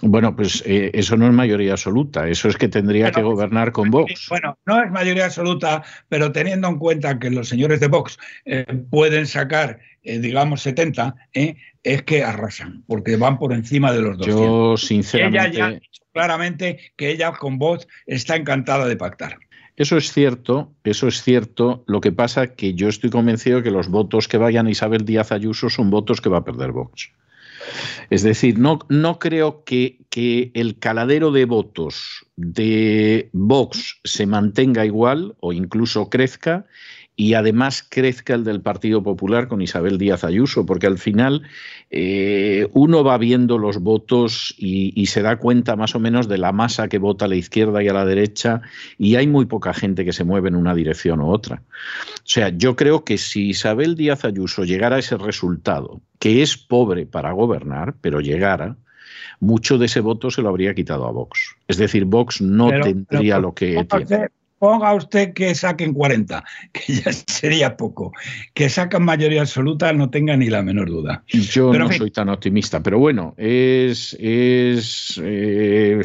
Bueno, 0.02 0.34
pues 0.34 0.62
eh, 0.66 0.90
eso 0.94 1.16
no 1.16 1.26
es 1.26 1.32
mayoría 1.32 1.72
absoluta, 1.72 2.28
eso 2.28 2.48
es 2.48 2.56
que 2.56 2.68
tendría 2.68 3.10
que 3.10 3.22
gobernar 3.22 3.72
con 3.72 3.90
Vox. 3.90 4.26
Bueno, 4.28 4.58
no 4.64 4.82
es 4.82 4.90
mayoría 4.90 5.26
absoluta, 5.26 5.82
pero 6.08 6.32
teniendo 6.32 6.68
en 6.68 6.78
cuenta 6.78 7.18
que 7.18 7.30
los 7.30 7.48
señores 7.48 7.80
de 7.80 7.88
Vox 7.88 8.18
eh, 8.44 8.64
pueden 8.90 9.26
sacar, 9.26 9.80
eh, 10.02 10.18
digamos, 10.18 10.62
70, 10.62 11.14
es 11.32 12.02
que 12.02 12.24
arrasan, 12.24 12.82
porque 12.86 13.16
van 13.16 13.38
por 13.38 13.52
encima 13.52 13.92
de 13.92 14.02
los 14.02 14.18
dos. 14.18 14.26
Yo, 14.26 14.76
sinceramente. 14.76 15.48
Ella 15.48 15.58
ya 15.58 15.66
ha 15.66 15.70
dicho 15.72 16.02
claramente 16.12 16.92
que 16.96 17.10
ella 17.10 17.32
con 17.32 17.58
Vox 17.58 17.86
está 18.06 18.36
encantada 18.36 18.86
de 18.86 18.96
pactar. 18.96 19.38
Eso 19.76 19.96
es 19.96 20.12
cierto, 20.12 20.74
eso 20.84 21.08
es 21.08 21.22
cierto. 21.22 21.84
Lo 21.86 22.00
que 22.00 22.12
pasa 22.12 22.44
es 22.44 22.50
que 22.50 22.74
yo 22.74 22.88
estoy 22.88 23.08
convencido 23.08 23.58
de 23.58 23.62
que 23.62 23.70
los 23.70 23.88
votos 23.88 24.28
que 24.28 24.36
vayan 24.36 24.66
a 24.66 24.70
Isabel 24.70 25.04
Díaz 25.04 25.32
Ayuso 25.32 25.70
son 25.70 25.88
votos 25.88 26.20
que 26.20 26.28
va 26.28 26.38
a 26.38 26.44
perder 26.44 26.72
Vox. 26.72 27.12
Es 28.10 28.22
decir, 28.22 28.58
no, 28.58 28.80
no 28.88 29.18
creo 29.18 29.64
que, 29.64 29.98
que, 30.10 30.50
el 30.54 30.78
caladero 30.78 31.30
de 31.30 31.44
votos 31.44 32.26
de 32.36 33.30
Vox 33.32 34.00
se 34.04 34.26
mantenga 34.26 34.84
igual 34.84 35.36
o 35.40 35.52
incluso 35.52 36.08
crezca 36.10 36.66
y 37.20 37.34
además 37.34 37.84
crezca 37.86 38.32
el 38.32 38.44
del 38.44 38.62
Partido 38.62 39.02
Popular 39.02 39.46
con 39.46 39.60
Isabel 39.60 39.98
Díaz 39.98 40.24
Ayuso, 40.24 40.64
porque 40.64 40.86
al 40.86 40.96
final 40.96 41.42
eh, 41.90 42.66
uno 42.72 43.04
va 43.04 43.18
viendo 43.18 43.58
los 43.58 43.76
votos 43.76 44.54
y, 44.56 45.04
se 45.04 45.20
da 45.20 45.36
cuenta 45.36 45.76
más 45.76 45.94
o 45.94 46.00
menos 46.00 46.28
de 46.28 46.38
la 46.38 46.52
masa 46.52 46.88
que 46.88 46.96
vota 46.96 47.26
a 47.26 47.28
la 47.28 47.36
izquierda 47.36 47.82
y 47.82 47.88
a 47.88 47.92
la 47.92 48.06
derecha 48.06 48.62
y 48.96 49.16
hay 49.16 49.26
muy 49.26 49.44
poca 49.44 49.74
gente 49.74 50.06
que 50.06 50.14
se 50.14 50.24
mueve 50.24 50.48
en 50.48 50.56
una 50.56 50.74
dirección 50.74 51.20
u 51.20 51.28
otra. 51.30 51.62
O 51.66 52.22
sea, 52.24 52.48
yo 52.56 52.74
creo 52.74 53.04
que 53.04 53.18
si 53.18 53.50
Isabel 53.50 53.96
Díaz 53.96 54.24
Ayuso 54.24 54.64
llegara 54.64 54.96
a 54.96 55.00
ese 55.00 55.18
resultado, 55.18 56.00
que 56.20 56.40
es 56.40 56.56
pobre 56.56 57.04
para 57.04 57.32
gobernar, 57.32 57.96
pero 58.00 58.22
llegara, 58.22 58.78
mucho 59.40 59.76
de 59.76 59.86
ese 59.86 60.00
voto 60.00 60.30
se 60.30 60.40
lo 60.40 60.48
habría 60.48 60.74
quitado 60.74 61.04
a 61.04 61.10
Vox. 61.10 61.54
Es 61.68 61.76
decir, 61.76 62.06
Vox 62.06 62.40
no 62.40 62.70
tendría 62.80 63.38
lo 63.38 63.52
que 63.52 63.84
tiene 63.84 64.30
ponga 64.60 64.94
usted 64.94 65.32
que 65.32 65.54
saquen 65.54 65.94
40, 65.94 66.44
que 66.72 66.92
ya 66.92 67.12
sería 67.12 67.76
poco. 67.76 68.12
Que 68.54 68.68
sacan 68.68 69.04
mayoría 69.04 69.40
absoluta, 69.40 69.92
no 69.92 70.10
tenga 70.10 70.36
ni 70.36 70.48
la 70.48 70.62
menor 70.62 70.88
duda. 70.88 71.24
Yo 71.26 71.72
no 71.72 71.90
soy 71.90 72.10
tan 72.10 72.28
optimista, 72.28 72.82
pero 72.82 72.98
bueno, 72.98 73.34
es, 73.38 74.16
es, 74.20 75.20
eh, 75.24 76.02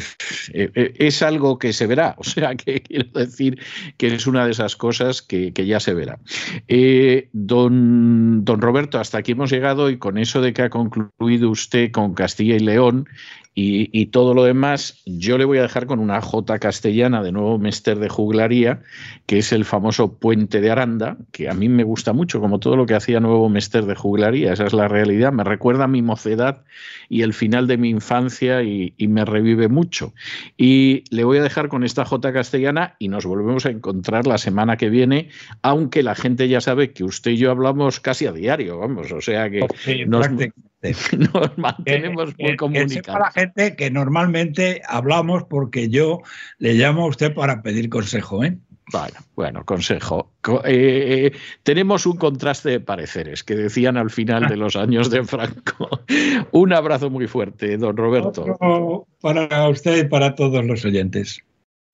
eh, 0.54 0.94
es 0.98 1.22
algo 1.22 1.58
que 1.58 1.72
se 1.72 1.86
verá. 1.86 2.16
O 2.26 2.28
sea, 2.28 2.54
que 2.56 2.82
quiero 2.82 3.08
decir 3.12 3.60
que 3.98 4.08
es 4.08 4.26
una 4.26 4.46
de 4.46 4.50
esas 4.50 4.74
cosas 4.74 5.22
que, 5.22 5.52
ya 5.52 5.78
se 5.78 5.94
verá. 5.94 6.18
Eh, 6.66 7.28
don, 7.32 8.44
don 8.44 8.60
Roberto, 8.60 8.98
hasta 8.98 9.18
aquí 9.18 9.32
hemos 9.32 9.50
llegado 9.50 9.90
y 9.90 9.98
con 9.98 10.18
eso 10.18 10.40
de 10.40 10.52
que 10.52 10.62
ha 10.62 10.70
concluido 10.70 11.50
usted 11.50 11.92
con 11.92 12.14
Castilla 12.14 12.56
y 12.56 12.60
León 12.60 13.06
y, 13.58 14.06
todo 14.08 14.34
lo 14.34 14.44
demás, 14.44 15.00
yo 15.06 15.38
le 15.38 15.46
voy 15.46 15.56
a 15.56 15.62
dejar 15.62 15.86
con 15.86 15.98
una 15.98 16.20
J 16.20 16.58
castellana 16.58 17.22
de 17.22 17.32
nuevo 17.32 17.58
Mester 17.58 17.98
de 17.98 18.10
Juglaría, 18.10 18.82
que 19.24 19.38
es 19.38 19.50
el 19.50 19.64
famoso 19.64 20.18
Puente 20.18 20.60
de 20.60 20.70
Aranda, 20.70 21.16
que 21.32 21.48
a 21.48 21.54
mí 21.54 21.70
me 21.70 21.82
gusta 21.82 22.12
mucho, 22.12 22.38
como 22.38 22.60
todo 22.60 22.76
lo 22.76 22.84
que 22.84 22.94
hacía 22.94 23.18
nuevo 23.18 23.48
Mester 23.48 23.86
de 23.86 23.94
Juglaría. 23.94 24.52
Esa 24.52 24.66
es 24.66 24.74
la 24.74 24.88
realidad. 24.88 25.32
Me 25.32 25.42
recuerda 25.42 25.84
a 25.84 25.88
mi 25.88 26.02
mocedad 26.02 26.64
y 27.08 27.22
el 27.22 27.32
final 27.32 27.66
de 27.66 27.78
mi 27.78 27.88
infancia 27.88 28.62
y, 28.62 28.92
y 28.98 29.08
me 29.08 29.24
revive 29.24 29.68
mucho. 29.68 30.12
Y 30.58 31.04
le 31.08 31.24
voy 31.24 31.38
a 31.38 31.42
dejar 31.42 31.68
con 31.68 31.82
esta 31.82 32.04
J 32.04 32.34
castellana 32.34 32.96
y 32.98 33.08
nos 33.08 33.24
volvemos 33.24 33.64
a 33.64 33.70
encontrar 33.70 34.26
la 34.26 34.36
semana 34.36 34.76
que 34.76 34.90
viene, 34.90 35.30
aunque 35.62 36.02
la 36.02 36.14
gente 36.14 36.46
ya 36.46 36.60
sabe 36.60 36.92
que 36.92 37.04
usted 37.04 37.30
y 37.30 37.38
yo 37.38 37.50
hablamos 37.50 38.00
casi 38.00 38.26
a 38.26 38.32
diario, 38.32 38.78
vamos, 38.80 39.10
o 39.12 39.22
sea 39.22 39.48
que 39.48 39.66
nos, 40.06 40.28
nos 41.32 41.56
mantenemos 41.56 42.34
muy 42.38 42.56
comunicados. 42.56 43.20
la 43.20 43.30
gente 43.30 43.76
que 43.76 43.90
normalmente 43.90 44.82
hablamos 44.86 45.44
porque 45.44 45.88
yo 45.88 46.20
le 46.58 46.74
llamo 46.74 47.04
a 47.04 47.08
usted 47.08 47.34
para 47.34 47.62
pedir 47.62 47.88
consejo, 47.88 48.44
¿eh? 48.44 48.58
Bueno, 48.92 49.18
bueno, 49.34 49.64
consejo. 49.64 50.32
Eh, 50.64 51.32
tenemos 51.64 52.06
un 52.06 52.16
contraste 52.16 52.70
de 52.70 52.80
pareceres 52.80 53.42
que 53.42 53.56
decían 53.56 53.96
al 53.96 54.10
final 54.10 54.46
de 54.46 54.56
los 54.56 54.76
años 54.76 55.10
de 55.10 55.24
Franco. 55.24 56.02
un 56.52 56.72
abrazo 56.72 57.10
muy 57.10 57.26
fuerte, 57.26 57.78
don 57.78 57.96
Roberto. 57.96 58.56
para 59.20 59.68
usted 59.68 60.04
y 60.04 60.08
para 60.08 60.36
todos 60.36 60.64
los 60.64 60.84
oyentes. 60.84 61.42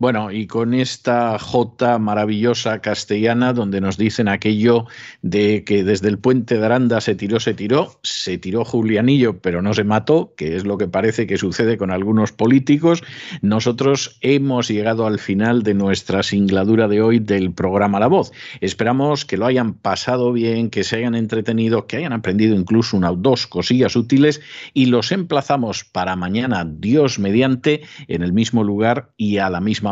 Bueno, 0.03 0.33
y 0.33 0.49
con 0.49 0.75
esta 0.75 1.39
J 1.39 2.01
maravillosa 2.01 2.81
castellana 2.81 3.53
donde 3.53 3.81
nos 3.81 3.97
dicen 3.97 4.27
aquello 4.27 4.87
de 5.23 5.63
que 5.63 5.85
desde 5.85 6.09
el 6.09 6.19
puente 6.19 6.59
de 6.59 6.67
Aranda 6.67 7.01
se 7.01 7.15
tiró, 7.15 7.39
se 7.39 7.55
tiró, 7.55 8.01
se 8.03 8.37
tiró 8.37 8.65
Julianillo, 8.65 9.39
pero 9.39 9.63
no 9.63 9.75
se 9.75 9.85
mató, 9.85 10.35
que 10.37 10.57
es 10.57 10.65
lo 10.65 10.77
que 10.77 10.89
parece 10.89 11.29
que 11.29 11.39
sucede 11.39 11.79
con 11.79 11.93
algunos 11.93 12.33
políticos, 12.33 13.05
nosotros 13.43 14.19
hemos 14.23 14.67
llegado 14.67 15.07
al 15.07 15.21
final 15.21 15.63
de 15.63 15.75
nuestra 15.75 16.25
singladura 16.25 16.89
de 16.89 17.01
hoy 17.01 17.21
del 17.21 17.53
programa 17.53 18.01
La 18.01 18.09
Voz. 18.09 18.33
Esperamos 18.61 19.25
que 19.25 19.37
lo 19.37 19.47
hayan 19.47 19.73
pasado 19.73 20.33
bien, 20.33 20.71
que 20.71 20.83
se 20.83 20.97
hayan 20.97 21.15
entretenido, 21.15 21.87
que 21.87 21.99
hayan 21.99 22.13
aprendido 22.13 22.57
incluso 22.57 22.97
una 22.97 23.13
o 23.13 23.15
dos 23.15 23.47
cosillas 23.47 23.95
útiles 23.95 24.41
y 24.75 24.87
los 24.87 25.13
emplazamos 25.13 25.85
para 25.85 26.17
mañana, 26.17 26.69
Dios 26.69 27.21
mediante, 27.21 27.83
en 28.09 28.23
el 28.23 28.33
mismo 28.33 28.65
lugar 28.65 29.13
y 29.17 29.39
a 29.39 29.49
la 29.49 29.61
misma 29.61 29.92